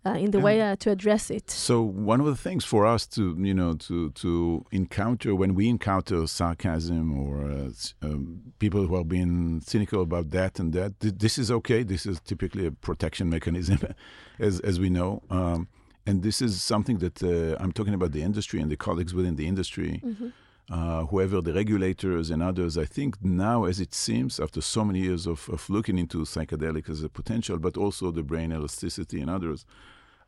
uh, 0.06 0.10
in 0.10 0.30
the 0.30 0.38
way 0.38 0.62
uh, 0.62 0.76
to 0.76 0.90
address 0.90 1.30
it. 1.30 1.50
So 1.50 1.82
one 1.82 2.20
of 2.20 2.26
the 2.26 2.36
things 2.36 2.64
for 2.64 2.86
us 2.86 3.06
to 3.08 3.36
you 3.38 3.52
know 3.54 3.74
to 3.74 4.10
to 4.10 4.64
encounter 4.70 5.34
when 5.34 5.54
we 5.54 5.68
encounter 5.68 6.26
sarcasm 6.26 7.18
or 7.18 7.50
uh, 7.50 7.70
um, 8.02 8.52
people 8.58 8.86
who 8.86 8.94
are 8.94 9.04
being 9.04 9.60
cynical 9.60 10.00
about 10.02 10.30
that 10.30 10.58
and 10.60 10.72
that, 10.72 11.00
th- 11.00 11.14
this 11.18 11.38
is 11.38 11.50
okay. 11.50 11.82
This 11.82 12.06
is 12.06 12.20
typically 12.20 12.66
a 12.66 12.70
protection 12.70 13.28
mechanism, 13.28 13.78
as 14.38 14.60
as 14.60 14.78
we 14.78 14.88
know. 14.88 15.22
Um, 15.28 15.68
and 16.08 16.22
this 16.22 16.40
is 16.40 16.62
something 16.62 16.98
that 16.98 17.20
uh, 17.20 17.60
I'm 17.60 17.72
talking 17.72 17.94
about 17.94 18.12
the 18.12 18.22
industry 18.22 18.60
and 18.60 18.70
the 18.70 18.76
colleagues 18.76 19.12
within 19.12 19.34
the 19.36 19.48
industry. 19.48 20.00
Mm-hmm 20.04 20.28
uh, 20.70 21.04
whoever 21.06 21.40
the 21.40 21.52
regulators 21.52 22.30
and 22.30 22.42
others, 22.42 22.76
I 22.76 22.84
think 22.84 23.22
now, 23.22 23.64
as 23.64 23.80
it 23.80 23.94
seems, 23.94 24.40
after 24.40 24.60
so 24.60 24.84
many 24.84 25.00
years 25.00 25.26
of, 25.26 25.48
of 25.48 25.68
looking 25.70 25.98
into 25.98 26.18
psychedelic 26.18 26.90
as 26.90 27.02
a 27.02 27.08
potential, 27.08 27.58
but 27.58 27.76
also 27.76 28.10
the 28.10 28.22
brain 28.22 28.52
elasticity 28.52 29.20
and 29.20 29.30
others, 29.30 29.64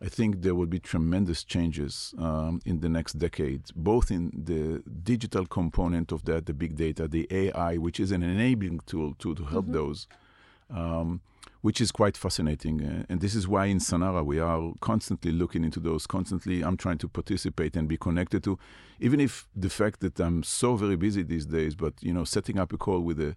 I 0.01 0.09
think 0.09 0.43
there 0.43 0.55
will 0.55 0.66
be 0.66 0.78
tremendous 0.78 1.43
changes 1.43 2.14
um, 2.18 2.61
in 2.64 2.80
the 2.80 2.89
next 2.89 3.14
decade, 3.14 3.62
both 3.74 4.12
in 4.12 4.30
the 4.32 4.80
digital 5.03 5.45
component 5.45 6.12
of 6.12 6.24
that, 6.26 6.47
the 6.47 6.55
big 6.55 6.76
data, 6.76 7.09
the 7.09 7.26
AI, 7.32 7.78
which 7.78 7.99
is 7.99 8.12
an 8.12 8.22
enabling 8.22 8.80
tool 8.86 9.14
to, 9.18 9.34
to 9.34 9.45
help 9.45 9.64
mm-hmm. 9.64 9.74
those. 9.74 10.07
Um, 10.70 11.20
which 11.61 11.80
is 11.80 11.90
quite 11.90 12.16
fascinating. 12.16 12.84
Uh, 12.84 13.05
and 13.09 13.20
this 13.20 13.34
is 13.34 13.49
why 13.49 13.66
in 13.66 13.78
Sanara 13.78 14.24
we 14.24 14.38
are 14.38 14.72
constantly 14.80 15.32
looking 15.32 15.64
into 15.64 15.80
those, 15.80 16.07
constantly 16.07 16.62
I'm 16.62 16.76
trying 16.76 16.99
to 16.99 17.09
participate 17.09 17.76
and 17.76 17.88
be 17.88 17.96
connected 17.96 18.44
to, 18.44 18.59
even 19.01 19.20
if 19.20 19.46
the 19.55 19.70
fact 19.70 20.01
that 20.01 20.20
I'm 20.20 20.42
so 20.42 20.76
very 20.76 20.96
busy 20.96 21.22
these 21.22 21.46
days, 21.46 21.74
but, 21.74 21.94
you 22.01 22.12
know, 22.12 22.24
setting 22.24 22.59
up 22.59 22.72
a 22.72 22.78
call 22.78 23.01
with 23.01 23.20
a, 23.20 23.36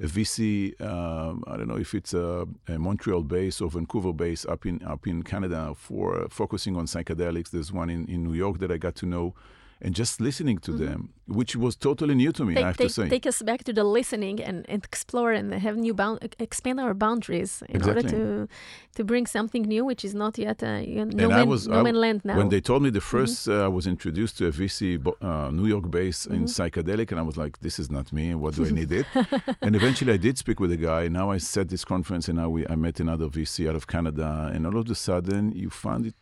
a 0.00 0.06
VC, 0.06 0.74
uh, 0.80 1.34
I 1.46 1.56
don't 1.56 1.68
know 1.68 1.78
if 1.78 1.94
it's 1.94 2.14
a, 2.14 2.46
a, 2.68 2.78
Montreal 2.78 3.22
base 3.22 3.60
or 3.60 3.70
Vancouver 3.70 4.12
base 4.12 4.44
up 4.46 4.66
in, 4.66 4.82
up 4.84 5.06
in 5.06 5.22
Canada 5.22 5.74
for 5.76 6.24
uh, 6.24 6.28
focusing 6.30 6.76
on 6.76 6.86
psychedelics. 6.86 7.50
There's 7.50 7.72
one 7.72 7.90
in, 7.90 8.06
in 8.06 8.24
New 8.24 8.34
York 8.34 8.58
that 8.60 8.72
I 8.72 8.78
got 8.78 8.94
to 8.96 9.06
know 9.06 9.34
and 9.82 9.94
just 9.94 10.20
listening 10.20 10.58
to 10.58 10.72
mm-hmm. 10.72 10.84
them, 10.84 11.14
which 11.26 11.56
was 11.56 11.74
totally 11.74 12.14
new 12.14 12.32
to 12.32 12.44
me. 12.44 12.54
Take, 12.54 12.64
I 12.64 12.66
have 12.68 12.76
take, 12.76 12.88
to 12.88 12.92
say, 12.92 13.08
take 13.08 13.26
us 13.26 13.40
back 13.42 13.64
to 13.64 13.72
the 13.72 13.84
listening 13.84 14.40
and, 14.42 14.68
and 14.68 14.84
explore 14.84 15.32
and 15.32 15.54
have 15.54 15.76
new 15.76 15.94
bound, 15.94 16.34
expand 16.38 16.80
our 16.80 16.92
boundaries 16.94 17.62
in 17.68 17.76
exactly. 17.76 18.04
order 18.04 18.08
to 18.10 18.48
to 18.96 19.04
bring 19.04 19.26
something 19.26 19.62
new, 19.62 19.84
which 19.84 20.04
is 20.04 20.14
not 20.14 20.36
yet 20.36 20.62
uh, 20.62 20.80
no, 20.82 21.28
man, 21.28 21.48
was, 21.48 21.68
no 21.68 21.82
man 21.82 21.94
land 21.94 22.20
now. 22.24 22.36
When 22.36 22.48
they 22.48 22.60
told 22.60 22.82
me 22.82 22.90
the 22.90 23.00
1st 23.00 23.48
mm-hmm. 23.48 23.60
uh, 23.60 23.64
I 23.64 23.68
was 23.68 23.86
introduced 23.86 24.36
to 24.38 24.46
a 24.48 24.52
VC 24.52 24.80
uh, 25.22 25.50
New 25.50 25.66
York 25.66 25.90
base 25.90 26.26
mm-hmm. 26.26 26.34
in 26.34 26.44
psychedelic, 26.44 27.10
and 27.10 27.18
I 27.20 27.22
was 27.22 27.36
like, 27.36 27.60
this 27.60 27.78
is 27.78 27.90
not 27.90 28.12
me. 28.12 28.34
What 28.34 28.56
do 28.56 28.66
I 28.66 28.70
need 28.70 28.92
it? 28.92 29.06
and 29.62 29.74
eventually, 29.76 30.12
I 30.12 30.18
did 30.18 30.36
speak 30.38 30.60
with 30.60 30.72
a 30.72 30.76
guy. 30.76 31.08
Now 31.08 31.30
I 31.30 31.38
set 31.38 31.68
this 31.68 31.84
conference, 31.84 32.28
and 32.28 32.36
now 32.38 32.50
we 32.50 32.66
I 32.66 32.74
met 32.74 33.00
another 33.00 33.26
VC 33.26 33.68
out 33.68 33.76
of 33.76 33.86
Canada, 33.86 34.50
and 34.52 34.66
all 34.66 34.76
of 34.76 34.90
a 34.90 34.94
sudden, 34.94 35.52
you 35.52 35.70
find 35.70 36.06
it 36.06 36.14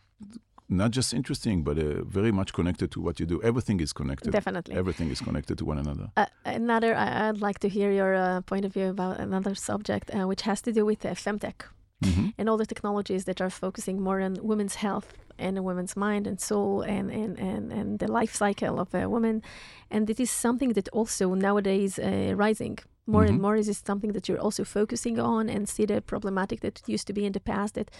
not 0.69 0.91
just 0.91 1.13
interesting, 1.13 1.63
but 1.63 1.77
uh, 1.77 2.03
very 2.03 2.31
much 2.31 2.53
connected 2.53 2.91
to 2.91 3.01
what 3.01 3.19
you 3.19 3.25
do. 3.25 3.41
Everything 3.41 3.79
is 3.79 3.91
connected. 3.91 4.31
Definitely. 4.31 4.75
Everything 4.75 5.09
is 5.09 5.19
connected 5.19 5.57
to 5.57 5.65
one 5.65 5.79
another. 5.79 6.11
Uh, 6.15 6.27
another, 6.45 6.95
I, 6.95 7.31
would 7.31 7.41
like 7.41 7.59
to 7.59 7.69
hear 7.69 7.91
your 7.91 8.13
uh, 8.15 8.41
point 8.41 8.65
of 8.65 8.73
view 8.73 8.89
about 8.89 9.19
another 9.19 9.55
subject, 9.55 10.11
uh, 10.13 10.27
which 10.27 10.43
has 10.43 10.61
to 10.61 10.71
do 10.71 10.85
with 10.85 11.05
uh, 11.05 11.09
femtech 11.09 11.63
mm-hmm. 12.03 12.27
and 12.37 12.49
all 12.49 12.57
the 12.57 12.65
technologies 12.65 13.25
that 13.25 13.41
are 13.41 13.49
focusing 13.49 13.99
more 14.01 14.21
on 14.21 14.37
women's 14.41 14.75
health 14.75 15.13
and 15.37 15.63
women's 15.63 15.95
mind 15.95 16.27
and 16.27 16.39
soul 16.39 16.81
and, 16.81 17.09
and, 17.09 17.39
and, 17.39 17.71
and 17.71 17.99
the 17.99 18.11
life 18.11 18.35
cycle 18.35 18.79
of 18.79 18.93
a 18.93 19.09
woman. 19.09 19.41
And 19.89 20.09
it 20.09 20.19
is 20.19 20.29
something 20.29 20.73
that 20.73 20.89
also 20.89 21.33
nowadays 21.33 21.97
uh, 21.97 22.33
rising 22.35 22.77
more 23.09 23.23
mm-hmm. 23.23 23.33
and 23.33 23.41
more? 23.41 23.55
Is 23.55 23.67
this 23.67 23.81
something 23.85 24.13
that 24.13 24.27
you're 24.27 24.39
also 24.39 24.63
focusing 24.63 25.19
on 25.19 25.49
and 25.49 25.67
see 25.67 25.85
the 25.85 26.01
problematic 26.01 26.61
that 26.61 26.81
used 26.87 27.07
to 27.07 27.13
be 27.13 27.25
in 27.25 27.33
the 27.33 27.39
past 27.39 27.75
that 27.75 27.91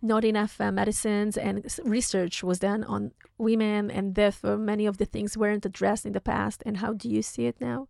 not 0.00 0.24
enough 0.24 0.60
uh, 0.60 0.70
medicines 0.70 1.36
and 1.36 1.64
research 1.84 2.44
was 2.44 2.58
done 2.58 2.84
on 2.84 3.12
women 3.38 3.90
and 3.90 4.14
therefore 4.14 4.56
many 4.56 4.86
of 4.86 4.98
the 4.98 5.04
things 5.04 5.36
weren't 5.36 5.66
addressed 5.66 6.06
in 6.06 6.12
the 6.12 6.20
past? 6.20 6.62
And 6.66 6.76
how 6.76 6.92
do 6.92 7.08
you 7.08 7.22
see 7.22 7.46
it 7.46 7.60
now? 7.60 7.88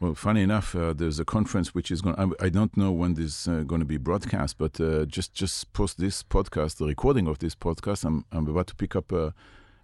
Well, 0.00 0.14
funny 0.14 0.40
enough, 0.40 0.74
uh, 0.74 0.94
there's 0.94 1.20
a 1.20 1.26
conference 1.26 1.74
which 1.74 1.90
is 1.90 2.00
going. 2.00 2.16
I, 2.16 2.46
I 2.46 2.48
don't 2.48 2.74
know 2.74 2.90
when 2.90 3.14
this 3.14 3.40
is 3.40 3.48
uh, 3.48 3.64
going 3.64 3.80
to 3.80 3.86
be 3.86 3.98
broadcast, 3.98 4.56
but 4.56 4.80
uh, 4.80 5.04
just 5.04 5.34
just 5.34 5.70
post 5.74 5.98
this 5.98 6.22
podcast, 6.22 6.78
the 6.78 6.86
recording 6.86 7.28
of 7.28 7.38
this 7.38 7.54
podcast. 7.54 8.06
I'm 8.06 8.24
I'm 8.32 8.48
about 8.48 8.66
to 8.68 8.74
pick 8.74 8.96
up 8.96 9.12
a, 9.12 9.34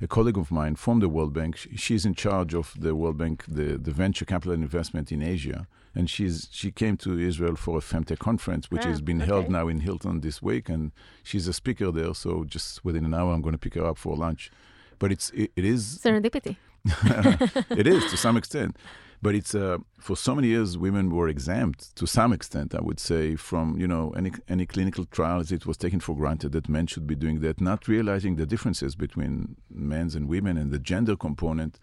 a 0.01 0.07
colleague 0.07 0.39
of 0.39 0.51
mine 0.51 0.77
from 0.77 1.01
the 1.01 1.09
World 1.11 1.35
Bank. 1.35 1.59
She's 1.77 2.07
in 2.07 2.15
charge 2.15 2.55
of 2.55 2.75
the 2.79 2.95
World 2.95 3.19
Bank, 3.19 3.45
the, 3.47 3.77
the 3.77 3.91
venture 3.91 4.25
capital 4.25 4.53
investment 4.53 5.13
in 5.13 5.23
Asia, 5.23 5.67
and 5.97 6.11
she's 6.11 6.49
she 6.53 6.71
came 6.71 6.97
to 6.99 7.19
Israel 7.19 7.57
for 7.57 7.79
a 7.79 7.81
Femtech 7.81 8.19
conference, 8.19 8.71
which 8.71 8.85
has 8.85 9.01
been 9.01 9.23
okay. 9.23 9.31
held 9.31 9.49
now 9.49 9.67
in 9.67 9.81
Hilton 9.81 10.21
this 10.21 10.43
week, 10.43 10.69
and 10.69 10.93
she's 11.23 11.49
a 11.49 11.55
speaker 11.55 11.91
there. 11.91 12.13
So 12.15 12.45
just 12.45 12.85
within 12.85 13.07
an 13.07 13.15
hour, 13.15 13.33
I'm 13.33 13.41
going 13.41 13.55
to 13.55 13.59
pick 13.59 13.75
her 13.75 13.87
up 13.87 13.97
for 13.97 14.15
lunch. 14.15 14.51
But 14.99 15.11
it's 15.11 15.31
it, 15.31 15.51
it 15.57 15.65
is 15.65 15.99
serendipity. 15.99 16.57
it 17.71 17.87
is 17.87 18.05
to 18.11 18.17
some 18.17 18.37
extent. 18.37 18.77
But 19.23 19.35
it's 19.35 19.55
uh, 19.55 19.79
for 19.99 20.15
so 20.15 20.35
many 20.35 20.49
years, 20.49 20.77
women 20.77 21.11
were 21.11 21.29
exempt 21.29 21.97
to 21.97 22.07
some 22.07 22.35
extent, 22.35 22.75
I 22.75 22.83
would 22.83 23.01
say, 23.01 23.35
from 23.35 23.79
you 23.81 23.89
know 23.89 24.11
any 24.11 24.33
any 24.49 24.67
clinical 24.67 25.07
trials. 25.07 25.51
It 25.51 25.65
was 25.65 25.79
taken 25.79 26.01
for 26.01 26.15
granted 26.15 26.53
that 26.53 26.69
men 26.69 26.87
should 26.87 27.07
be 27.07 27.15
doing 27.15 27.41
that, 27.41 27.59
not 27.59 27.89
realizing 27.89 28.37
the 28.37 28.45
differences 28.45 28.95
between 28.95 29.57
men's 29.71 30.15
and 30.15 30.29
women 30.29 30.59
and 30.59 30.71
the 30.71 30.79
gender 30.79 31.17
component, 31.17 31.81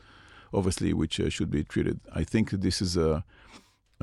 obviously, 0.53 0.93
which 0.93 1.19
uh, 1.19 1.29
should 1.29 1.49
be 1.49 1.63
treated. 1.63 1.99
I 2.13 2.23
think 2.23 2.51
this 2.51 2.79
is 2.79 2.95
a 2.95 3.23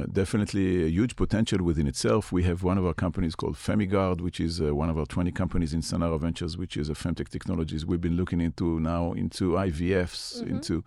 definitely 0.07 0.85
a 0.85 0.89
huge 0.89 1.17
potential 1.17 1.63
within 1.63 1.87
itself. 1.87 2.33
We 2.33 2.43
have 2.45 2.63
one 2.63 2.79
of 2.79 2.87
our 2.87 2.95
companies 2.95 3.35
called 3.35 3.57
FemiGuard, 3.57 4.21
which 4.21 4.41
is 4.41 4.61
uh, 4.61 4.75
one 4.75 4.91
of 4.91 4.99
our 4.99 5.07
20 5.07 5.33
companies 5.33 5.73
in 5.75 5.81
Sanara 5.81 6.21
Ventures, 6.21 6.57
which 6.57 6.77
is 6.77 6.89
a 6.89 6.95
femtech 6.95 7.29
technologies. 7.29 7.87
We've 7.87 8.01
been 8.01 8.17
looking 8.17 8.41
into 8.41 8.81
now 8.81 9.13
into 9.13 9.53
IVFs, 9.53 10.43
mm-hmm. 10.43 10.55
into 10.57 10.85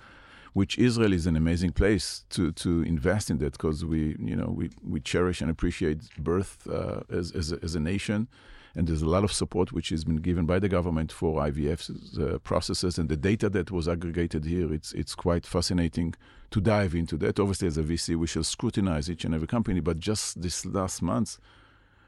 which 0.53 0.78
Israel 0.78 1.14
is 1.14 1.26
an 1.26 1.36
amazing 1.36 1.72
place 1.72 2.26
to 2.30 2.51
to 2.51 2.84
invest 2.84 3.30
in 3.30 3.39
that 3.39 3.53
because 3.53 3.84
we 3.84 4.16
you 4.20 4.36
know 4.36 4.53
we, 4.55 4.70
we 4.88 4.99
cherish 4.99 5.41
and 5.41 5.49
appreciate 5.49 5.99
birth 6.18 6.68
uh, 6.70 7.01
as 7.09 7.32
as 7.32 7.51
a, 7.51 7.59
as 7.64 7.76
a 7.76 7.80
nation, 7.80 8.28
and 8.76 8.88
there's 8.88 9.01
a 9.03 9.09
lot 9.09 9.24
of 9.24 9.32
support 9.32 9.71
which 9.71 9.89
has 9.89 10.03
been 10.03 10.17
given 10.17 10.45
by 10.45 10.59
the 10.59 10.69
government 10.69 11.11
for 11.11 11.39
IVF 11.41 12.19
uh, 12.19 12.39
processes 12.39 12.97
and 12.97 13.07
the 13.07 13.17
data 13.17 13.49
that 13.49 13.71
was 13.71 13.88
aggregated 13.88 14.45
here. 14.45 14.74
It's 14.74 14.93
it's 14.93 15.15
quite 15.15 15.45
fascinating 15.45 16.15
to 16.51 16.59
dive 16.59 16.95
into 16.95 17.17
that. 17.17 17.39
Obviously, 17.39 17.67
as 17.67 17.78
a 17.78 17.84
VC, 17.84 18.15
we 18.15 18.28
shall 18.28 18.43
scrutinize 18.43 19.09
each 19.09 19.26
and 19.26 19.36
every 19.36 19.47
company, 19.47 19.80
but 19.80 19.99
just 19.99 20.41
this 20.41 20.65
last 20.65 21.01
month, 21.01 21.38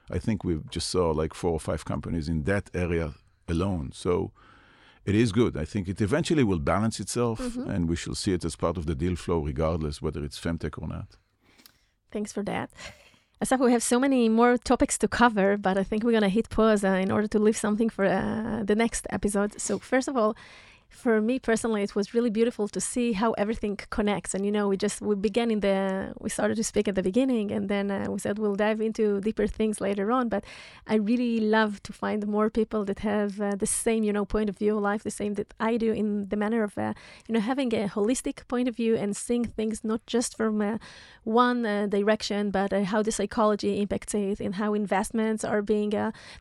I 0.10 0.20
think 0.20 0.44
we 0.44 0.60
just 0.70 0.90
saw 0.90 1.12
like 1.12 1.34
four 1.34 1.52
or 1.52 1.60
five 1.60 1.86
companies 1.86 2.28
in 2.30 2.44
that 2.44 2.70
area 2.74 3.14
alone. 3.48 3.92
So 3.94 4.32
it 5.06 5.14
is 5.14 5.32
good. 5.32 5.56
I 5.56 5.66
think 5.66 5.88
it 5.88 6.02
eventually 6.02 6.44
will 6.44 6.60
balance 6.60 7.00
itself, 7.00 7.40
mm-hmm. 7.40 7.70
and 7.70 7.88
we 7.88 7.96
shall 7.96 8.16
see 8.16 8.34
it 8.34 8.44
as 8.44 8.56
part 8.56 8.78
of 8.78 8.88
the 8.88 8.96
deal 8.96 9.16
flow, 9.16 9.40
regardless 9.40 10.02
whether 10.02 10.24
it's 10.24 10.40
femtech 10.40 10.82
or 10.82 10.88
not. 10.88 11.18
Thanks 12.12 12.34
for 12.34 12.44
that. 12.44 12.72
Assaf, 13.44 13.60
we 13.60 13.72
have 13.74 13.84
so 13.84 14.00
many 14.00 14.30
more 14.30 14.58
topics 14.58 14.98
to 14.98 15.10
cover, 15.10 15.58
but 15.58 15.78
I 15.78 15.84
think 15.84 16.04
we're 16.04 16.12
going 16.12 16.24
to 16.24 16.30
hit 16.30 16.50
pause 16.50 16.86
uh, 16.86 16.90
in 16.90 17.12
order 17.12 17.28
to 17.28 17.40
leave 17.40 17.58
something 17.58 17.90
for 17.90 18.06
uh, 18.06 18.64
the 18.64 18.76
next 18.76 19.06
episode. 19.10 19.60
So, 19.60 19.78
first 19.78 20.08
of 20.08 20.16
all, 20.16 20.38
for 20.90 21.22
me 21.22 21.40
personally, 21.40 21.84
it 21.84 21.96
was 21.96 22.14
really 22.14 22.30
beautiful 22.30 22.68
to 22.70 22.82
see 22.82 23.14
how 23.14 23.32
everything 23.34 23.78
connects. 23.90 24.34
And 24.34 24.46
you 24.46 24.52
know, 24.52 24.68
we 24.68 24.78
just 24.78 25.02
we 25.02 25.16
began 25.16 25.52
in 25.52 25.60
the 25.60 26.14
we 26.20 26.30
started 26.30 26.56
to 26.56 26.64
speak 26.64 26.88
at 26.88 26.96
the 26.96 27.04
beginning, 27.04 27.52
and 27.52 27.70
then 27.70 27.92
uh, 27.92 28.06
we 28.10 28.20
said 28.20 28.40
we'll 28.40 28.56
dive 28.56 28.82
into 28.82 29.22
deeper 29.22 29.48
things 29.48 29.82
later 29.82 30.12
on. 30.12 30.30
But 30.30 30.44
I 30.88 30.96
really 30.96 31.40
love 31.40 31.84
to 31.84 31.94
find 31.94 32.26
more 32.28 32.50
people 32.50 32.86
that 32.86 33.00
have 33.00 33.40
uh, 33.42 33.56
the 33.56 33.68
same 33.68 34.04
you 34.04 34.14
know 34.14 34.26
point 34.26 34.50
of 34.50 34.58
view 34.58 34.78
of 34.78 34.84
life, 34.84 35.04
the 35.04 35.12
same 35.12 35.34
that 35.36 35.54
I 35.60 35.78
do 35.78 35.92
in 35.92 36.30
the 36.30 36.38
manner 36.38 36.64
of 36.64 36.78
uh, 36.78 36.94
you 37.28 37.34
know 37.34 37.42
having 37.42 37.74
a 37.74 37.88
holistic 37.88 38.48
point 38.48 38.68
of 38.68 38.76
view 38.76 38.96
and 38.96 39.16
seeing 39.16 39.46
things 39.46 39.84
not 39.84 40.06
just 40.08 40.38
from 40.38 40.62
uh, 40.62 40.78
one 41.24 41.66
uh, 41.66 41.88
direction, 41.88 42.52
but 42.52 42.74
uh, 42.74 42.84
how 42.84 43.02
the 43.04 43.12
psychology 43.12 43.82
impacts 43.82 44.14
it, 44.14 44.40
and 44.40 44.56
how 44.56 44.74
investments 44.74 45.44
are 45.44 45.62
being 45.62 45.92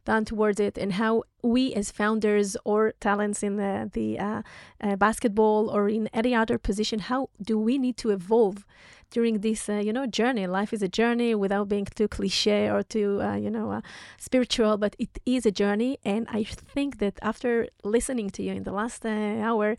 done 0.05 0.25
towards 0.25 0.61
it, 0.61 0.79
and 0.79 0.95
how 0.95 1.25
we 1.45 1.75
as 1.75 1.91
founders 1.91 2.57
or 2.65 2.95
talents 3.01 3.43
in 3.43 3.57
the, 3.57 3.91
the 3.93 4.19
uh, 4.19 4.43
uh, 4.81 4.97
basketball 4.97 5.69
or 5.69 5.89
in 5.89 6.09
any 6.13 6.35
other 6.35 6.59
position, 6.59 6.99
how 6.99 7.29
do 7.41 7.59
we 7.59 7.77
need 7.77 7.97
to 7.99 8.11
evolve 8.11 8.65
during 9.11 9.41
this, 9.41 9.69
uh, 9.69 9.75
you 9.75 9.93
know, 9.93 10.07
journey? 10.07 10.47
Life 10.47 10.73
is 10.73 10.83
a 10.83 10.89
journey 10.89 11.35
without 11.35 11.69
being 11.69 11.85
too 11.85 12.09
cliche 12.09 12.71
or 12.71 12.83
too, 12.83 13.21
uh, 13.21 13.37
you 13.37 13.51
know, 13.51 13.71
uh, 13.71 13.83
spiritual, 14.19 14.79
but 14.79 14.97
it 14.99 15.19
is 15.27 15.45
a 15.45 15.53
journey. 15.53 15.99
And 16.05 16.27
I 16.31 16.45
think 16.45 16.99
that 16.99 17.19
after 17.21 17.69
listening 17.85 18.31
to 18.31 18.43
you 18.43 18.53
in 18.55 18.63
the 18.63 18.73
last 18.73 19.05
uh, 19.05 19.11
hour, 19.11 19.77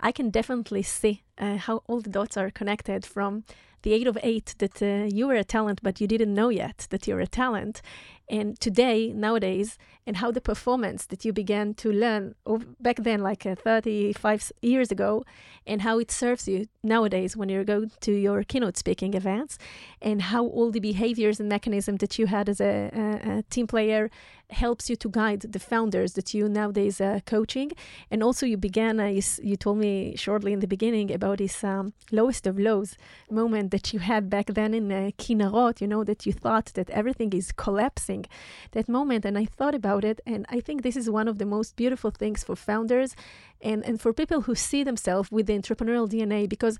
I 0.00 0.12
can 0.12 0.30
definitely 0.30 0.84
see 0.84 1.24
how 1.38 1.82
all 1.86 2.00
the 2.00 2.10
dots 2.10 2.36
are 2.36 2.50
connected 2.50 3.04
from 3.04 3.42
the 3.82 3.92
eight 3.92 4.06
of 4.06 4.18
eight 4.22 4.54
that 4.58 4.82
uh, 4.82 5.08
you 5.12 5.26
were 5.26 5.34
a 5.34 5.44
talent, 5.44 5.80
but 5.82 6.00
you 6.00 6.06
didn't 6.06 6.34
know 6.34 6.48
yet 6.48 6.86
that 6.90 7.06
you're 7.06 7.20
a 7.20 7.26
talent. 7.26 7.80
And 8.28 8.58
today, 8.60 9.12
nowadays, 9.12 9.78
and 10.08 10.16
how 10.16 10.30
the 10.30 10.40
performance 10.40 11.04
that 11.04 11.26
you 11.26 11.34
began 11.34 11.74
to 11.74 11.92
learn 11.92 12.34
back 12.80 12.96
then, 12.96 13.20
like 13.20 13.44
uh, 13.44 13.54
35 13.54 14.52
years 14.62 14.90
ago, 14.90 15.22
and 15.66 15.82
how 15.82 15.98
it 15.98 16.10
serves 16.10 16.48
you 16.48 16.66
nowadays 16.82 17.36
when 17.36 17.50
you 17.50 17.62
go 17.62 17.84
to 18.00 18.12
your 18.12 18.42
keynote 18.42 18.78
speaking 18.78 19.12
events, 19.12 19.58
and 20.00 20.22
how 20.22 20.46
all 20.46 20.70
the 20.70 20.80
behaviors 20.80 21.38
and 21.38 21.48
mechanisms 21.50 21.98
that 22.00 22.18
you 22.18 22.26
had 22.26 22.48
as 22.48 22.58
a, 22.58 22.90
a, 22.94 23.38
a 23.38 23.42
team 23.50 23.66
player 23.66 24.08
helps 24.50 24.88
you 24.88 24.96
to 24.96 25.08
guide 25.08 25.40
the 25.40 25.58
founders 25.58 26.14
that 26.14 26.32
you 26.32 26.48
nowadays 26.48 27.00
are 27.00 27.20
coaching. 27.20 27.70
And 28.10 28.22
also, 28.22 28.46
you 28.46 28.56
began, 28.56 28.98
uh, 28.98 29.06
you, 29.06 29.22
you, 29.42 29.56
told 29.56 29.78
me 29.78 30.16
shortly 30.16 30.52
in 30.52 30.60
the 30.60 30.66
beginning 30.66 31.12
about 31.12 31.38
this 31.38 31.62
um, 31.62 31.92
lowest 32.10 32.46
of 32.46 32.58
lows 32.58 32.96
moment 33.30 33.70
that 33.72 33.92
you 33.92 33.98
had 33.98 34.30
back 34.30 34.46
then 34.46 34.72
in 34.72 34.90
uh, 34.90 35.10
Kinarot, 35.18 35.80
you 35.80 35.86
know, 35.86 36.04
that 36.04 36.24
you 36.24 36.32
thought 36.32 36.66
that 36.74 36.88
everything 36.90 37.32
is 37.32 37.52
collapsing. 37.52 38.24
That 38.72 38.88
moment, 38.88 39.24
and 39.24 39.36
I 39.36 39.44
thought 39.44 39.74
about 39.74 39.97
about 39.98 40.10
it. 40.10 40.20
And 40.26 40.46
I 40.48 40.60
think 40.60 40.82
this 40.82 40.96
is 40.96 41.10
one 41.10 41.28
of 41.28 41.38
the 41.38 41.46
most 41.46 41.76
beautiful 41.76 42.10
things 42.10 42.44
for 42.44 42.56
founders 42.56 43.14
and, 43.60 43.84
and 43.84 44.00
for 44.00 44.12
people 44.12 44.42
who 44.42 44.54
see 44.54 44.84
themselves 44.84 45.30
with 45.30 45.46
the 45.46 45.58
entrepreneurial 45.58 46.08
DNA 46.08 46.48
because 46.48 46.78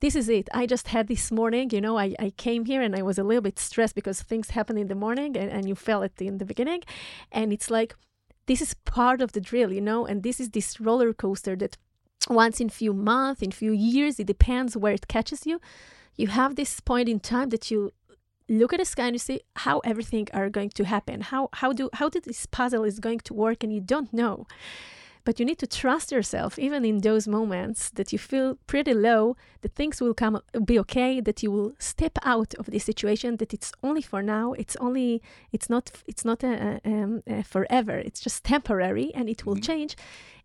this 0.00 0.14
is 0.14 0.28
it. 0.28 0.48
I 0.52 0.66
just 0.66 0.88
had 0.88 1.08
this 1.08 1.32
morning, 1.32 1.70
you 1.72 1.80
know, 1.80 1.98
I, 1.98 2.14
I 2.18 2.30
came 2.36 2.66
here 2.66 2.82
and 2.82 2.94
I 2.94 3.02
was 3.02 3.18
a 3.18 3.24
little 3.24 3.42
bit 3.42 3.58
stressed 3.58 3.94
because 3.94 4.20
things 4.20 4.50
happen 4.50 4.76
in 4.76 4.88
the 4.88 4.94
morning 4.94 5.36
and, 5.36 5.50
and 5.50 5.68
you 5.68 5.74
felt 5.74 6.04
it 6.04 6.20
in 6.20 6.38
the 6.38 6.44
beginning. 6.44 6.82
And 7.32 7.52
it's 7.52 7.70
like, 7.70 7.94
this 8.46 8.60
is 8.60 8.74
part 8.74 9.20
of 9.20 9.32
the 9.32 9.40
drill, 9.40 9.72
you 9.72 9.80
know, 9.80 10.06
and 10.06 10.22
this 10.22 10.38
is 10.38 10.50
this 10.50 10.80
roller 10.80 11.12
coaster 11.12 11.56
that 11.56 11.76
once 12.28 12.60
in 12.60 12.68
few 12.68 12.92
months, 12.92 13.42
in 13.42 13.50
few 13.50 13.72
years, 13.72 14.20
it 14.20 14.26
depends 14.26 14.76
where 14.76 14.92
it 14.92 15.08
catches 15.08 15.46
you. 15.46 15.60
You 16.16 16.28
have 16.28 16.56
this 16.56 16.80
point 16.80 17.08
in 17.08 17.20
time 17.20 17.48
that 17.50 17.70
you 17.70 17.92
look 18.48 18.72
at 18.72 18.78
the 18.78 18.84
sky 18.84 19.06
and 19.06 19.14
you 19.14 19.18
see 19.18 19.40
how 19.56 19.80
everything 19.80 20.28
are 20.32 20.48
going 20.50 20.70
to 20.70 20.84
happen. 20.84 21.20
How 21.20 21.48
how 21.54 21.72
do 21.72 21.90
how 21.94 22.08
did 22.08 22.24
this 22.24 22.46
puzzle 22.46 22.84
is 22.84 23.00
going 23.00 23.20
to 23.20 23.34
work 23.34 23.62
and 23.64 23.72
you 23.72 23.80
don't 23.80 24.12
know. 24.12 24.46
But 25.24 25.40
you 25.40 25.44
need 25.44 25.58
to 25.58 25.66
trust 25.66 26.12
yourself 26.12 26.56
even 26.56 26.84
in 26.84 27.00
those 27.00 27.26
moments 27.26 27.90
that 27.90 28.12
you 28.12 28.18
feel 28.18 28.58
pretty 28.68 28.94
low 28.94 29.36
that 29.62 29.74
things 29.74 30.00
will 30.00 30.14
come 30.14 30.40
be 30.64 30.78
okay 30.78 31.20
that 31.20 31.42
you 31.42 31.50
will 31.50 31.72
step 31.80 32.16
out 32.22 32.54
of 32.54 32.66
the 32.66 32.78
situation 32.78 33.38
that 33.38 33.52
it's 33.52 33.72
only 33.82 34.02
for 34.02 34.22
now 34.22 34.52
it's 34.52 34.76
only 34.76 35.20
it's 35.50 35.68
not 35.68 35.90
it's 36.06 36.24
not 36.24 36.44
a, 36.44 36.80
a, 36.84 37.38
a 37.38 37.42
forever. 37.42 37.96
It's 37.98 38.20
just 38.20 38.44
temporary 38.44 39.10
and 39.16 39.28
it 39.28 39.44
will 39.44 39.54
mm-hmm. 39.54 39.72
change. 39.72 39.96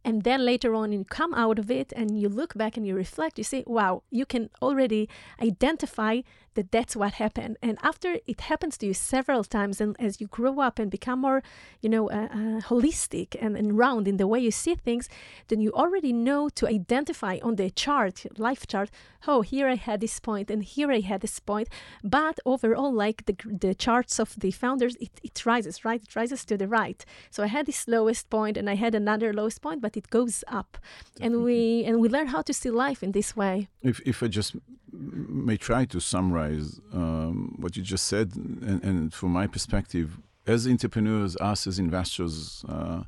And 0.04 0.24
then 0.24 0.44
later 0.44 0.74
on, 0.74 0.92
you 0.92 1.04
come 1.04 1.34
out 1.34 1.60
of 1.60 1.70
it 1.70 1.94
and 1.96 2.20
you 2.20 2.28
look 2.28 2.56
back 2.56 2.76
and 2.76 2.88
you 2.88 2.96
reflect, 2.96 3.38
you 3.38 3.44
say, 3.44 3.64
wow, 3.68 4.02
you 4.10 4.26
can 4.26 4.50
already 4.62 5.08
identify 5.42 6.22
that 6.56 6.72
that's 6.72 6.96
what 6.96 7.14
happened. 7.14 7.58
And 7.62 7.78
after 7.82 8.18
it 8.26 8.42
happens 8.42 8.78
to 8.78 8.86
you 8.86 8.94
several 8.94 9.44
times, 9.44 9.82
and 9.82 9.96
as 10.00 10.20
you 10.20 10.28
grow 10.28 10.60
up 10.60 10.80
and 10.80 10.90
become 10.90 11.22
more, 11.22 11.44
you 11.82 11.90
know, 11.90 12.10
uh, 12.10 12.28
uh, 12.32 12.62
holistic 12.62 13.36
and, 13.40 13.56
and 13.56 13.78
round 13.78 14.08
in 14.08 14.18
the 14.18 14.28
way 14.28 14.40
you 14.40 14.52
see 14.52 14.76
things, 14.76 15.10
then 15.48 15.62
you 15.62 15.72
already 15.72 16.14
know 16.14 16.50
to 16.50 16.68
identify 16.68 17.40
on 17.42 17.56
the 17.56 17.70
chart, 17.70 18.26
life 18.38 18.68
chart, 18.68 18.90
oh, 19.28 19.42
here 19.42 19.68
I 19.68 19.76
had 19.76 20.02
this 20.02 20.20
point 20.20 20.50
and 20.50 20.64
here 20.64 20.92
I 20.92 21.00
had 21.00 21.22
this 21.22 21.40
point. 21.40 21.70
But 22.04 22.40
overall, 22.46 22.92
like 22.92 23.26
the, 23.26 23.36
the 23.46 23.76
charts 23.76 24.20
of 24.20 24.36
the 24.40 24.52
founders, 24.52 24.96
it, 24.98 25.12
it 25.24 25.46
rises, 25.46 25.86
right? 25.86 26.02
It 26.02 26.16
rises 26.16 26.46
to 26.46 26.58
the 26.58 26.68
right. 26.68 27.04
So 27.30 27.44
I 27.44 27.48
had 27.48 27.66
this 27.66 27.88
lowest 27.88 28.30
point 28.30 28.58
and 28.58 28.70
I 28.70 28.76
had 28.76 28.96
another 28.96 29.34
lowest 29.34 29.62
point, 29.62 29.82
but 29.82 29.96
it 29.96 30.10
goes 30.10 30.44
up. 30.48 30.78
Definitely. 31.16 31.26
And 31.26 31.44
we 31.44 31.84
and 31.86 32.00
we 32.02 32.10
learn 32.10 32.28
how 32.28 32.42
to 32.42 32.54
see 32.54 32.70
life 32.70 33.04
in 33.04 33.12
this 33.12 33.36
way. 33.36 33.70
If, 33.82 34.02
if 34.06 34.24
I 34.24 34.28
just 34.28 34.56
may 34.94 35.58
try 35.58 35.86
to 35.86 36.00
summarize 36.00 36.80
um, 36.94 37.56
what 37.60 37.78
you 37.78 37.84
just 37.84 38.06
said, 38.08 38.36
and, 38.36 38.84
and, 38.84 39.14
from 39.14 39.32
my 39.32 39.48
perspective, 39.48 40.20
as 40.46 40.68
entrepreneurs, 40.68 41.38
us 41.38 41.68
as 41.68 41.80
investors, 41.80 42.66
uh, 42.68 43.04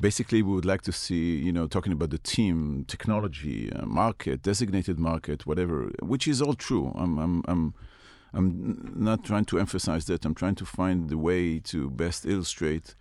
basically 0.00 0.42
we 0.42 0.54
would 0.54 0.64
like 0.64 0.82
to 0.82 0.92
see, 0.92 1.36
you 1.36 1.52
know, 1.52 1.66
talking 1.66 1.92
about 1.92 2.10
the 2.10 2.18
team, 2.18 2.84
technology, 2.88 3.72
uh, 3.72 3.84
market, 3.84 4.42
designated 4.42 4.98
market, 4.98 5.46
whatever, 5.46 5.90
which 6.00 6.26
is 6.26 6.40
all 6.40 6.54
true. 6.54 6.92
I'm, 6.96 7.18
I'm, 7.18 7.42
I'm, 7.46 7.74
I'm 8.32 8.92
not 8.96 9.24
trying 9.24 9.44
to 9.46 9.58
emphasize 9.58 10.06
that. 10.06 10.24
I'm 10.24 10.34
trying 10.34 10.54
to 10.56 10.64
find 10.64 11.08
the 11.08 11.18
way 11.18 11.58
to 11.60 11.90
best 11.90 12.24
illustrate, 12.24 12.94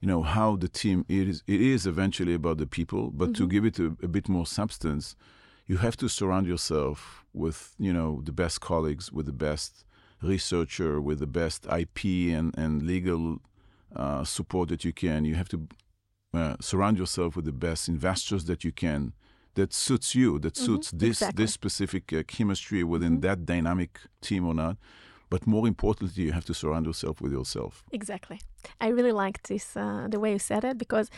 you 0.00 0.08
know, 0.08 0.22
how 0.22 0.56
the 0.56 0.68
team 0.68 1.04
it 1.08 1.28
is. 1.28 1.42
It 1.46 1.60
is 1.60 1.86
eventually 1.86 2.34
about 2.34 2.58
the 2.58 2.66
people, 2.66 3.10
but 3.10 3.30
mm-hmm. 3.30 3.44
to 3.44 3.48
give 3.48 3.64
it 3.64 3.78
a, 3.78 3.86
a, 4.02 4.08
bit 4.08 4.28
more 4.28 4.46
substance, 4.46 5.14
you 5.70 5.76
have 5.76 5.96
to 5.96 6.08
surround 6.08 6.48
yourself 6.48 7.24
with, 7.32 7.76
you 7.78 7.92
know, 7.92 8.20
the 8.24 8.32
best 8.32 8.60
colleagues, 8.60 9.12
with 9.12 9.26
the 9.26 9.38
best 9.48 9.84
researcher, 10.20 11.00
with 11.00 11.20
the 11.20 11.32
best 11.40 11.64
IP 11.80 12.00
and 12.36 12.48
and 12.62 12.72
legal 12.94 13.22
uh, 14.02 14.24
support 14.24 14.68
that 14.70 14.82
you 14.86 14.92
can. 14.92 15.18
You 15.24 15.36
have 15.36 15.50
to 15.54 15.58
uh, 16.34 16.56
surround 16.60 16.98
yourself 16.98 17.36
with 17.36 17.44
the 17.44 17.58
best 17.68 17.88
investors 17.88 18.42
that 18.46 18.60
you 18.64 18.72
can 18.72 19.12
that 19.54 19.72
suits 19.72 20.08
you, 20.20 20.40
that 20.40 20.54
mm-hmm. 20.54 20.66
suits 20.66 20.90
this 20.90 21.16
exactly. 21.18 21.44
this 21.44 21.52
specific 21.60 22.04
uh, 22.12 22.22
chemistry 22.34 22.82
within 22.82 23.12
mm-hmm. 23.12 23.28
that 23.28 23.38
dynamic 23.46 23.92
team 24.20 24.42
or 24.50 24.54
not. 24.54 24.76
But 25.32 25.46
more 25.46 25.68
importantly, 25.68 26.24
you 26.24 26.32
have 26.32 26.46
to 26.46 26.54
surround 26.54 26.86
yourself 26.86 27.20
with 27.22 27.32
yourself. 27.38 27.72
Exactly. 27.92 28.38
I 28.80 28.88
really 28.88 29.12
liked 29.24 29.44
this 29.52 29.76
uh, 29.76 30.08
the 30.12 30.18
way 30.22 30.30
you 30.32 30.40
said 30.40 30.64
it 30.64 30.76
because 30.78 31.08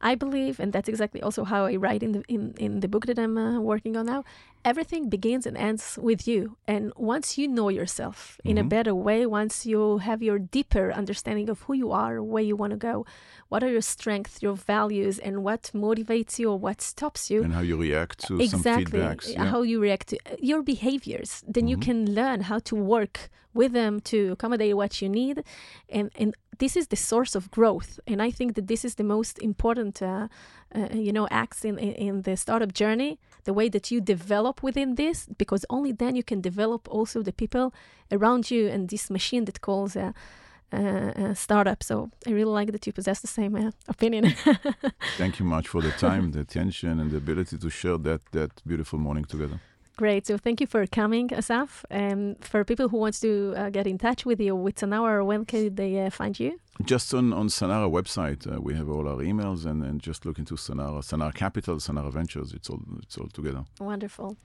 I 0.00 0.14
believe, 0.14 0.60
and 0.60 0.72
that's 0.72 0.88
exactly 0.88 1.20
also 1.22 1.44
how 1.44 1.66
I 1.66 1.76
write 1.76 2.02
in 2.02 2.12
the 2.12 2.22
in, 2.28 2.54
in 2.58 2.80
the 2.80 2.88
book 2.88 3.06
that 3.06 3.18
I'm 3.18 3.36
uh, 3.36 3.60
working 3.60 3.96
on 3.96 4.06
now. 4.06 4.24
Everything 4.64 5.08
begins 5.08 5.46
and 5.46 5.56
ends 5.56 5.98
with 6.00 6.28
you, 6.28 6.56
and 6.66 6.92
once 6.96 7.38
you 7.38 7.48
know 7.48 7.68
yourself 7.68 8.40
in 8.44 8.56
mm-hmm. 8.56 8.66
a 8.66 8.68
better 8.68 8.94
way, 8.94 9.26
once 9.26 9.66
you 9.66 9.98
have 9.98 10.22
your 10.22 10.38
deeper 10.38 10.92
understanding 10.92 11.48
of 11.48 11.62
who 11.62 11.74
you 11.74 11.90
are, 11.90 12.22
where 12.22 12.42
you 12.42 12.56
want 12.56 12.72
to 12.72 12.76
go, 12.76 13.06
what 13.48 13.62
are 13.62 13.70
your 13.70 13.80
strengths, 13.80 14.42
your 14.42 14.54
values, 14.54 15.18
and 15.18 15.42
what 15.42 15.70
motivates 15.74 16.38
you 16.38 16.50
or 16.50 16.58
what 16.58 16.80
stops 16.80 17.30
you, 17.30 17.42
and 17.42 17.54
how 17.54 17.60
you 17.60 17.76
react 17.76 18.26
to 18.26 18.40
exactly, 18.40 18.84
some 18.84 19.00
feedbacks, 19.00 19.32
yeah. 19.32 19.46
how 19.46 19.62
you 19.62 19.80
react 19.80 20.08
to 20.08 20.16
uh, 20.26 20.36
your 20.38 20.62
behaviors, 20.62 21.42
then 21.46 21.62
mm-hmm. 21.62 21.68
you 21.68 21.76
can 21.78 22.14
learn 22.14 22.42
how 22.42 22.58
to 22.60 22.74
work 22.76 23.30
with 23.54 23.72
them 23.72 24.00
to 24.00 24.32
accommodate 24.32 24.76
what 24.76 25.02
you 25.02 25.08
need, 25.08 25.42
and 25.88 26.10
and 26.16 26.34
this 26.58 26.76
is 26.76 26.88
the 26.88 26.96
source 26.96 27.34
of 27.34 27.50
growth. 27.50 28.00
And 28.06 28.20
I 28.20 28.30
think 28.30 28.54
that 28.54 28.66
this 28.66 28.84
is 28.84 28.94
the 28.96 29.04
most 29.04 29.38
important, 29.38 30.02
uh, 30.02 30.28
uh, 30.74 30.88
you 30.92 31.12
know, 31.12 31.26
acts 31.30 31.64
in, 31.64 31.78
in, 31.78 32.22
the 32.22 32.36
startup 32.36 32.72
journey. 32.72 33.18
The 33.44 33.52
way 33.52 33.68
that 33.70 33.90
you 33.90 34.00
develop 34.00 34.62
within 34.62 34.96
this, 34.96 35.26
because 35.38 35.64
only 35.70 35.92
then 35.92 36.16
you 36.16 36.22
can 36.22 36.40
develop 36.40 36.88
also 36.90 37.22
the 37.22 37.32
people 37.32 37.72
around 38.10 38.50
you 38.50 38.68
and 38.68 38.88
this 38.88 39.10
machine 39.10 39.44
that 39.46 39.60
calls. 39.60 39.96
a 39.96 40.14
startup. 41.34 41.82
So 41.82 42.10
I 42.26 42.30
really 42.30 42.52
like 42.60 42.72
that 42.72 42.86
you 42.86 42.92
possess 42.92 43.20
the 43.20 43.26
same 43.26 43.54
uh, 43.56 43.70
opinion. 43.88 44.34
Thank 45.16 45.38
you 45.38 45.46
much 45.46 45.66
for 45.66 45.80
the 45.80 45.92
time, 45.92 46.32
the 46.32 46.40
attention, 46.40 47.00
and 47.00 47.10
the 47.10 47.16
ability 47.16 47.56
to 47.56 47.70
share 47.70 47.98
that 47.98 48.20
that 48.32 48.50
beautiful 48.66 48.98
morning 48.98 49.24
together. 49.24 49.58
Great. 49.98 50.28
So 50.28 50.38
thank 50.38 50.60
you 50.60 50.68
for 50.68 50.86
coming, 50.86 51.26
Assaf. 51.30 51.84
And 51.90 52.36
for 52.40 52.62
people 52.62 52.88
who 52.88 52.98
want 52.98 53.20
to 53.20 53.52
uh, 53.56 53.68
get 53.68 53.84
in 53.84 53.98
touch 53.98 54.24
with 54.24 54.40
you 54.40 54.54
with 54.54 54.76
Sanara, 54.76 55.26
when 55.26 55.44
can 55.44 55.74
they 55.74 55.98
uh, 55.98 56.10
find 56.10 56.38
you? 56.38 56.60
Just 56.84 57.12
on, 57.12 57.32
on 57.32 57.48
Sanara 57.48 57.90
website, 57.90 58.46
uh, 58.46 58.60
we 58.60 58.74
have 58.74 58.88
all 58.88 59.08
our 59.08 59.16
emails 59.16 59.66
and, 59.66 59.82
and 59.82 60.00
just 60.00 60.24
look 60.24 60.38
into 60.38 60.54
Sanara, 60.54 61.00
Sanara 61.02 61.34
Capital, 61.34 61.78
Sanara 61.78 62.12
Ventures. 62.12 62.52
It's 62.52 62.70
all, 62.70 62.80
it's 63.02 63.18
all 63.18 63.26
together. 63.26 63.64
Wonderful. 63.80 64.36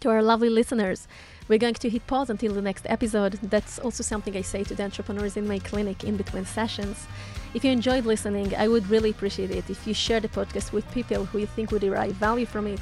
To 0.00 0.08
our 0.08 0.22
lovely 0.22 0.48
listeners, 0.48 1.06
we're 1.48 1.58
going 1.58 1.74
to 1.74 1.90
hit 1.90 2.06
pause 2.06 2.30
until 2.30 2.54
the 2.54 2.62
next 2.62 2.86
episode. 2.88 3.34
That's 3.42 3.78
also 3.78 4.02
something 4.02 4.34
I 4.34 4.40
say 4.40 4.64
to 4.64 4.74
the 4.74 4.84
entrepreneurs 4.84 5.36
in 5.36 5.46
my 5.46 5.58
clinic 5.58 6.02
in 6.02 6.16
between 6.16 6.46
sessions. 6.46 7.06
If 7.52 7.62
you 7.62 7.70
enjoyed 7.70 8.06
listening, 8.06 8.56
I 8.56 8.68
would 8.68 8.88
really 8.88 9.10
appreciate 9.10 9.50
it 9.50 9.68
if 9.68 9.86
you 9.86 9.92
share 9.92 10.20
the 10.20 10.28
podcast 10.28 10.72
with 10.72 10.90
people 10.92 11.26
who 11.26 11.40
you 11.40 11.46
think 11.46 11.72
would 11.72 11.82
derive 11.82 12.12
value 12.12 12.46
from 12.46 12.66
it. 12.66 12.80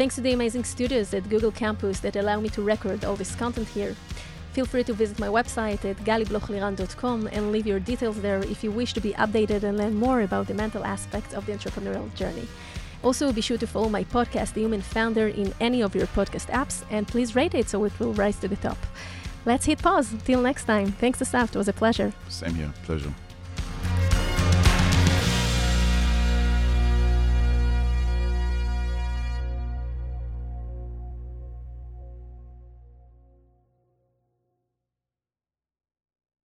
Thanks 0.00 0.14
to 0.14 0.22
the 0.22 0.32
amazing 0.32 0.64
studios 0.64 1.12
at 1.12 1.28
Google 1.28 1.52
Campus 1.52 2.00
that 2.00 2.16
allow 2.16 2.40
me 2.40 2.48
to 2.56 2.62
record 2.62 3.04
all 3.04 3.16
this 3.16 3.34
content 3.34 3.68
here. 3.68 3.94
Feel 4.54 4.64
free 4.64 4.82
to 4.84 4.94
visit 4.94 5.18
my 5.18 5.26
website 5.26 5.84
at 5.84 5.98
galiblochliran.com 5.98 7.26
and 7.30 7.52
leave 7.52 7.66
your 7.66 7.80
details 7.80 8.18
there 8.22 8.38
if 8.44 8.64
you 8.64 8.70
wish 8.70 8.94
to 8.94 9.00
be 9.02 9.12
updated 9.12 9.62
and 9.62 9.76
learn 9.76 9.94
more 9.94 10.22
about 10.22 10.46
the 10.46 10.54
mental 10.54 10.84
aspects 10.84 11.34
of 11.34 11.44
the 11.44 11.52
entrepreneurial 11.52 12.08
journey. 12.14 12.48
Also, 13.02 13.30
be 13.30 13.42
sure 13.42 13.58
to 13.58 13.66
follow 13.66 13.90
my 13.90 14.04
podcast, 14.04 14.54
The 14.54 14.62
Human 14.62 14.80
Founder, 14.80 15.28
in 15.28 15.52
any 15.60 15.82
of 15.82 15.94
your 15.94 16.06
podcast 16.06 16.46
apps, 16.46 16.82
and 16.90 17.06
please 17.06 17.36
rate 17.36 17.54
it 17.54 17.68
so 17.68 17.84
it 17.84 17.92
will 18.00 18.14
rise 18.14 18.38
to 18.38 18.48
the 18.48 18.56
top. 18.56 18.78
Let's 19.44 19.66
hit 19.66 19.82
pause. 19.82 20.14
Till 20.24 20.40
next 20.40 20.64
time. 20.64 20.92
Thanks, 20.92 21.20
Assaf. 21.20 21.50
It 21.50 21.56
was 21.56 21.68
a 21.68 21.74
pleasure. 21.74 22.14
Same 22.30 22.54
here. 22.54 22.72
Pleasure. 22.84 23.12